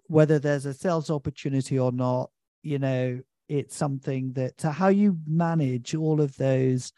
whether 0.07 0.39
there's 0.39 0.67
a 0.67 0.75
sales 0.75 1.11
opportunity 1.11 1.79
or 1.79 1.93
not. 1.93 2.31
You 2.63 2.79
know, 2.79 3.21
it's 3.49 3.77
something 3.77 4.33
that 4.33 4.59
to 4.59 4.73
how 4.73 4.89
you 4.89 5.19
manage 5.27 5.95
all 5.95 6.21
of 6.21 6.37
those 6.37 6.93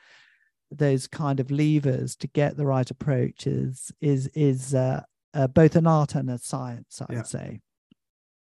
those 0.70 1.06
kind 1.06 1.40
of 1.40 1.50
levers 1.50 2.16
to 2.16 2.26
get 2.28 2.56
the 2.56 2.66
right 2.66 2.90
approach 2.90 3.46
is 3.46 3.92
is 4.00 4.28
is 4.28 4.74
uh, 4.74 5.02
uh, 5.34 5.46
both 5.46 5.76
an 5.76 5.86
art 5.86 6.14
and 6.14 6.30
a 6.30 6.38
science. 6.38 7.00
I'd 7.02 7.14
yeah. 7.14 7.22
say. 7.22 7.60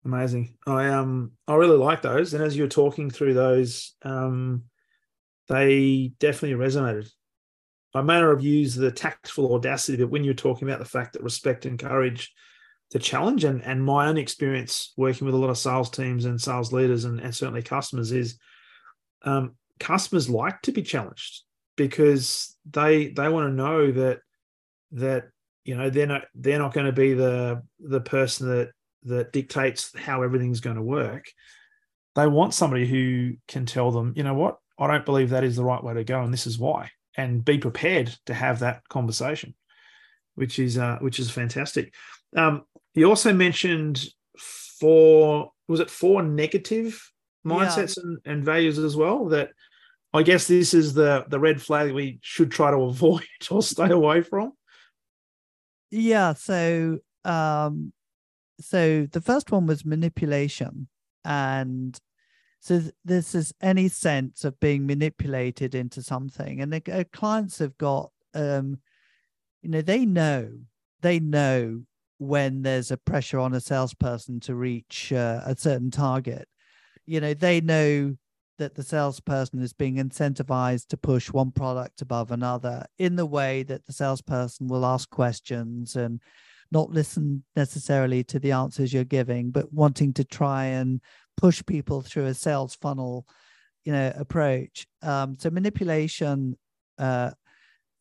Amazing. 0.05 0.55
I 0.65 0.87
um 0.87 1.33
I 1.47 1.55
really 1.55 1.77
like 1.77 2.01
those, 2.01 2.33
and 2.33 2.43
as 2.43 2.55
you're 2.55 2.67
talking 2.67 3.09
through 3.09 3.33
those, 3.33 3.93
um, 4.03 4.63
they 5.49 6.13
definitely 6.19 6.57
resonated. 6.57 7.09
I 7.93 8.01
may 8.01 8.21
not 8.21 8.29
have 8.29 8.43
used 8.43 8.77
the 8.77 8.91
tactful 8.91 9.53
audacity, 9.53 9.97
but 9.97 10.09
when 10.09 10.23
you're 10.23 10.33
talking 10.33 10.67
about 10.67 10.79
the 10.79 10.85
fact 10.85 11.13
that 11.13 11.23
respect 11.23 11.65
and 11.65 11.79
courage 11.79 12.31
to 12.91 12.99
challenge, 12.99 13.43
and, 13.43 13.61
and 13.63 13.83
my 13.83 14.07
own 14.07 14.17
experience 14.17 14.93
working 14.95 15.25
with 15.25 15.35
a 15.35 15.37
lot 15.37 15.49
of 15.49 15.57
sales 15.57 15.89
teams 15.89 16.25
and 16.25 16.39
sales 16.39 16.71
leaders 16.71 17.05
and, 17.05 17.19
and 17.19 17.35
certainly 17.35 17.63
customers 17.63 18.11
is 18.11 18.37
um, 19.23 19.55
customers 19.79 20.29
like 20.29 20.61
to 20.61 20.71
be 20.71 20.83
challenged 20.83 21.43
because 21.77 22.57
they 22.69 23.07
they 23.07 23.29
want 23.29 23.47
to 23.47 23.53
know 23.53 23.91
that 23.91 24.19
that 24.91 25.29
you 25.63 25.77
know 25.77 25.89
they're 25.89 26.07
not 26.07 26.23
they're 26.35 26.59
not 26.59 26.73
going 26.73 26.87
to 26.87 26.91
be 26.91 27.13
the 27.13 27.63
the 27.79 28.01
person 28.01 28.49
that 28.49 28.71
that 29.03 29.31
dictates 29.31 29.97
how 29.97 30.23
everything's 30.23 30.59
going 30.59 30.75
to 30.75 30.81
work. 30.81 31.25
They 32.15 32.27
want 32.27 32.53
somebody 32.53 32.85
who 32.85 33.35
can 33.47 33.65
tell 33.65 33.91
them, 33.91 34.11
you 34.15 34.23
know 34.23 34.33
what, 34.33 34.57
I 34.79 34.87
don't 34.87 35.05
believe 35.05 35.29
that 35.29 35.43
is 35.43 35.55
the 35.55 35.63
right 35.63 35.83
way 35.83 35.93
to 35.93 36.03
go, 36.03 36.21
and 36.21 36.33
this 36.33 36.47
is 36.47 36.57
why 36.59 36.89
and 37.17 37.43
be 37.43 37.57
prepared 37.57 38.15
to 38.27 38.33
have 38.33 38.59
that 38.59 38.87
conversation, 38.87 39.55
which 40.35 40.59
is 40.59 40.77
uh, 40.77 40.97
which 40.99 41.19
is 41.19 41.31
fantastic. 41.31 41.93
Um, 42.35 42.63
you 42.93 43.09
also 43.09 43.33
mentioned 43.33 44.05
four 44.37 45.51
was 45.67 45.79
it 45.79 45.89
four 45.89 46.21
negative 46.21 47.11
mindsets 47.45 47.97
yeah. 47.97 48.03
and, 48.03 48.17
and 48.25 48.45
values 48.45 48.77
as 48.77 48.95
well 48.95 49.25
that 49.25 49.49
I 50.13 50.23
guess 50.23 50.47
this 50.47 50.73
is 50.73 50.93
the 50.93 51.25
the 51.27 51.39
red 51.39 51.61
flag 51.61 51.93
we 51.93 52.19
should 52.21 52.51
try 52.51 52.71
to 52.71 52.77
avoid 52.91 53.23
or 53.51 53.61
stay 53.61 53.89
away 53.89 54.21
from. 54.21 54.53
Yeah, 55.91 56.33
so 56.33 56.99
um 57.23 57.93
so 58.59 59.05
the 59.11 59.21
first 59.21 59.51
one 59.51 59.67
was 59.67 59.85
manipulation 59.85 60.87
and 61.23 61.99
so 62.59 62.81
this 63.05 63.35
is 63.35 63.53
any 63.61 63.87
sense 63.87 64.43
of 64.43 64.59
being 64.59 64.85
manipulated 64.85 65.75
into 65.75 66.01
something, 66.01 66.59
and 66.59 66.73
the 66.73 66.81
uh, 66.91 67.03
clients 67.13 67.59
have 67.59 67.77
got, 67.77 68.11
um, 68.33 68.79
you 69.61 69.69
know, 69.69 69.81
they 69.81 70.05
know 70.05 70.49
they 71.01 71.19
know 71.19 71.83
when 72.17 72.63
there's 72.63 72.89
a 72.89 72.97
pressure 72.97 73.39
on 73.39 73.53
a 73.53 73.61
salesperson 73.61 74.39
to 74.41 74.55
reach 74.55 75.13
uh, 75.13 75.41
a 75.45 75.55
certain 75.55 75.91
target. 75.91 76.47
You 77.05 77.21
know, 77.21 77.33
they 77.33 77.61
know 77.61 78.17
that 78.57 78.75
the 78.75 78.83
salesperson 78.83 79.61
is 79.61 79.73
being 79.73 79.95
incentivized 79.95 80.87
to 80.87 80.97
push 80.97 81.31
one 81.31 81.51
product 81.51 82.01
above 82.01 82.31
another 82.31 82.85
in 82.97 83.15
the 83.15 83.25
way 83.25 83.63
that 83.63 83.85
the 83.85 83.93
salesperson 83.93 84.67
will 84.67 84.85
ask 84.85 85.09
questions 85.09 85.95
and 85.95 86.21
not 86.71 86.91
listen 86.91 87.43
necessarily 87.55 88.23
to 88.25 88.39
the 88.39 88.51
answers 88.51 88.93
you're 88.93 89.03
giving, 89.03 89.51
but 89.51 89.71
wanting 89.71 90.13
to 90.13 90.23
try 90.23 90.65
and 90.65 91.01
push 91.37 91.63
people 91.65 92.01
through 92.01 92.25
a 92.25 92.33
sales 92.33 92.75
funnel, 92.75 93.25
you 93.85 93.91
know, 93.91 94.11
approach. 94.15 94.85
Um, 95.01 95.37
so 95.39 95.49
manipulation 95.49 96.57
uh, 96.97 97.31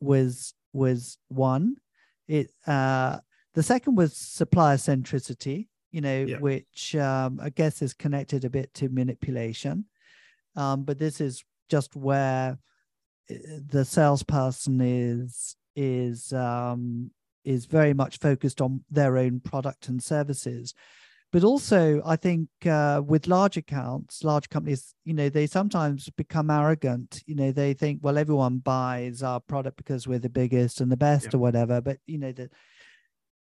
was 0.00 0.54
was 0.72 1.18
one. 1.28 1.76
It 2.28 2.50
uh, 2.66 3.18
the 3.54 3.62
second 3.62 3.96
was 3.96 4.16
supplier 4.16 4.76
centricity, 4.76 5.68
you 5.92 6.00
know, 6.00 6.24
yeah. 6.28 6.38
which 6.38 6.96
um, 6.96 7.38
I 7.42 7.50
guess 7.50 7.82
is 7.82 7.94
connected 7.94 8.44
a 8.44 8.50
bit 8.50 8.74
to 8.74 8.88
manipulation. 8.88 9.86
Um, 10.56 10.84
but 10.84 10.98
this 10.98 11.20
is 11.20 11.44
just 11.68 11.94
where 11.94 12.58
uh, 13.30 13.34
the 13.66 13.84
salesperson 13.84 14.80
is 14.80 15.56
is 15.74 16.32
um, 16.32 17.10
is 17.44 17.66
very 17.66 17.94
much 17.94 18.18
focused 18.18 18.60
on 18.60 18.84
their 18.90 19.18
own 19.18 19.40
product 19.40 19.88
and 19.88 20.02
services. 20.02 20.74
But 21.32 21.42
also 21.44 22.00
i 22.06 22.16
think 22.16 22.48
uh, 22.64 23.02
with 23.04 23.26
large 23.26 23.56
accounts 23.56 24.24
large 24.24 24.48
companies 24.48 24.94
you 25.04 25.12
know 25.12 25.28
they 25.28 25.46
sometimes 25.46 26.08
become 26.10 26.50
arrogant. 26.50 27.22
You 27.26 27.34
know 27.34 27.52
they 27.52 27.74
think 27.74 28.00
well 28.02 28.16
everyone 28.16 28.58
buys 28.58 29.22
our 29.22 29.40
product 29.40 29.76
because 29.76 30.06
we're 30.06 30.20
the 30.20 30.30
biggest 30.30 30.80
and 30.80 30.90
the 30.90 30.96
best 30.96 31.26
yeah. 31.26 31.30
or 31.34 31.38
whatever. 31.38 31.80
But 31.80 31.98
you 32.06 32.18
know 32.18 32.32
that 32.32 32.52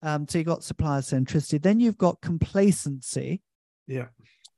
um 0.02 0.28
so 0.28 0.40
you've 0.40 0.48
got 0.48 0.64
supplier 0.64 1.02
centricity. 1.02 1.62
Then 1.62 1.80
you've 1.80 1.98
got 1.98 2.22
complacency. 2.22 3.42
Yeah. 3.86 4.08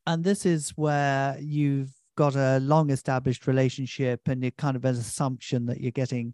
And 0.07 0.23
this 0.23 0.45
is 0.45 0.69
where 0.71 1.37
you've 1.39 1.98
got 2.19 2.35
a 2.35 2.59
long 2.59 2.89
established 2.89 3.47
relationship 3.47 4.27
and 4.27 4.43
you 4.43 4.51
kind 4.51 4.75
of 4.75 4.85
an 4.85 4.95
assumption 4.95 5.65
that 5.65 5.79
you're 5.79 5.91
getting 5.91 6.33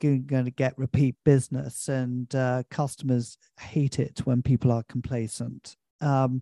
going 0.00 0.46
to 0.46 0.50
get 0.50 0.72
repeat 0.78 1.14
business 1.26 1.88
and 1.88 2.34
uh, 2.34 2.62
customers 2.70 3.36
hate 3.58 3.98
it 3.98 4.20
when 4.24 4.40
people 4.40 4.72
are 4.72 4.82
complacent 4.84 5.76
um, 6.00 6.40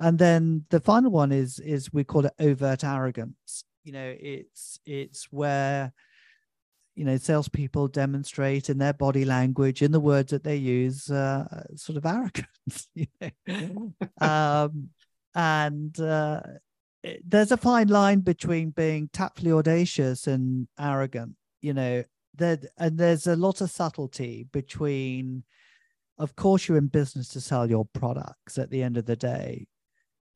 and 0.00 0.18
then 0.18 0.64
the 0.70 0.80
final 0.80 1.10
one 1.10 1.32
is 1.32 1.58
is 1.58 1.92
we 1.92 2.04
call 2.04 2.26
it 2.26 2.32
overt 2.38 2.84
arrogance. 2.84 3.64
You 3.84 3.92
know, 3.92 4.14
it's 4.18 4.78
it's 4.86 5.24
where 5.30 5.92
you 6.94 7.04
know 7.04 7.16
salespeople 7.16 7.88
demonstrate 7.88 8.70
in 8.70 8.78
their 8.78 8.92
body 8.92 9.24
language, 9.24 9.82
in 9.82 9.92
the 9.92 10.00
words 10.00 10.30
that 10.30 10.44
they 10.44 10.56
use, 10.56 11.10
uh, 11.10 11.64
sort 11.74 11.98
of 11.98 12.06
arrogance. 12.06 12.88
You 12.94 13.06
know? 13.20 13.92
um, 14.20 14.90
and 15.34 15.98
uh, 16.00 16.40
there's 17.26 17.52
a 17.52 17.56
fine 17.56 17.88
line 17.88 18.20
between 18.20 18.70
being 18.70 19.08
tactfully 19.12 19.52
audacious 19.52 20.26
and 20.26 20.68
arrogant. 20.78 21.36
You 21.60 21.74
know, 21.74 22.04
there 22.34 22.58
and 22.78 22.98
there's 22.98 23.26
a 23.26 23.36
lot 23.36 23.60
of 23.60 23.70
subtlety 23.70 24.46
between 24.52 25.44
of 26.18 26.34
course 26.34 26.68
you're 26.68 26.78
in 26.78 26.88
business 26.88 27.28
to 27.28 27.40
sell 27.40 27.68
your 27.68 27.84
products 27.84 28.58
at 28.58 28.70
the 28.70 28.82
end 28.82 28.96
of 28.96 29.06
the 29.06 29.16
day 29.16 29.66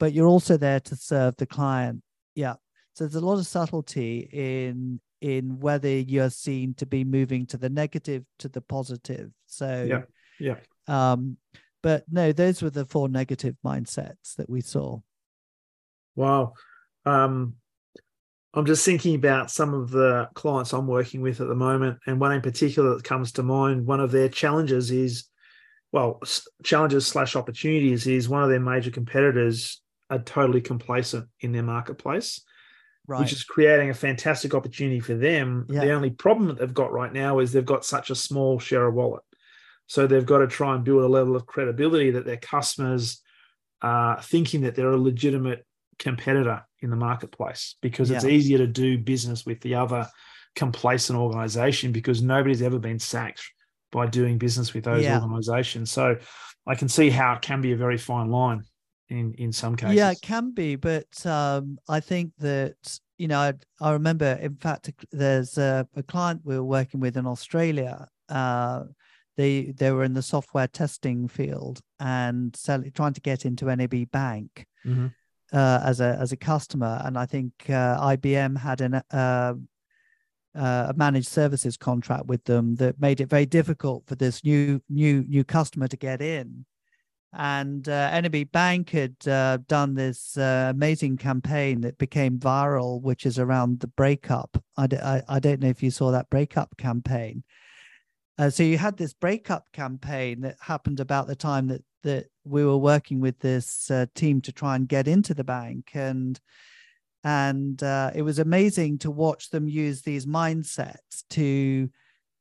but 0.02 0.12
you're 0.12 0.26
also 0.26 0.56
there 0.56 0.80
to 0.80 0.96
serve 0.96 1.36
the 1.36 1.46
client. 1.46 2.02
Yeah. 2.34 2.54
So 2.94 3.04
there's 3.04 3.14
a 3.14 3.24
lot 3.24 3.38
of 3.38 3.46
subtlety 3.46 4.28
in 4.32 5.00
in 5.20 5.60
whether 5.60 5.88
you're 5.88 6.28
seen 6.28 6.74
to 6.74 6.86
be 6.86 7.04
moving 7.04 7.46
to 7.46 7.56
the 7.56 7.70
negative 7.70 8.24
to 8.40 8.48
the 8.48 8.60
positive. 8.60 9.30
So 9.46 9.86
yeah. 9.88 10.02
Yeah. 10.40 10.56
um 10.88 11.36
but 11.84 12.04
no 12.10 12.32
those 12.32 12.62
were 12.62 12.70
the 12.70 12.84
four 12.84 13.08
negative 13.08 13.54
mindsets 13.64 14.34
that 14.38 14.50
we 14.50 14.60
saw 14.60 14.98
wow 16.16 16.52
um 17.06 17.54
I'm 18.54 18.66
just 18.66 18.84
thinking 18.84 19.14
about 19.14 19.50
some 19.50 19.72
of 19.72 19.90
the 19.90 20.28
clients 20.34 20.74
I'm 20.74 20.86
working 20.86 21.22
with 21.22 21.40
at 21.40 21.48
the 21.48 21.54
moment, 21.54 21.98
and 22.06 22.20
one 22.20 22.32
in 22.32 22.42
particular 22.42 22.94
that 22.94 23.04
comes 23.04 23.32
to 23.32 23.42
mind. 23.42 23.86
One 23.86 24.00
of 24.00 24.10
their 24.10 24.28
challenges 24.28 24.90
is, 24.90 25.24
well, 25.90 26.20
challenges 26.62 27.06
slash 27.06 27.34
opportunities 27.34 28.06
is 28.06 28.28
one 28.28 28.42
of 28.42 28.50
their 28.50 28.60
major 28.60 28.90
competitors 28.90 29.80
are 30.10 30.18
totally 30.18 30.60
complacent 30.60 31.28
in 31.40 31.52
their 31.52 31.62
marketplace, 31.62 32.42
right. 33.06 33.20
which 33.20 33.32
is 33.32 33.42
creating 33.42 33.88
a 33.88 33.94
fantastic 33.94 34.54
opportunity 34.54 35.00
for 35.00 35.14
them. 35.14 35.64
Yeah. 35.70 35.86
The 35.86 35.92
only 35.92 36.10
problem 36.10 36.48
that 36.48 36.58
they've 36.58 36.74
got 36.74 36.92
right 36.92 37.12
now 37.12 37.38
is 37.38 37.52
they've 37.52 37.64
got 37.64 37.86
such 37.86 38.10
a 38.10 38.14
small 38.14 38.58
share 38.58 38.86
of 38.86 38.94
wallet, 38.94 39.22
so 39.86 40.06
they've 40.06 40.26
got 40.26 40.38
to 40.38 40.46
try 40.46 40.74
and 40.74 40.84
build 40.84 41.02
a 41.02 41.08
level 41.08 41.36
of 41.36 41.46
credibility 41.46 42.10
that 42.10 42.26
their 42.26 42.36
customers 42.36 43.22
are 43.80 44.20
thinking 44.20 44.60
that 44.60 44.74
they're 44.74 44.92
a 44.92 44.98
legitimate 44.98 45.64
competitor 46.02 46.62
in 46.80 46.90
the 46.90 46.96
marketplace 46.96 47.76
because 47.80 48.10
yeah. 48.10 48.16
it's 48.16 48.26
easier 48.26 48.58
to 48.58 48.66
do 48.66 48.98
business 48.98 49.46
with 49.46 49.60
the 49.60 49.76
other 49.76 50.06
complacent 50.56 51.18
organization 51.18 51.92
because 51.92 52.20
nobody's 52.20 52.60
ever 52.60 52.78
been 52.78 52.98
sacked 52.98 53.42
by 53.92 54.06
doing 54.06 54.36
business 54.36 54.74
with 54.74 54.84
those 54.84 55.04
yeah. 55.04 55.20
organizations. 55.20 55.90
So 55.90 56.16
I 56.66 56.74
can 56.74 56.88
see 56.88 57.08
how 57.08 57.34
it 57.34 57.42
can 57.42 57.60
be 57.60 57.72
a 57.72 57.76
very 57.76 57.98
fine 57.98 58.30
line 58.30 58.64
in 59.08 59.34
in 59.34 59.52
some 59.52 59.76
cases. 59.76 59.96
Yeah, 59.96 60.10
it 60.10 60.20
can 60.20 60.52
be, 60.52 60.76
but 60.76 61.24
um, 61.24 61.78
I 61.88 62.00
think 62.00 62.32
that 62.38 62.98
you 63.16 63.28
know 63.28 63.38
I, 63.38 63.52
I 63.80 63.92
remember, 63.92 64.38
in 64.40 64.56
fact, 64.56 64.90
there's 65.12 65.56
a, 65.58 65.86
a, 65.94 66.02
client 66.02 66.40
we 66.44 66.56
were 66.56 66.64
working 66.64 67.00
with 67.00 67.16
in 67.16 67.26
Australia. 67.26 68.08
Uh, 68.28 68.84
they 69.36 69.72
they 69.76 69.90
were 69.92 70.04
in 70.04 70.14
the 70.14 70.22
software 70.22 70.68
testing 70.68 71.28
field 71.28 71.80
and 72.00 72.54
selling, 72.56 72.90
trying 72.92 73.14
to 73.14 73.20
get 73.20 73.44
into 73.44 73.74
NAB 73.74 74.10
Bank. 74.10 74.66
Mm-hmm 74.84 75.08
uh, 75.52 75.80
as 75.84 76.00
a 76.00 76.16
as 76.20 76.32
a 76.32 76.36
customer, 76.36 77.00
and 77.04 77.18
I 77.18 77.26
think 77.26 77.52
uh, 77.68 78.16
IBM 78.16 78.58
had 78.58 78.80
an 78.80 78.94
uh, 78.94 79.54
uh, 80.54 80.86
a 80.88 80.94
managed 80.96 81.28
services 81.28 81.76
contract 81.76 82.26
with 82.26 82.44
them 82.44 82.76
that 82.76 83.00
made 83.00 83.20
it 83.20 83.28
very 83.30 83.46
difficult 83.46 84.06
for 84.06 84.14
this 84.14 84.44
new 84.44 84.80
new 84.88 85.24
new 85.28 85.44
customer 85.44 85.88
to 85.88 85.96
get 85.96 86.22
in. 86.22 86.64
And 87.34 87.88
uh, 87.88 88.20
NAB 88.20 88.52
Bank 88.52 88.90
had 88.90 89.16
uh, 89.26 89.56
done 89.66 89.94
this 89.94 90.36
amazing 90.36 91.16
campaign 91.16 91.80
that 91.80 91.96
became 91.96 92.38
viral, 92.38 93.00
which 93.00 93.24
is 93.24 93.38
around 93.38 93.80
the 93.80 93.86
breakup. 93.86 94.62
I 94.76 94.86
d- 94.86 94.98
I, 94.98 95.22
I 95.26 95.38
don't 95.38 95.60
know 95.60 95.70
if 95.70 95.82
you 95.82 95.90
saw 95.90 96.10
that 96.10 96.28
breakup 96.28 96.76
campaign. 96.76 97.42
so 98.50 98.62
you 98.62 98.76
had 98.76 98.98
this 98.98 99.14
breakup 99.14 99.72
campaign 99.72 100.42
that 100.42 100.56
happened 100.60 101.00
about 101.00 101.26
the 101.26 101.36
time 101.36 101.68
that 101.68 101.82
that 102.02 102.26
we 102.44 102.64
were 102.64 102.76
working 102.76 103.20
with 103.20 103.38
this 103.38 103.90
uh, 103.90 104.06
team 104.14 104.40
to 104.42 104.52
try 104.52 104.76
and 104.76 104.88
get 104.88 105.08
into 105.08 105.34
the 105.34 105.44
bank 105.44 105.90
and 105.94 106.40
and 107.24 107.82
uh, 107.82 108.10
it 108.14 108.22
was 108.22 108.40
amazing 108.40 108.98
to 108.98 109.10
watch 109.10 109.50
them 109.50 109.68
use 109.68 110.02
these 110.02 110.26
mindsets 110.26 111.22
to 111.30 111.88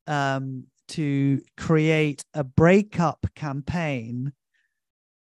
um, 0.07 0.65
to 0.87 1.41
create 1.55 2.23
a 2.33 2.43
breakup 2.43 3.25
campaign 3.35 4.33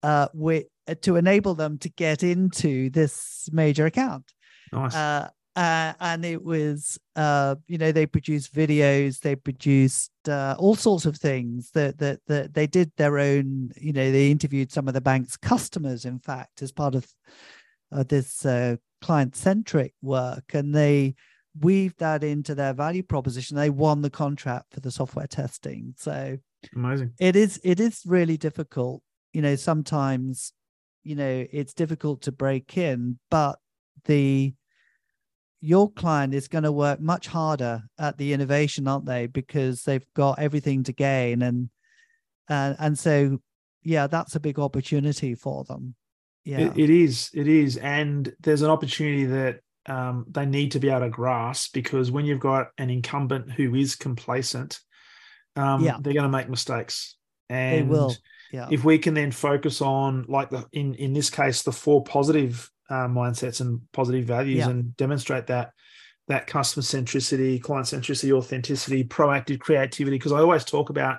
uh, 0.02 0.28
with, 0.34 0.66
uh, 0.88 0.96
to 1.02 1.18
enable 1.18 1.56
them 1.56 1.78
to 1.78 1.90
get 1.90 2.24
into 2.24 2.90
this 2.90 3.50
major 3.52 3.86
account. 3.86 4.32
Nice. 4.72 4.96
Uh, 4.96 5.30
uh, 5.56 5.94
and 6.00 6.24
it 6.24 6.44
was 6.44 7.00
uh, 7.16 7.56
you 7.68 7.78
know 7.78 7.92
they 7.92 8.06
produced 8.06 8.54
videos 8.54 9.20
they 9.20 9.36
produced 9.36 10.12
uh, 10.28 10.56
all 10.58 10.76
sorts 10.76 11.06
of 11.06 11.18
things 11.18 11.72
that, 11.72 11.98
that 11.98 12.20
that 12.28 12.54
they 12.54 12.68
did 12.68 12.92
their 12.98 13.20
own 13.20 13.70
you 13.76 13.92
know 13.92 14.12
they 14.12 14.32
interviewed 14.32 14.72
some 14.72 14.88
of 14.88 14.94
the 14.94 15.02
bank's 15.02 15.36
customers 15.38 16.06
in 16.06 16.20
fact 16.20 16.62
as 16.62 16.72
part 16.72 16.96
of 16.96 17.08
this 18.08 18.46
uh, 18.46 18.76
client 19.02 19.36
centric 19.36 19.94
work. 20.02 20.54
And 20.54 20.74
they 20.74 21.16
weaved 21.60 22.00
that 22.00 22.24
into 22.24 22.56
their 22.56 22.74
value 22.74 23.04
proposition. 23.04 23.58
They 23.58 23.70
won 23.70 24.02
the 24.02 24.10
contract 24.10 24.74
for 24.74 24.80
the 24.80 24.92
software 24.92 25.28
testing. 25.28 25.94
So 25.98 26.38
amazing. 26.76 27.14
it 27.20 27.36
is 27.36 27.60
it 27.64 27.80
is 27.80 28.04
really 28.06 28.38
difficult. 28.38 29.02
You 29.34 29.42
know 29.42 29.56
sometimes 29.56 30.54
you 31.04 31.16
know 31.16 31.46
it's 31.52 31.74
difficult 31.74 32.22
to 32.24 32.32
break 32.32 32.78
in 32.78 33.20
but 33.30 33.58
the 34.06 34.54
your 35.62 35.92
client 35.92 36.34
is 36.34 36.48
going 36.48 36.64
to 36.64 36.72
work 36.72 37.00
much 37.00 37.28
harder 37.28 37.84
at 37.98 38.18
the 38.18 38.34
innovation, 38.34 38.88
aren't 38.88 39.06
they? 39.06 39.28
Because 39.28 39.84
they've 39.84 40.06
got 40.14 40.40
everything 40.40 40.84
to 40.84 40.94
gain, 40.94 41.42
and 41.42 41.70
and 42.48 42.76
and 42.80 42.98
so 42.98 43.40
yeah, 43.84 44.08
that's 44.08 44.36
a 44.36 44.40
big 44.40 44.60
opportunity 44.60 45.36
for 45.36 45.64
them. 45.66 45.96
Yeah, 46.46 46.60
it, 46.60 46.78
it 46.78 46.90
is. 46.90 47.30
It 47.34 47.48
is, 47.48 47.78
and 47.78 48.32
there's 48.40 48.62
an 48.62 48.70
opportunity 48.70 49.26
that 49.26 49.60
um, 49.86 50.26
they 50.30 50.46
need 50.46 50.72
to 50.74 50.80
be 50.80 50.90
able 50.90 51.02
to 51.02 51.10
grasp 51.10 51.74
because 51.74 52.12
when 52.12 52.26
you've 52.26 52.40
got 52.40 52.68
an 52.78 52.90
incumbent 52.90 53.52
who 53.52 53.76
is 53.76 53.96
complacent, 53.96 54.80
um, 55.56 55.84
yeah. 55.84 55.98
they're 56.00 56.14
going 56.14 56.24
to 56.24 56.30
make 56.30 56.50
mistakes, 56.50 57.18
and 57.50 57.80
they 57.80 57.90
will. 57.90 58.16
Yeah. 58.52 58.68
If 58.72 58.84
we 58.84 58.98
can 58.98 59.14
then 59.14 59.32
focus 59.32 59.82
on, 59.82 60.26
like 60.28 60.50
the 60.50 60.66
in 60.72 60.96
in 60.96 61.14
this 61.14 61.30
case, 61.30 61.62
the 61.64 61.72
four 61.72 62.04
positive 62.04 62.72
uh, 62.90 63.08
mindsets 63.08 63.62
and 63.62 63.82
positive 63.92 64.26
values 64.26 64.60
yeah. 64.60 64.70
and 64.70 64.96
demonstrate 64.98 65.48
that 65.48 65.72
that 66.28 66.46
customer 66.46 66.84
centricity, 66.84 67.60
client 67.62 67.88
centricity, 67.88 68.32
authenticity, 68.32 69.04
proactive 69.04 69.60
creativity. 69.60 70.16
Because 70.16 70.32
I 70.32 70.40
always 70.40 70.64
talk 70.64 70.92
about 70.92 71.18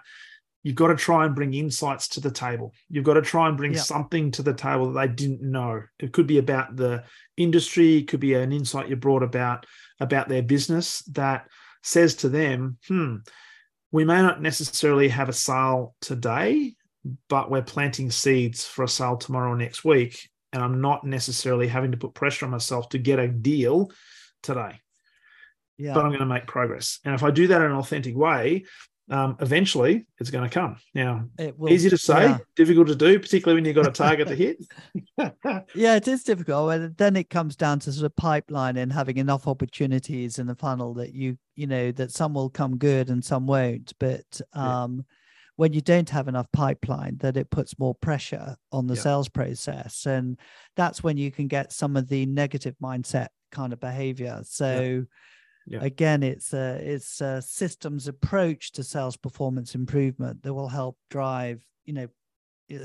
you've 0.62 0.76
got 0.76 0.88
to 0.88 0.96
try 0.96 1.26
and 1.26 1.34
bring 1.34 1.52
insights 1.52 2.06
to 2.08 2.20
the 2.20 2.30
table. 2.30 2.72
You've 2.88 3.04
got 3.04 3.14
to 3.14 3.22
try 3.22 3.48
and 3.48 3.56
bring 3.56 3.74
yeah. 3.74 3.80
something 3.80 4.30
to 4.32 4.42
the 4.42 4.54
table 4.54 4.92
that 4.92 5.00
they 5.00 5.12
didn't 5.12 5.42
know. 5.42 5.82
It 5.98 6.12
could 6.12 6.26
be 6.26 6.38
about 6.38 6.76
the 6.76 7.04
industry, 7.36 7.98
it 7.98 8.08
could 8.08 8.20
be 8.20 8.34
an 8.34 8.52
insight 8.52 8.88
you 8.88 8.96
brought 8.96 9.22
about 9.22 9.66
about 9.98 10.28
their 10.28 10.42
business 10.42 11.02
that 11.12 11.46
says 11.82 12.14
to 12.16 12.28
them, 12.28 12.78
hmm, 12.88 13.16
we 13.90 14.04
may 14.04 14.22
not 14.22 14.40
necessarily 14.40 15.08
have 15.08 15.28
a 15.28 15.32
sale 15.32 15.94
today, 16.00 16.74
but 17.28 17.50
we're 17.50 17.62
planting 17.62 18.10
seeds 18.10 18.64
for 18.64 18.84
a 18.84 18.88
sale 18.88 19.16
tomorrow 19.16 19.52
or 19.52 19.56
next 19.56 19.84
week 19.84 20.30
and 20.52 20.62
I'm 20.62 20.80
not 20.80 21.04
necessarily 21.04 21.68
having 21.68 21.92
to 21.92 21.96
put 21.96 22.14
pressure 22.14 22.44
on 22.44 22.50
myself 22.50 22.88
to 22.90 22.98
get 22.98 23.18
a 23.18 23.28
deal 23.28 23.90
today. 24.42 24.80
Yeah. 25.78 25.94
But 25.94 26.04
I'm 26.04 26.10
going 26.10 26.20
to 26.20 26.26
make 26.26 26.46
progress. 26.46 26.98
And 27.04 27.14
if 27.14 27.22
I 27.22 27.30
do 27.30 27.46
that 27.48 27.60
in 27.62 27.70
an 27.70 27.76
authentic 27.76 28.16
way, 28.16 28.64
um, 29.08 29.36
eventually 29.40 30.06
it's 30.18 30.30
going 30.30 30.48
to 30.48 30.52
come. 30.52 30.76
Now, 30.94 31.24
will, 31.56 31.72
easy 31.72 31.90
to 31.90 31.98
say, 31.98 32.22
yeah. 32.22 32.38
difficult 32.54 32.88
to 32.88 32.94
do, 32.94 33.18
particularly 33.18 33.56
when 33.56 33.64
you've 33.64 33.74
got 33.74 33.86
a 33.86 33.92
target 33.92 34.28
to 34.28 34.36
hit. 34.36 34.58
yeah, 35.74 35.96
it 35.96 36.06
is 36.06 36.22
difficult. 36.22 36.72
And 36.72 36.96
then 36.96 37.16
it 37.16 37.30
comes 37.30 37.56
down 37.56 37.80
to 37.80 37.92
sort 37.92 38.06
of 38.06 38.14
pipeline 38.14 38.76
and 38.76 38.92
having 38.92 39.16
enough 39.16 39.48
opportunities 39.48 40.38
in 40.38 40.46
the 40.46 40.54
funnel 40.54 40.94
that 40.94 41.12
you, 41.12 41.38
you 41.56 41.66
know, 41.66 41.90
that 41.92 42.12
some 42.12 42.34
will 42.34 42.50
come 42.50 42.76
good 42.76 43.08
and 43.08 43.24
some 43.24 43.46
won't. 43.46 43.92
But 43.98 44.40
um, 44.52 44.96
yeah 44.98 45.16
when 45.60 45.74
you 45.74 45.82
don't 45.82 46.08
have 46.08 46.26
enough 46.26 46.50
pipeline 46.54 47.18
that 47.18 47.36
it 47.36 47.50
puts 47.50 47.78
more 47.78 47.94
pressure 47.96 48.56
on 48.72 48.86
the 48.86 48.94
yeah. 48.94 49.02
sales 49.02 49.28
process 49.28 50.06
and 50.06 50.38
that's 50.74 51.02
when 51.02 51.18
you 51.18 51.30
can 51.30 51.48
get 51.48 51.70
some 51.70 51.98
of 51.98 52.08
the 52.08 52.24
negative 52.24 52.74
mindset 52.82 53.26
kind 53.52 53.74
of 53.74 53.78
behavior 53.78 54.40
so 54.42 55.04
yeah. 55.66 55.78
Yeah. 55.78 55.84
again 55.84 56.22
it's 56.22 56.54
a 56.54 56.80
it's 56.82 57.20
a 57.20 57.42
systems 57.42 58.08
approach 58.08 58.72
to 58.72 58.82
sales 58.82 59.18
performance 59.18 59.74
improvement 59.74 60.42
that 60.44 60.54
will 60.54 60.70
help 60.70 60.96
drive 61.10 61.62
you 61.84 61.92
know 61.92 62.08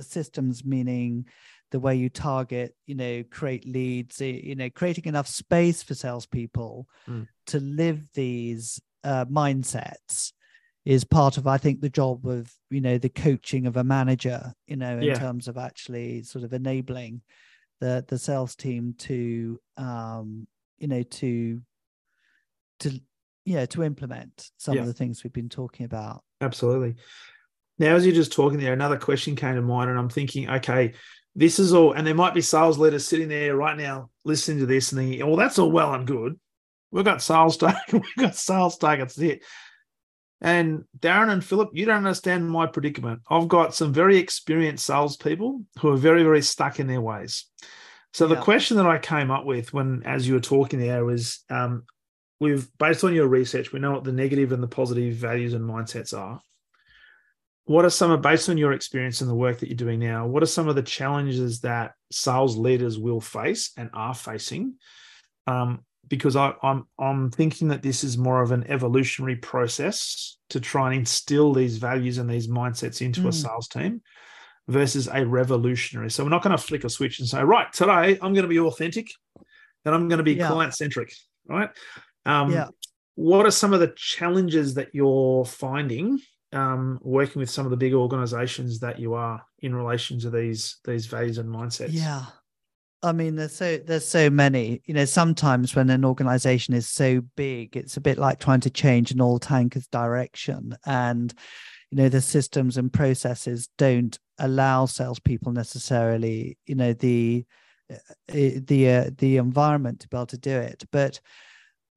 systems 0.02 0.66
meaning 0.66 1.28
the 1.72 1.80
way 1.80 1.96
you 1.96 2.10
target 2.10 2.76
you 2.88 2.96
know 2.96 3.24
create 3.32 3.66
leads 3.66 4.20
you 4.20 4.56
know 4.56 4.70
creating 4.70 5.06
enough 5.06 5.30
space 5.30 5.82
for 5.82 5.94
salespeople 5.94 6.90
mm. 7.08 7.26
to 7.48 7.58
live 7.62 8.02
these 8.14 8.82
uh, 9.06 9.24
mindsets 9.28 10.34
is 10.86 11.04
part 11.04 11.38
of 11.38 11.48
i 11.48 11.58
think 11.58 11.82
the 11.82 11.90
job 11.90 12.26
of 12.28 12.52
you 12.70 12.80
know 12.80 12.98
the 12.98 13.10
coaching 13.10 13.66
of 13.66 13.76
a 13.76 13.84
manager 13.84 14.54
you 14.68 14.76
know 14.76 14.98
in 14.98 15.04
yeah. 15.04 15.16
terms 15.16 15.48
of 15.48 15.58
actually 15.58 16.22
sort 16.24 16.44
of 16.44 16.54
enabling 16.54 17.22
the 17.82 18.06
the 18.08 18.18
sales 18.18 18.56
team 18.56 18.94
to 18.98 19.60
um 19.78 20.48
you 20.78 20.88
know 20.88 21.04
to 21.04 21.62
to 22.80 23.00
yeah 23.46 23.66
to 23.66 23.84
implement 23.84 24.52
some 24.58 24.76
yeah. 24.76 24.82
of 24.82 24.88
the 24.88 24.94
things 24.94 25.24
we've 25.24 25.34
been 25.34 25.50
talking 25.50 25.86
about 25.86 26.24
absolutely 26.42 26.96
now 27.80 27.96
as 27.96 28.06
you're 28.06 28.16
just 28.16 28.32
talking 28.32 28.60
there 28.60 28.74
another 28.74 28.98
question 28.98 29.36
came 29.36 29.56
to 29.56 29.62
mind 29.62 29.90
and 29.90 30.00
i'm 30.00 30.10
thinking 30.10 30.50
okay 30.50 30.94
this 31.36 31.60
is 31.60 31.74
all 31.74 31.94
and 31.94 32.06
there 32.06 32.16
might 32.16 32.34
be 32.34 32.42
sales 32.42 32.78
leaders 32.78 33.06
sitting 33.06 33.28
there 33.28 33.56
right 33.56 33.78
now 33.78 34.10
listening 34.24 34.60
to 34.60 34.66
this 34.66 34.92
and 34.92 35.02
thinking 35.02 35.26
well 35.26 35.36
that's 35.36 35.60
all 35.60 35.72
well 35.72 35.94
and 35.94 36.08
good 36.08 36.40
we've 36.92 37.06
got 37.06 37.22
sales 37.22 37.58
targets 37.58 37.92
we've 37.92 38.16
got 38.18 38.36
sales 38.36 38.78
targets 38.78 39.16
here 39.16 39.40
and 40.42 40.84
Darren 41.00 41.32
and 41.32 41.44
Philip, 41.44 41.70
you 41.74 41.86
don't 41.86 41.98
understand 41.98 42.50
my 42.50 42.66
predicament. 42.66 43.22
I've 43.30 43.48
got 43.48 43.74
some 43.74 43.94
very 43.94 44.18
experienced 44.18 44.86
salespeople 44.86 45.62
who 45.80 45.90
are 45.90 45.98
very, 45.98 46.24
very 46.24 46.42
stuck 46.42 46.80
in 46.80 46.88
their 46.88 47.02
ways. 47.02 47.46
So 48.14 48.28
the 48.28 48.38
question 48.38 48.78
that 48.78 48.88
I 48.88 48.98
came 48.98 49.30
up 49.30 49.46
with 49.46 49.74
when, 49.74 50.04
as 50.06 50.26
you 50.26 50.36
were 50.36 50.40
talking 50.40 50.80
there, 50.80 51.04
was 51.04 51.44
um, 51.50 51.84
we've 52.40 52.66
based 52.78 53.04
on 53.04 53.14
your 53.14 53.28
research, 53.28 53.74
we 53.74 53.80
know 53.80 53.92
what 53.92 54.06
the 54.06 54.14
negative 54.14 54.52
and 54.52 54.64
the 54.64 54.68
positive 54.68 55.16
values 55.16 55.54
and 55.54 55.66
mindsets 55.66 56.18
are. 56.18 56.40
What 57.66 57.84
are 57.84 57.90
some 57.90 58.12
of, 58.12 58.22
based 58.22 58.48
on 58.48 58.58
your 58.58 58.74
experience 58.74 59.22
and 59.22 59.30
the 59.30 59.36
work 59.36 59.60
that 59.60 59.68
you're 59.68 59.76
doing 59.76 60.00
now, 60.00 60.28
what 60.28 60.44
are 60.44 60.46
some 60.48 60.70
of 60.70 60.76
the 60.76 60.84
challenges 60.84 61.62
that 61.62 61.94
sales 62.12 62.56
leaders 62.56 62.98
will 62.98 63.20
face 63.20 63.72
and 63.76 63.90
are 63.94 64.14
facing 64.14 64.76
um, 65.48 65.84
because 66.08 66.36
I, 66.36 66.54
I'm 66.62 66.86
I'm 67.00 67.32
thinking 67.32 67.70
that 67.70 67.82
this 67.82 68.04
is 68.04 68.18
more 68.18 68.42
of 68.42 68.52
an 68.52 68.66
evolutionary 68.68 69.36
process 69.36 70.38
to 70.50 70.60
try 70.60 70.88
and 70.88 71.00
instill 71.00 71.54
these 71.54 71.78
values 71.78 72.18
and 72.18 72.30
these 72.30 72.48
mindsets 72.48 73.02
into 73.02 73.22
mm. 73.22 73.28
a 73.28 73.34
sales 73.34 73.68
team 73.68 74.02
versus 74.68 75.08
a 75.12 75.26
revolutionary. 75.26 76.10
So 76.10 76.24
we're 76.24 76.30
not 76.30 76.44
going 76.44 76.56
to 76.56 76.62
flick 76.62 76.84
a 76.84 76.90
switch 76.90 77.20
and 77.20 77.28
say, 77.28 77.44
right, 77.44 77.72
today 77.72 78.18
I'm 78.22 78.34
going 78.34 78.44
to 78.44 78.48
be 78.48 78.60
authentic 78.60 79.08
and 79.86 79.94
I'm 79.94 80.08
going 80.08 80.18
to 80.18 80.24
be 80.24 80.34
yeah. 80.34 80.48
client 80.48 80.74
centric, 80.74 81.14
right? 81.48 81.70
Um, 82.26 82.52
yeah. 82.52 82.68
What 83.16 83.46
are 83.46 83.52
some 83.52 83.74
of 83.74 83.80
the 83.80 83.94
challenges 83.96 84.74
that 84.74 84.90
you're 84.94 85.46
finding 85.46 86.20
um, 86.52 87.00
working 87.02 87.40
with 87.40 87.50
some 87.50 87.66
of 87.66 87.72
the 87.72 87.78
big 87.78 87.94
organizations 87.94 88.80
that 88.80 89.00
you 89.00 89.14
are 89.14 89.44
in 89.60 89.76
relation 89.76 90.20
to 90.20 90.30
these 90.30 90.78
these 90.84 91.06
values 91.06 91.38
and 91.38 91.50
mindsets? 91.50 91.92
Yeah. 91.92 92.26
I 93.04 93.12
mean, 93.12 93.36
there's 93.36 93.56
so 93.56 93.78
there's 93.78 94.08
so 94.08 94.30
many. 94.30 94.82
You 94.86 94.94
know, 94.94 95.06
sometimes 95.06 95.76
when 95.76 95.90
an 95.90 96.06
organization 96.06 96.74
is 96.74 96.90
so 96.90 97.22
big, 97.36 97.76
it's 97.78 97.98
a 97.98 98.02
bit 98.02 98.18
like 98.18 98.40
trying 98.40 98.62
to 98.62 98.70
change 98.70 99.12
an 99.12 99.22
oil 99.22 99.40
tanker's 99.40 99.88
direction, 99.88 100.76
and 100.86 101.34
you 101.92 101.98
know 101.98 102.10
the 102.10 102.22
systems 102.22 102.78
and 102.78 102.92
processes 102.92 103.70
don't 103.78 104.18
allow 104.40 104.86
salespeople 104.86 105.52
necessarily. 105.52 106.58
You 106.66 106.76
know 106.76 106.94
the 106.94 107.46
uh, 107.92 107.96
the 108.28 108.90
uh, 108.90 109.10
the 109.18 109.38
environment 109.38 110.00
to 110.02 110.08
be 110.08 110.18
able 110.18 110.26
to 110.28 110.38
do 110.38 110.58
it, 110.58 110.84
but 110.92 111.20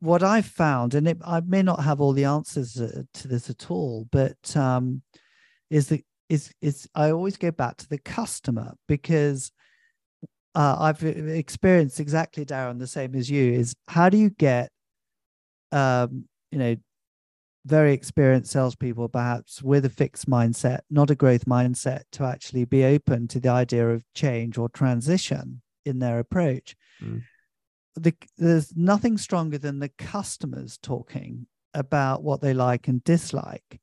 what 0.00 0.22
I've 0.22 0.46
found, 0.46 0.94
and 0.94 1.08
it, 1.08 1.18
I 1.24 1.40
may 1.40 1.62
not 1.62 1.82
have 1.82 2.00
all 2.00 2.12
the 2.12 2.24
answers 2.24 2.80
uh, 2.80 3.02
to 3.14 3.28
this 3.28 3.50
at 3.50 3.70
all, 3.70 4.06
but 4.12 4.56
um, 4.56 5.02
is 5.70 5.88
that 5.88 6.04
is 6.28 6.52
is 6.60 6.88
I 6.94 7.10
always 7.10 7.36
go 7.36 7.50
back 7.50 7.78
to 7.78 7.88
the 7.88 7.98
customer 7.98 8.74
because 8.86 9.50
uh, 10.54 10.76
I've 10.78 11.02
experienced 11.02 12.00
exactly 12.00 12.44
Darren 12.44 12.78
the 12.78 12.86
same 12.86 13.14
as 13.14 13.30
you 13.30 13.52
is 13.52 13.74
how 13.86 14.08
do 14.08 14.16
you 14.16 14.30
get 14.30 14.70
um, 15.72 16.24
you 16.50 16.58
know 16.58 16.76
very 17.66 17.92
experienced 17.92 18.50
salespeople 18.50 19.08
perhaps 19.08 19.62
with 19.62 19.84
a 19.84 19.90
fixed 19.90 20.28
mindset, 20.28 20.80
not 20.90 21.10
a 21.10 21.14
growth 21.14 21.44
mindset, 21.44 22.02
to 22.12 22.24
actually 22.24 22.64
be 22.64 22.84
open 22.84 23.28
to 23.28 23.38
the 23.38 23.50
idea 23.50 23.88
of 23.88 24.04
change 24.14 24.56
or 24.56 24.68
transition 24.70 25.60
in 25.84 25.98
their 25.98 26.18
approach. 26.18 26.74
Mm. 27.02 27.22
The, 27.96 28.14
there's 28.38 28.74
nothing 28.74 29.18
stronger 29.18 29.58
than 29.58 29.80
the 29.80 29.90
customers 29.90 30.78
talking 30.78 31.46
about 31.74 32.22
what 32.22 32.40
they 32.40 32.54
like 32.54 32.88
and 32.88 33.04
dislike. 33.04 33.80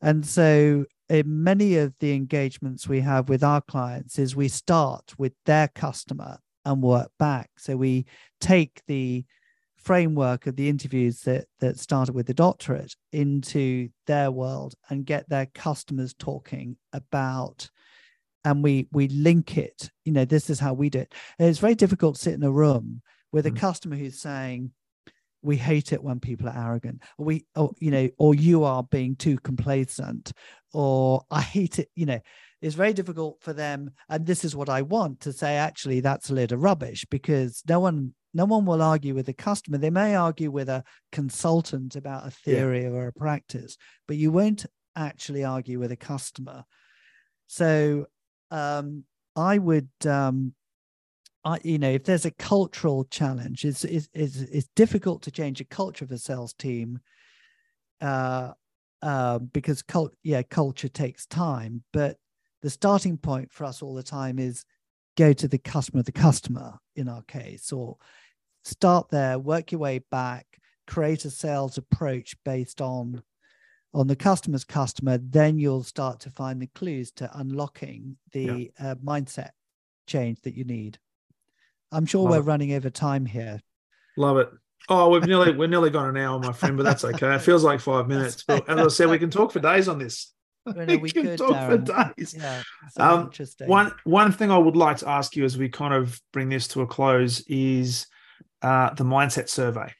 And 0.00 0.24
so 0.24 0.84
in 1.08 1.42
many 1.42 1.76
of 1.76 1.94
the 2.00 2.14
engagements 2.14 2.88
we 2.88 3.00
have 3.00 3.28
with 3.28 3.42
our 3.42 3.60
clients 3.60 4.18
is 4.18 4.34
we 4.34 4.48
start 4.48 5.14
with 5.18 5.32
their 5.44 5.68
customer 5.68 6.38
and 6.64 6.82
work 6.82 7.10
back. 7.18 7.50
So 7.58 7.76
we 7.76 8.06
take 8.40 8.82
the 8.86 9.24
framework 9.76 10.46
of 10.46 10.56
the 10.56 10.68
interviews 10.68 11.20
that 11.20 11.44
that 11.60 11.78
started 11.78 12.14
with 12.14 12.26
the 12.26 12.32
doctorate 12.32 12.94
into 13.12 13.90
their 14.06 14.30
world 14.30 14.74
and 14.88 15.04
get 15.04 15.28
their 15.28 15.46
customers 15.46 16.14
talking 16.14 16.76
about 16.94 17.68
and 18.46 18.62
we 18.62 18.88
we 18.92 19.08
link 19.08 19.58
it. 19.58 19.90
You 20.04 20.12
know 20.12 20.24
this 20.24 20.48
is 20.48 20.58
how 20.58 20.72
we 20.72 20.88
do 20.88 21.00
it. 21.00 21.14
And 21.38 21.48
it's 21.48 21.58
very 21.58 21.74
difficult 21.74 22.16
to 22.16 22.20
sit 22.20 22.34
in 22.34 22.42
a 22.42 22.50
room 22.50 23.02
with 23.30 23.46
a 23.46 23.50
mm. 23.50 23.58
customer 23.58 23.96
who's 23.96 24.18
saying 24.20 24.70
we 25.44 25.56
hate 25.56 25.92
it 25.92 26.02
when 26.02 26.20
people 26.20 26.48
are 26.48 26.56
arrogant. 26.56 27.02
Or 27.18 27.26
we 27.26 27.46
or 27.54 27.72
you 27.78 27.90
know 27.90 28.08
or 28.18 28.34
you 28.34 28.64
are 28.64 28.82
being 28.82 29.14
too 29.14 29.38
complacent 29.38 30.32
or 30.72 31.22
i 31.30 31.40
hate 31.40 31.78
it 31.78 31.88
you 31.94 32.06
know. 32.06 32.20
It's 32.62 32.74
very 32.74 32.94
difficult 32.94 33.42
for 33.42 33.52
them 33.52 33.90
and 34.08 34.24
this 34.24 34.42
is 34.42 34.56
what 34.56 34.70
i 34.70 34.80
want 34.80 35.20
to 35.20 35.34
say 35.34 35.56
actually 35.56 36.00
that's 36.00 36.30
a 36.30 36.34
load 36.34 36.50
of 36.50 36.62
rubbish 36.62 37.04
because 37.10 37.62
no 37.68 37.78
one 37.78 38.14
no 38.32 38.46
one 38.46 38.64
will 38.64 38.82
argue 38.82 39.14
with 39.14 39.28
a 39.28 39.32
customer. 39.34 39.78
They 39.78 39.90
may 39.90 40.16
argue 40.16 40.50
with 40.50 40.68
a 40.68 40.82
consultant 41.12 41.94
about 41.94 42.26
a 42.26 42.30
theory 42.30 42.82
yeah. 42.82 42.88
or 42.88 43.06
a 43.06 43.12
practice 43.12 43.76
but 44.08 44.16
you 44.16 44.30
won't 44.32 44.64
actually 44.96 45.44
argue 45.44 45.78
with 45.78 45.92
a 45.92 45.96
customer. 45.96 46.64
So 47.48 48.06
um, 48.50 49.04
i 49.36 49.58
would 49.58 49.90
um, 50.06 50.54
I, 51.44 51.58
you 51.62 51.78
know, 51.78 51.90
if 51.90 52.04
there's 52.04 52.24
a 52.24 52.30
cultural 52.30 53.04
challenge, 53.04 53.64
it's, 53.64 53.84
it's, 53.84 54.08
it's, 54.14 54.36
it's 54.36 54.68
difficult 54.74 55.22
to 55.22 55.30
change 55.30 55.60
a 55.60 55.64
culture 55.64 56.04
of 56.04 56.10
a 56.10 56.18
sales 56.18 56.54
team 56.54 57.00
uh, 58.00 58.52
uh, 59.02 59.38
because 59.38 59.82
cult, 59.82 60.14
yeah, 60.22 60.42
culture 60.42 60.88
takes 60.88 61.26
time. 61.26 61.82
But 61.92 62.16
the 62.62 62.70
starting 62.70 63.18
point 63.18 63.52
for 63.52 63.64
us 63.64 63.82
all 63.82 63.94
the 63.94 64.02
time 64.02 64.38
is 64.38 64.64
go 65.18 65.32
to 65.34 65.46
the 65.46 65.58
customer, 65.58 66.02
the 66.02 66.12
customer 66.12 66.78
in 66.96 67.08
our 67.08 67.22
case, 67.22 67.72
or 67.72 67.98
start 68.64 69.10
there, 69.10 69.38
work 69.38 69.70
your 69.70 69.80
way 69.80 70.00
back, 70.10 70.46
create 70.86 71.26
a 71.26 71.30
sales 71.30 71.76
approach 71.78 72.34
based 72.44 72.80
on 72.80 73.22
on 73.92 74.08
the 74.08 74.16
customer's 74.16 74.64
customer. 74.64 75.18
Then 75.18 75.58
you'll 75.58 75.84
start 75.84 76.20
to 76.20 76.30
find 76.30 76.60
the 76.60 76.66
clues 76.68 77.12
to 77.12 77.30
unlocking 77.38 78.16
the 78.32 78.72
yeah. 78.80 78.92
uh, 78.92 78.94
mindset 78.96 79.50
change 80.06 80.40
that 80.42 80.54
you 80.54 80.64
need. 80.64 80.98
I'm 81.94 82.06
sure 82.06 82.22
Love 82.22 82.30
we're 82.32 82.38
it. 82.38 82.42
running 82.42 82.72
over 82.72 82.90
time 82.90 83.24
here. 83.26 83.60
Love 84.16 84.38
it. 84.38 84.50
Oh, 84.88 85.08
we've 85.08 85.24
nearly 85.26 85.52
we're 85.52 85.68
nearly 85.68 85.90
gone 85.90 86.08
an 86.08 86.16
hour, 86.16 86.38
my 86.38 86.52
friend, 86.60 86.76
but 86.76 86.82
that's 86.82 87.04
okay. 87.04 87.34
It 87.34 87.42
feels 87.42 87.64
like 87.64 87.80
five 87.80 88.08
minutes. 88.08 88.44
But 88.46 88.68
as 88.68 88.78
I 88.78 88.88
said, 88.88 89.08
we 89.08 89.18
can 89.18 89.30
talk 89.30 89.52
for 89.52 89.60
days 89.60 89.88
on 89.88 89.98
this. 89.98 90.32
we, 90.66 90.96
we 90.96 91.10
can 91.10 91.22
could, 91.22 91.38
talk 91.38 91.50
Darren. 91.50 91.86
for 91.86 92.14
days. 92.16 92.34
Yeah, 92.34 92.62
so 92.92 93.02
um, 93.02 93.20
interesting. 93.26 93.68
One 93.68 93.92
one 94.04 94.32
thing 94.32 94.50
I 94.50 94.58
would 94.58 94.76
like 94.76 94.98
to 94.98 95.08
ask 95.08 95.36
you 95.36 95.44
as 95.44 95.56
we 95.56 95.68
kind 95.68 95.94
of 95.94 96.20
bring 96.32 96.48
this 96.48 96.68
to 96.68 96.82
a 96.82 96.86
close 96.86 97.40
is 97.46 98.06
uh, 98.62 98.92
the 98.94 99.04
mindset 99.04 99.48
survey. 99.48 99.92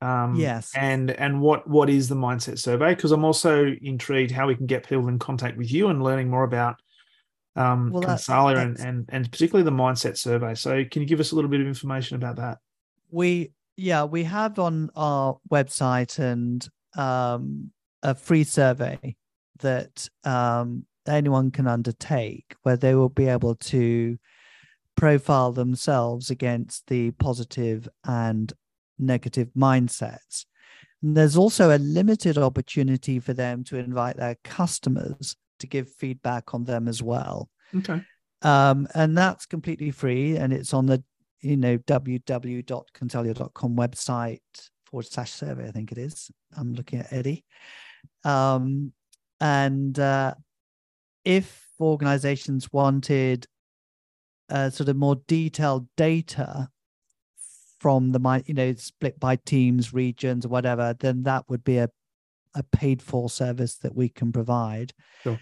Um, 0.00 0.34
yes. 0.34 0.72
And 0.74 1.10
and 1.12 1.40
what 1.40 1.68
what 1.68 1.88
is 1.88 2.08
the 2.08 2.16
mindset 2.16 2.58
survey? 2.58 2.94
Because 2.94 3.12
I'm 3.12 3.24
also 3.24 3.72
intrigued 3.80 4.32
how 4.32 4.48
we 4.48 4.56
can 4.56 4.66
get 4.66 4.88
people 4.88 5.08
in 5.08 5.18
contact 5.18 5.56
with 5.56 5.72
you 5.72 5.88
and 5.88 6.02
learning 6.02 6.28
more 6.28 6.42
about 6.42 6.76
um, 7.56 7.90
well, 7.90 8.02
Consalia 8.02 8.58
and, 8.58 8.78
and 8.80 9.08
and 9.10 9.30
particularly 9.30 9.64
the 9.64 9.76
mindset 9.76 10.16
survey. 10.16 10.54
So 10.54 10.84
can 10.90 11.02
you 11.02 11.08
give 11.08 11.20
us 11.20 11.32
a 11.32 11.34
little 11.34 11.50
bit 11.50 11.60
of 11.60 11.66
information 11.66 12.16
about 12.16 12.36
that? 12.36 12.58
We 13.10 13.52
yeah 13.76 14.04
we 14.04 14.24
have 14.24 14.58
on 14.58 14.90
our 14.96 15.38
website 15.50 16.18
and 16.18 16.66
um, 16.96 17.70
a 18.02 18.14
free 18.14 18.44
survey 18.44 19.16
that 19.60 20.08
um, 20.24 20.86
anyone 21.06 21.50
can 21.50 21.66
undertake 21.66 22.54
where 22.62 22.76
they 22.76 22.94
will 22.94 23.08
be 23.08 23.28
able 23.28 23.54
to 23.56 24.18
profile 24.96 25.52
themselves 25.52 26.30
against 26.30 26.86
the 26.88 27.10
positive 27.12 27.88
and 28.04 28.52
negative 28.98 29.48
mindsets. 29.56 30.44
And 31.02 31.16
there's 31.16 31.36
also 31.36 31.76
a 31.76 31.78
limited 31.78 32.38
opportunity 32.38 33.18
for 33.18 33.32
them 33.32 33.64
to 33.64 33.76
invite 33.76 34.16
their 34.16 34.36
customers 34.44 35.36
to 35.58 35.66
give 35.66 35.92
feedback 35.92 36.54
on 36.54 36.64
them 36.64 36.88
as 36.88 37.02
well. 37.02 37.48
Okay. 37.76 38.02
Um, 38.42 38.88
and 38.94 39.16
that's 39.16 39.46
completely 39.46 39.90
free 39.90 40.36
and 40.36 40.52
it's 40.52 40.74
on 40.74 40.86
the 40.86 41.02
you 41.40 41.56
know 41.56 41.78
www.consalia.com 41.78 43.76
website 43.76 44.40
forward 44.84 45.06
slash 45.06 45.32
survey, 45.32 45.68
I 45.68 45.70
think 45.70 45.92
it 45.92 45.98
is. 45.98 46.30
I'm 46.56 46.74
looking 46.74 47.00
at 47.00 47.12
Eddie. 47.12 47.44
Um, 48.24 48.92
and 49.40 49.98
uh, 49.98 50.34
if 51.24 51.66
organizations 51.80 52.72
wanted 52.72 53.46
uh, 54.50 54.70
sort 54.70 54.88
of 54.88 54.96
more 54.96 55.16
detailed 55.26 55.88
data 55.96 56.68
from 57.80 58.12
the 58.12 58.42
you 58.46 58.54
know 58.54 58.72
split 58.74 59.18
by 59.18 59.34
teams 59.34 59.92
regions 59.92 60.46
or 60.46 60.50
whatever 60.50 60.94
then 61.00 61.24
that 61.24 61.44
would 61.48 61.64
be 61.64 61.78
a, 61.78 61.88
a 62.54 62.62
paid 62.62 63.02
for 63.02 63.30
service 63.30 63.76
that 63.76 63.94
we 63.94 64.08
can 64.08 64.32
provide 64.32 64.92
sure. 65.22 65.38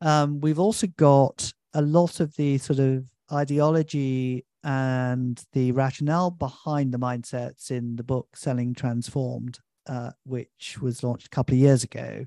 Um, 0.00 0.40
we've 0.40 0.58
also 0.58 0.86
got 0.86 1.52
a 1.72 1.82
lot 1.82 2.20
of 2.20 2.36
the 2.36 2.58
sort 2.58 2.78
of 2.78 3.04
ideology 3.32 4.44
and 4.62 5.42
the 5.52 5.72
rationale 5.72 6.30
behind 6.30 6.92
the 6.92 6.98
mindsets 6.98 7.70
in 7.70 7.96
the 7.96 8.02
book 8.02 8.28
Selling 8.34 8.74
Transformed, 8.74 9.58
uh, 9.86 10.10
which 10.24 10.78
was 10.80 11.02
launched 11.02 11.26
a 11.26 11.30
couple 11.30 11.54
of 11.54 11.58
years 11.58 11.84
ago. 11.84 12.26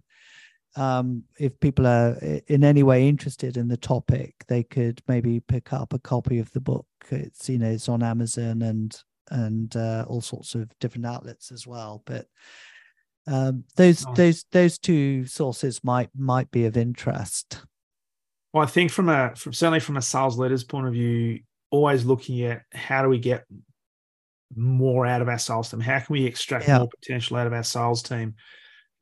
Um, 0.76 1.24
if 1.40 1.60
people 1.60 1.88
are 1.88 2.14
in 2.48 2.64
any 2.64 2.84
way 2.84 3.08
interested 3.08 3.58
in 3.58 3.68
the 3.68 3.78
topic, 3.78 4.36
they 4.48 4.64
could 4.64 5.02
maybe 5.08 5.40
pick 5.40 5.74
up 5.74 5.94
a 5.94 6.00
copy 6.00 6.38
of 6.38 6.52
the 6.52 6.62
book. 6.62 6.86
It's 7.10 7.50
you 7.50 7.58
know 7.58 7.72
it's 7.72 7.90
on 7.90 8.04
Amazon 8.04 8.62
and 8.62 8.96
and 9.32 9.76
uh, 9.76 10.06
all 10.08 10.22
sorts 10.22 10.54
of 10.54 10.70
different 10.80 11.08
outlets 11.08 11.52
as 11.52 11.66
well. 11.66 12.04
But 12.06 12.28
um, 13.28 13.66
those 13.76 14.06
oh. 14.06 14.14
those 14.14 14.46
those 14.52 14.78
two 14.78 15.26
sources 15.26 15.84
might 15.84 16.10
might 16.18 16.50
be 16.50 16.66
of 16.66 16.78
interest. 16.78 17.62
Well, 18.54 18.64
I 18.64 18.68
think 18.68 18.92
from 18.92 19.10
a 19.10 19.36
from 19.36 19.54
certainly 19.54 19.82
from 19.82 19.98
a 19.98 20.02
sales 20.02 20.40
leader's 20.40 20.64
point 20.64 20.88
of 20.88 20.94
view, 20.94 21.42
always 21.70 22.06
looking 22.06 22.42
at 22.44 22.62
how 22.74 23.04
do 23.04 23.10
we 23.10 23.20
get 23.20 23.46
more 24.56 25.06
out 25.06 25.22
of 25.22 25.28
our 25.28 25.38
sales 25.38 25.70
team? 25.70 25.82
How 25.82 26.00
can 26.00 26.14
we 26.14 26.26
extract 26.26 26.68
yeah. 26.68 26.80
more 26.80 26.90
potential 26.90 27.38
out 27.38 27.48
of 27.48 27.54
our 27.54 27.64
sales 27.64 28.02
team? 28.02 28.36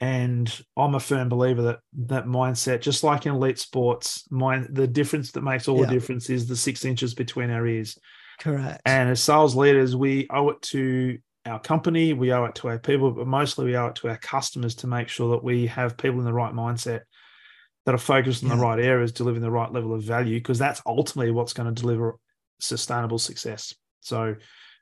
And 0.02 0.52
I'm 0.76 0.96
a 0.96 1.00
firm 1.00 1.30
believer 1.30 1.62
that 1.62 1.80
that 2.08 2.26
mindset, 2.26 2.82
just 2.82 3.04
like 3.04 3.26
in 3.26 3.34
elite 3.34 3.60
sports, 3.60 4.26
mind 4.30 4.70
the 4.72 4.88
difference 4.88 5.32
that 5.34 5.44
makes 5.44 5.68
all 5.68 5.80
yeah. 5.80 5.86
the 5.86 5.94
difference 5.94 6.30
is 6.30 6.48
the 6.48 6.56
six 6.56 6.84
inches 6.84 7.14
between 7.14 7.50
our 7.50 7.66
ears. 7.66 7.98
Correct. 8.40 8.82
And 8.86 9.10
as 9.10 9.22
sales 9.22 9.56
leaders, 9.56 9.96
we 9.96 10.28
owe 10.30 10.50
it 10.50 10.62
to 10.64 11.18
our 11.46 11.60
company, 11.60 12.14
we 12.14 12.32
owe 12.34 12.46
it 12.46 12.56
to 12.56 12.70
our 12.70 12.80
people, 12.80 13.12
but 13.12 13.28
mostly 13.28 13.66
we 13.66 13.78
owe 13.78 13.88
it 13.88 13.96
to 13.96 14.10
our 14.10 14.18
customers 14.18 14.76
to 14.76 14.88
make 14.88 15.08
sure 15.08 15.32
that 15.32 15.44
we 15.44 15.68
have 15.68 15.98
people 15.98 16.20
in 16.20 16.26
the 16.26 16.34
right 16.34 16.54
mindset 16.54 17.02
that 17.86 17.94
are 17.94 18.00
focused 18.00 18.44
on 18.44 18.50
yeah. 18.50 18.56
the 18.56 18.62
right 18.62 18.80
areas, 18.80 19.12
delivering 19.12 19.44
the 19.44 19.52
right 19.52 19.72
level 19.72 19.94
of 19.94 20.04
value, 20.04 20.40
because 20.40 20.58
that's 20.58 20.82
ultimately 20.86 21.32
what's 21.32 21.54
going 21.54 21.74
to 21.74 21.82
deliver 21.82 22.16
sustainable 22.60 23.20
success. 23.20 23.76
So 24.02 24.36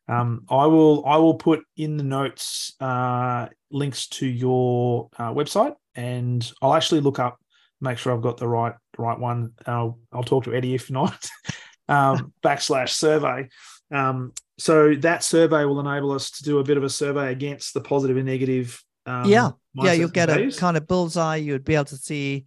um, 0.07 0.45
I 0.49 0.65
will 0.67 1.05
I 1.05 1.17
will 1.17 1.35
put 1.35 1.63
in 1.77 1.97
the 1.97 2.03
notes 2.03 2.73
uh, 2.79 3.47
links 3.71 4.07
to 4.07 4.27
your 4.27 5.09
uh, 5.17 5.33
website, 5.33 5.75
and 5.95 6.49
I'll 6.61 6.73
actually 6.73 7.01
look 7.01 7.19
up, 7.19 7.39
make 7.81 7.97
sure 7.97 8.13
I've 8.13 8.21
got 8.21 8.37
the 8.37 8.47
right 8.47 8.73
right 8.97 9.19
one. 9.19 9.51
I'll 9.65 9.99
I'll 10.11 10.23
talk 10.23 10.45
to 10.45 10.53
Eddie 10.53 10.75
if 10.75 10.91
not. 10.91 11.29
um, 11.87 12.33
backslash 12.43 12.89
survey. 12.89 13.47
Um, 13.91 14.33
so 14.57 14.95
that 14.95 15.23
survey 15.23 15.65
will 15.65 15.79
enable 15.79 16.11
us 16.11 16.31
to 16.31 16.43
do 16.43 16.59
a 16.59 16.63
bit 16.63 16.77
of 16.77 16.83
a 16.83 16.89
survey 16.89 17.31
against 17.31 17.73
the 17.73 17.81
positive 17.81 18.17
and 18.17 18.25
negative. 18.25 18.83
Um, 19.05 19.25
yeah, 19.25 19.51
yeah, 19.73 19.93
you'll 19.93 20.09
get 20.09 20.29
a 20.29 20.51
kind 20.57 20.77
of 20.77 20.87
bullseye. 20.87 21.37
You'd 21.37 21.65
be 21.65 21.75
able 21.75 21.85
to 21.85 21.97
see 21.97 22.45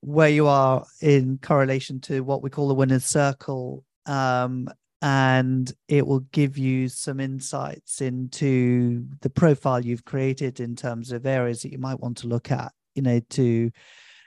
where 0.00 0.28
you 0.28 0.46
are 0.46 0.84
in 1.00 1.38
correlation 1.42 2.00
to 2.00 2.20
what 2.20 2.42
we 2.42 2.50
call 2.50 2.68
the 2.68 2.74
winner's 2.74 3.04
circle, 3.04 3.84
um, 4.06 4.68
and 5.02 5.72
it 5.88 6.06
will 6.06 6.20
give 6.20 6.56
you 6.56 6.88
some 6.88 7.20
insights 7.20 8.00
into 8.00 9.04
the 9.20 9.30
profile 9.30 9.84
you've 9.84 10.04
created 10.04 10.60
in 10.60 10.76
terms 10.76 11.12
of 11.12 11.26
areas 11.26 11.62
that 11.62 11.72
you 11.72 11.78
might 11.78 12.00
want 12.00 12.18
to 12.18 12.28
look 12.28 12.50
at. 12.50 12.72
You 12.94 13.02
know, 13.02 13.20
to 13.30 13.70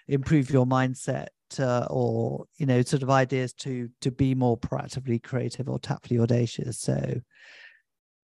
improve 0.07 0.49
your 0.49 0.65
mindset 0.65 1.27
uh, 1.59 1.87
or 1.89 2.45
you 2.57 2.65
know 2.65 2.81
sort 2.81 3.03
of 3.03 3.09
ideas 3.09 3.53
to 3.53 3.89
to 4.01 4.11
be 4.11 4.35
more 4.35 4.57
proactively 4.57 5.21
creative 5.21 5.69
or 5.69 5.79
tactfully 5.79 6.19
audacious. 6.19 6.79
So 6.79 7.21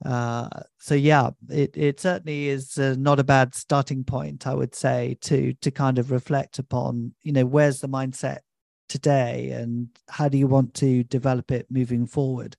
uh 0.05 0.49
so 0.79 0.95
yeah 0.95 1.29
it 1.47 1.77
it 1.77 1.97
certainly 1.97 2.49
is 2.49 2.77
uh, 2.77 2.93
not 2.97 3.21
a 3.21 3.23
bad 3.23 3.55
starting 3.55 4.03
point 4.03 4.45
i 4.45 4.53
would 4.53 4.75
say 4.75 5.15
to 5.21 5.53
to 5.61 5.71
kind 5.71 5.97
of 5.97 6.11
reflect 6.11 6.59
upon 6.59 7.13
you 7.21 7.31
know 7.31 7.45
where's 7.45 7.79
the 7.79 7.87
mindset 7.87 8.39
today 8.93 9.49
and 9.49 9.87
how 10.07 10.29
do 10.29 10.37
you 10.37 10.45
want 10.45 10.71
to 10.75 11.03
develop 11.05 11.51
it 11.51 11.65
moving 11.71 12.05
forward? 12.05 12.55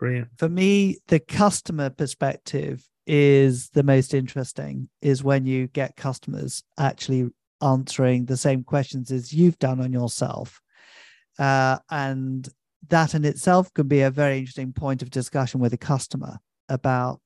Brilliant. 0.00 0.28
For 0.38 0.48
me 0.48 0.98
the 1.08 1.20
customer 1.20 1.90
perspective 1.90 2.88
is 3.06 3.68
the 3.70 3.82
most 3.82 4.14
interesting 4.14 4.88
is 5.02 5.22
when 5.22 5.44
you 5.44 5.66
get 5.66 5.94
customers 5.94 6.62
actually 6.78 7.28
answering 7.62 8.24
the 8.24 8.36
same 8.36 8.64
questions 8.64 9.10
as 9.10 9.32
you've 9.32 9.58
done 9.58 9.80
on 9.80 9.92
yourself. 9.92 10.60
Uh, 11.38 11.78
and 11.90 12.48
that 12.88 13.14
in 13.14 13.24
itself 13.24 13.72
can 13.74 13.88
be 13.88 14.02
a 14.02 14.10
very 14.10 14.38
interesting 14.38 14.72
point 14.72 15.02
of 15.02 15.10
discussion 15.10 15.60
with 15.60 15.72
a 15.72 15.78
customer 15.78 16.38
about 16.68 17.20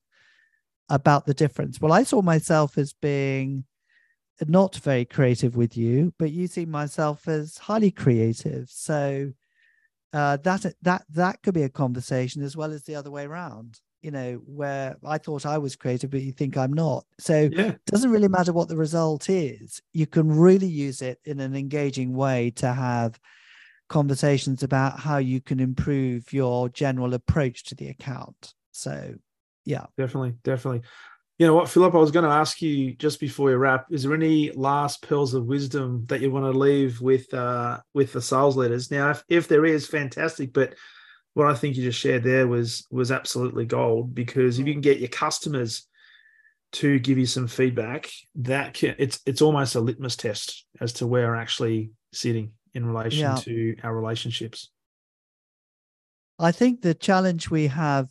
about 0.89 1.24
the 1.24 1.35
difference. 1.35 1.80
Well, 1.80 1.93
I 1.93 2.03
saw 2.03 2.20
myself 2.20 2.76
as 2.76 2.93
being 2.93 3.64
not 4.47 4.76
very 4.76 5.05
creative 5.05 5.57
with 5.57 5.76
you, 5.76 6.12
but 6.18 6.33
you 6.33 6.47
see 6.47 6.66
myself 6.66 7.28
as 7.28 7.57
highly 7.57 7.91
creative. 7.91 8.68
So 8.68 9.33
uh, 10.12 10.37
that 10.39 10.74
that 10.83 11.05
that 11.11 11.43
could 11.43 11.55
be 11.55 11.62
a 11.62 11.68
conversation 11.68 12.43
as 12.43 12.57
well 12.57 12.72
as 12.72 12.83
the 12.83 12.95
other 12.95 13.11
way 13.11 13.24
around 13.24 13.80
you 14.03 14.11
know, 14.11 14.42
where 14.44 14.96
I 15.05 15.18
thought 15.18 15.46
I 15.46 15.59
was 15.59 15.76
creative, 15.76 16.11
but 16.11 16.22
you 16.22 16.32
think 16.32 16.57
I'm 16.57 16.72
not. 16.72 17.05
So 17.18 17.48
yeah. 17.53 17.68
it 17.68 17.80
doesn't 17.86 18.11
really 18.11 18.28
matter 18.28 18.53
what 18.53 18.68
the 18.68 18.76
result 18.76 19.30
is. 19.30 19.80
You 19.92 20.07
can 20.07 20.28
really 20.28 20.66
use 20.66 21.03
it 21.03 21.20
in 21.24 21.40
an 21.40 21.55
engaging 21.55 22.12
way 22.12 22.50
to 22.57 22.72
have 22.72 23.18
conversations 23.88 24.62
about 24.62 24.98
how 24.98 25.18
you 25.18 25.40
can 25.40 25.61
improve 25.61 26.32
your 26.32 26.68
general 26.68 27.14
approach 27.14 27.64
to 27.64 27.74
the 27.74 27.88
account. 27.88 28.55
So, 28.72 29.14
yeah. 29.64 29.86
Definitely. 29.96 30.34
Definitely. 30.42 30.82
You 31.38 31.46
know 31.46 31.55
what, 31.55 31.68
Philip, 31.68 31.94
I 31.94 31.98
was 31.98 32.11
going 32.11 32.24
to 32.24 32.30
ask 32.30 32.61
you 32.61 32.94
just 32.94 33.18
before 33.18 33.46
we 33.46 33.55
wrap, 33.55 33.86
is 33.90 34.03
there 34.03 34.14
any 34.14 34.50
last 34.53 35.03
pearls 35.03 35.34
of 35.34 35.46
wisdom 35.46 36.05
that 36.07 36.20
you 36.20 36.30
want 36.30 36.44
to 36.53 36.59
leave 36.59 37.00
with 37.00 37.32
uh 37.34 37.80
with 37.94 38.12
the 38.12 38.22
sales 38.22 38.57
leaders? 38.57 38.90
Now, 38.90 39.11
if, 39.11 39.24
if 39.28 39.48
there 39.48 39.64
is, 39.64 39.86
fantastic, 39.86 40.53
but 40.53 40.74
what 41.35 41.49
I 41.49 41.55
think 41.55 41.76
you 41.76 41.83
just 41.83 41.99
shared 41.99 42.22
there 42.22 42.47
was 42.47 42.87
was 42.91 43.11
absolutely 43.11 43.64
gold 43.64 44.14
because 44.14 44.59
if 44.59 44.66
you 44.66 44.74
can 44.74 44.83
get 44.83 44.99
your 44.99 45.09
customers 45.09 45.87
to 46.72 46.99
give 46.99 47.18
you 47.18 47.26
some 47.26 47.47
feedback, 47.47 48.11
that 48.35 48.74
can, 48.74 48.95
it's 48.99 49.20
it's 49.26 49.43
almost 49.43 49.74
a 49.74 49.80
litmus 49.80 50.16
test 50.16 50.66
as 50.80 50.93
to 50.95 51.07
where 51.07 51.28
we're 51.28 51.37
actually 51.37 51.91
sitting 52.12 52.53
in 52.74 52.87
relation 52.87 53.20
yeah. 53.20 53.37
to 53.37 53.76
our 53.83 53.95
relationships. 53.95 54.70
I 56.39 56.53
think 56.53 56.80
the 56.80 56.95
challenge 56.95 57.51
we 57.51 57.68
have 57.68 58.09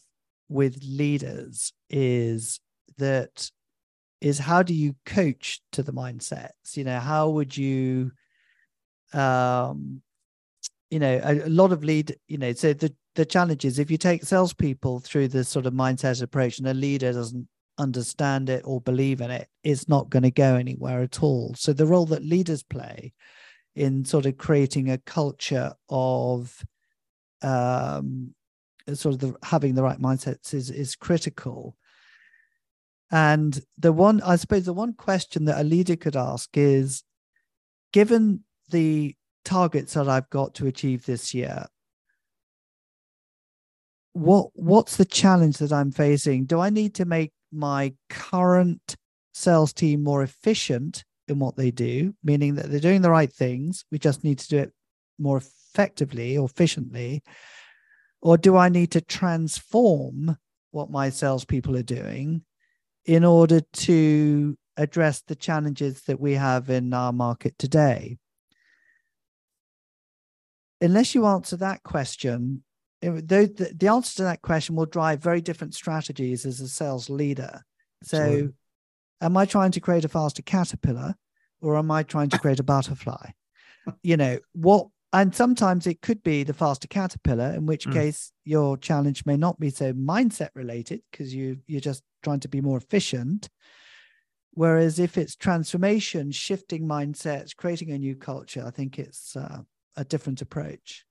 with 0.47 0.79
leaders 0.83 1.73
is 1.89 2.59
that 2.97 3.49
is 4.19 4.37
how 4.37 4.61
do 4.61 4.73
you 4.73 4.95
coach 5.05 5.61
to 5.71 5.83
the 5.83 5.93
mindsets? 5.93 6.75
You 6.75 6.83
know, 6.83 6.99
how 6.99 7.29
would 7.29 7.55
you 7.57 8.11
um 9.13 10.01
you 10.91 10.99
know 10.99 11.19
a, 11.23 11.47
a 11.47 11.49
lot 11.49 11.71
of 11.71 11.83
lead 11.83 12.15
you 12.27 12.37
know 12.37 12.53
so 12.53 12.73
the 12.73 12.93
the 13.15 13.25
challenge 13.25 13.65
is 13.65 13.79
if 13.79 13.89
you 13.91 13.97
take 13.97 14.23
salespeople 14.23 14.99
through 14.99 15.27
this 15.27 15.49
sort 15.49 15.65
of 15.65 15.73
mindset 15.73 16.21
approach 16.21 16.59
and 16.59 16.67
a 16.67 16.73
leader 16.73 17.11
doesn't 17.11 17.47
understand 17.77 18.49
it 18.49 18.61
or 18.65 18.79
believe 18.79 19.21
in 19.21 19.31
it, 19.31 19.47
it's 19.63 19.89
not 19.89 20.09
going 20.09 20.23
to 20.23 20.31
go 20.31 20.55
anywhere 20.55 21.01
at 21.01 21.21
all. 21.21 21.53
So 21.57 21.73
the 21.73 21.87
role 21.87 22.05
that 22.07 22.23
leaders 22.23 22.63
play 22.63 23.13
in 23.75 24.05
sort 24.05 24.25
of 24.25 24.37
creating 24.37 24.89
a 24.89 24.97
culture 24.99 25.73
of 25.89 26.63
um, 27.41 28.33
sort 28.93 29.15
of 29.15 29.19
the, 29.19 29.35
having 29.43 29.75
the 29.75 29.83
right 29.83 29.99
mindsets 29.99 30.53
is 30.53 30.69
is 30.69 30.95
critical. 30.95 31.75
And 33.13 33.59
the 33.77 33.91
one, 33.91 34.21
I 34.21 34.37
suppose, 34.37 34.63
the 34.63 34.73
one 34.73 34.93
question 34.93 35.45
that 35.45 35.59
a 35.59 35.65
leader 35.65 35.97
could 35.97 36.15
ask 36.15 36.49
is, 36.53 37.03
given 37.91 38.45
the 38.69 39.15
targets 39.43 39.93
that 39.93 40.07
I've 40.07 40.29
got 40.29 40.55
to 40.55 40.67
achieve 40.67 41.05
this 41.05 41.33
year, 41.33 41.65
what 44.13 44.49
what's 44.53 44.97
the 44.97 45.05
challenge 45.05 45.57
that 45.57 45.71
i'm 45.71 45.91
facing? 45.91 46.45
Do 46.45 46.59
i 46.59 46.69
need 46.69 46.95
to 46.95 47.05
make 47.05 47.31
my 47.51 47.93
current 48.09 48.95
sales 49.33 49.73
team 49.73 50.03
more 50.03 50.23
efficient 50.23 51.03
in 51.27 51.39
what 51.39 51.55
they 51.55 51.71
do 51.71 52.13
meaning 52.23 52.55
that 52.55 52.69
they're 52.69 52.79
doing 52.79 53.01
the 53.01 53.09
right 53.09 53.31
things 53.31 53.85
we 53.91 53.97
just 53.97 54.23
need 54.23 54.39
to 54.39 54.47
do 54.49 54.57
it 54.57 54.73
more 55.17 55.37
effectively 55.37 56.37
or 56.37 56.45
efficiently? 56.45 57.23
Or 58.21 58.37
do 58.37 58.57
i 58.57 58.69
need 58.69 58.91
to 58.91 59.01
transform 59.01 60.37
what 60.71 60.91
my 60.91 61.09
salespeople 61.09 61.75
are 61.77 61.83
doing 61.83 62.43
in 63.05 63.23
order 63.23 63.61
to 63.73 64.57
address 64.77 65.21
the 65.21 65.35
challenges 65.35 66.01
that 66.03 66.19
we 66.19 66.33
have 66.33 66.69
in 66.69 66.93
our 66.93 67.11
market 67.11 67.57
today 67.57 68.17
unless 70.81 71.15
you 71.15 71.25
answer 71.25 71.55
that 71.55 71.83
question 71.83 72.63
the, 73.01 73.73
the 73.75 73.87
answer 73.87 74.17
to 74.17 74.23
that 74.23 74.41
question 74.41 74.75
will 74.75 74.85
drive 74.85 75.21
very 75.21 75.41
different 75.41 75.73
strategies 75.73 76.45
as 76.45 76.59
a 76.59 76.67
sales 76.67 77.09
leader. 77.09 77.63
So, 78.03 78.49
am 79.19 79.37
I 79.37 79.45
trying 79.45 79.71
to 79.71 79.79
create 79.79 80.05
a 80.05 80.09
faster 80.09 80.41
caterpillar 80.41 81.15
or 81.61 81.77
am 81.77 81.91
I 81.91 82.03
trying 82.03 82.29
to 82.29 82.39
create 82.39 82.59
a 82.59 82.63
butterfly? 82.63 83.31
you 84.03 84.17
know, 84.17 84.39
what, 84.53 84.87
and 85.13 85.35
sometimes 85.35 85.87
it 85.87 86.01
could 86.01 86.23
be 86.23 86.43
the 86.43 86.53
faster 86.53 86.87
caterpillar, 86.87 87.53
in 87.53 87.65
which 87.65 87.87
mm. 87.87 87.93
case 87.93 88.31
your 88.45 88.77
challenge 88.77 89.25
may 89.25 89.37
not 89.37 89.59
be 89.59 89.69
so 89.69 89.93
mindset 89.93 90.49
related 90.55 91.01
because 91.11 91.33
you, 91.33 91.57
you're 91.67 91.81
just 91.81 92.03
trying 92.23 92.39
to 92.41 92.47
be 92.47 92.61
more 92.61 92.77
efficient. 92.77 93.49
Whereas 94.53 94.99
if 94.99 95.17
it's 95.17 95.35
transformation, 95.35 96.31
shifting 96.31 96.85
mindsets, 96.87 97.55
creating 97.55 97.91
a 97.91 97.97
new 97.97 98.15
culture, 98.15 98.63
I 98.65 98.69
think 98.69 98.99
it's 98.99 99.35
uh, 99.35 99.61
a 99.95 100.03
different 100.03 100.41
approach. 100.41 101.05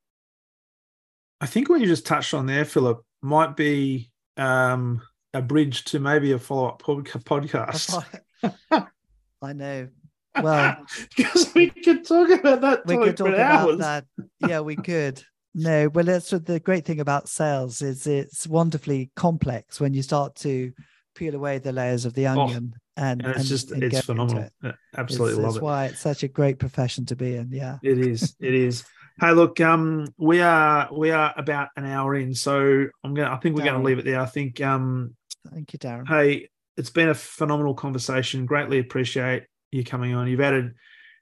I 1.41 1.47
think 1.47 1.69
what 1.69 1.81
you 1.81 1.87
just 1.87 2.07
touched 2.07 2.35
on 2.35 2.47
there, 2.47 2.65
Philip, 2.65 3.03
might 3.23 3.57
be 3.57 4.11
um, 4.37 5.03
a 5.33 5.41
bridge 5.41 5.85
to 5.87 6.01
maybe 6.01 6.33
a 6.33 6.39
follow 6.39 6.69
up 6.69 6.83
podcast. 6.83 8.05
I 9.43 9.53
know. 9.53 9.89
Well, 10.41 10.77
because 11.17 11.53
we 11.55 11.71
could 11.71 12.07
talk 12.07 12.31
about 12.31 12.61
that. 12.61 12.87
We 12.87 12.97
could 12.97 13.17
talk 13.17 13.29
about 13.29 13.69
hours. 13.69 13.79
that. 13.79 14.05
Yeah, 14.47 14.61
we 14.61 14.77
could. 14.77 15.23
No, 15.55 15.89
well, 15.89 16.05
that's 16.05 16.31
the 16.31 16.61
great 16.61 16.85
thing 16.85 17.01
about 17.01 17.29
sales 17.29 17.83
is 17.83 18.07
it's 18.07 18.47
wonderfully 18.47 19.11
complex 19.17 19.81
when 19.81 19.93
you 19.95 20.03
start 20.03 20.37
to 20.37 20.73
peel 21.15 21.35
away 21.35 21.59
the 21.59 21.73
layers 21.73 22.05
of 22.05 22.15
the 22.15 22.29
oh, 22.29 22.33
onion. 22.33 22.73
Oh, 22.75 22.79
and, 23.01 23.23
and, 23.23 23.31
it's 23.31 23.41
and, 23.41 23.49
just 23.49 23.71
and 23.71 23.83
it's 23.83 24.01
phenomenal. 24.03 24.49
It. 24.63 24.75
Absolutely 24.97 25.33
it's, 25.33 25.43
love 25.43 25.51
it's 25.51 25.57
it. 25.57 25.63
Why 25.63 25.85
it's 25.87 26.01
such 26.01 26.23
a 26.23 26.29
great 26.29 26.59
profession 26.59 27.07
to 27.07 27.17
be 27.17 27.35
in. 27.35 27.51
Yeah, 27.51 27.79
it 27.83 27.99
is. 27.99 28.37
It 28.39 28.55
is. 28.55 28.85
Hey, 29.19 29.33
look, 29.33 29.61
um, 29.61 30.07
we 30.19 30.41
are 30.41 30.89
we 30.93 31.11
are 31.11 31.33
about 31.37 31.69
an 31.77 31.87
hour 31.87 32.15
in, 32.15 32.35
so 32.35 32.87
I'm 33.03 33.15
gonna. 33.15 33.31
I 33.31 33.39
think 33.39 33.57
we're 33.57 33.63
Darren. 33.63 33.65
going 33.65 33.81
to 33.81 33.87
leave 33.87 33.99
it 33.99 34.05
there. 34.05 34.21
I 34.21 34.27
think. 34.27 34.61
Um, 34.61 35.17
Thank 35.51 35.73
you, 35.73 35.79
Darren. 35.79 36.07
Hey, 36.07 36.49
it's 36.77 36.91
been 36.91 37.09
a 37.09 37.15
phenomenal 37.15 37.75
conversation. 37.75 38.47
Greatly 38.47 38.79
appreciate 38.79 39.45
you 39.73 39.83
coming 39.83 40.15
on. 40.15 40.29
You've 40.29 40.41
added 40.41 40.75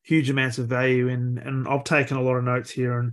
huge 0.02 0.30
amounts 0.30 0.58
of 0.58 0.66
value, 0.66 1.08
and 1.08 1.38
and 1.38 1.68
I've 1.68 1.84
taken 1.84 2.16
a 2.16 2.22
lot 2.22 2.36
of 2.36 2.44
notes 2.44 2.70
here. 2.70 2.98
And 2.98 3.12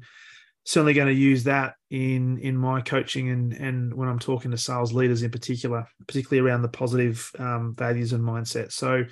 certainly 0.65 0.93
going 0.93 1.07
to 1.07 1.13
use 1.13 1.43
that 1.43 1.75
in 1.91 2.39
in 2.39 2.57
my 2.57 2.81
coaching 2.81 3.29
and 3.29 3.53
and 3.53 3.93
when 3.93 4.09
I'm 4.09 4.19
talking 4.19 4.51
to 4.51 4.57
sales 4.57 4.91
leaders 4.91 5.23
in 5.23 5.31
particular, 5.31 5.87
particularly 6.07 6.47
around 6.47 6.63
the 6.63 6.69
positive 6.69 7.31
um, 7.39 7.75
values 7.77 8.13
and 8.13 8.23
mindset. 8.23 8.71
So, 8.71 9.05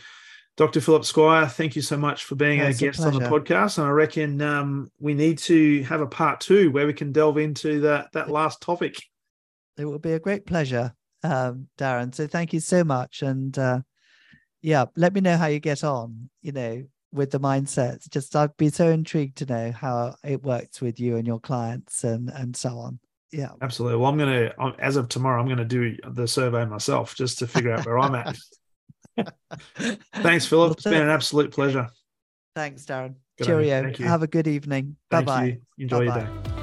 Dr. 0.58 0.82
Philip 0.82 1.06
Squire, 1.06 1.48
thank 1.48 1.76
you 1.76 1.82
so 1.82 1.96
much 1.96 2.26
for 2.26 2.36
being 2.36 2.60
a 2.60 2.74
guest 2.74 3.00
on 3.02 3.14
the 3.14 3.20
podcast. 3.22 3.78
And 3.78 3.88
I 3.88 3.92
reckon 3.92 4.42
um, 4.42 4.90
we 5.00 5.14
need 5.14 5.38
to 5.40 5.84
have 5.84 6.02
a 6.02 6.08
part 6.08 6.42
two 6.42 6.72
where 6.72 6.88
we 6.88 6.94
can 6.94 7.12
delve 7.12 7.38
into 7.38 7.82
that 7.82 8.12
that 8.14 8.30
last 8.30 8.62
topic. 8.62 8.96
It 9.78 9.86
will 9.86 10.00
be 10.00 10.14
a 10.14 10.20
great 10.20 10.46
pleasure, 10.46 10.94
um, 11.24 11.68
Darren. 11.78 12.14
So 12.14 12.28
thank 12.28 12.52
you 12.54 12.60
so 12.60 12.84
much, 12.84 13.22
and 13.22 13.58
uh, 13.58 13.82
yeah, 14.64 14.86
let 14.96 15.14
me 15.14 15.22
know 15.22 15.38
how 15.38 15.48
you 15.48 15.60
get 15.60 15.84
on. 15.84 16.30
You 16.42 16.52
know, 16.52 16.84
with 17.14 17.32
the 17.32 17.40
mindsets. 17.40 18.10
Just 18.10 18.36
I'd 18.36 18.56
be 18.58 18.70
so 18.70 18.90
intrigued 18.90 19.38
to 19.38 19.46
know 19.46 19.72
how 19.72 20.16
it 20.24 20.44
works 20.44 20.82
with 20.82 21.00
you 21.00 21.18
and 21.18 21.28
your 21.28 21.40
clients 21.40 22.04
and 22.04 22.30
and 22.30 22.56
so 22.56 22.78
on. 22.80 23.00
Yeah, 23.32 23.50
absolutely. 23.62 23.98
Well, 23.98 24.12
I'm 24.12 24.18
gonna 24.18 24.54
as 24.80 24.96
of 24.96 25.10
tomorrow, 25.10 25.42
I'm 25.42 25.48
gonna 25.48 25.66
do 25.66 25.96
the 26.08 26.28
survey 26.28 26.66
myself 26.66 27.16
just 27.16 27.40
to 27.40 27.48
figure 27.48 27.74
out 27.74 27.86
where 27.86 28.00
I'm 28.00 28.16
at. 28.16 28.38
Thanks, 30.16 30.46
Philip. 30.46 30.74
It's 30.74 30.84
been 30.84 31.02
an 31.04 31.10
absolute 31.10 31.52
pleasure. 31.52 31.90
Thanks, 32.56 32.86
Darren. 32.86 33.16
Good 33.38 33.46
Cheerio. 33.48 33.94
Have 33.98 34.24
a 34.24 34.28
good 34.28 34.48
evening. 34.48 34.98
Bye 35.10 35.24
bye. 35.24 35.60
Enjoy 35.78 36.06
Bye-bye. 36.06 36.20
your 36.22 36.44
day. 36.44 36.63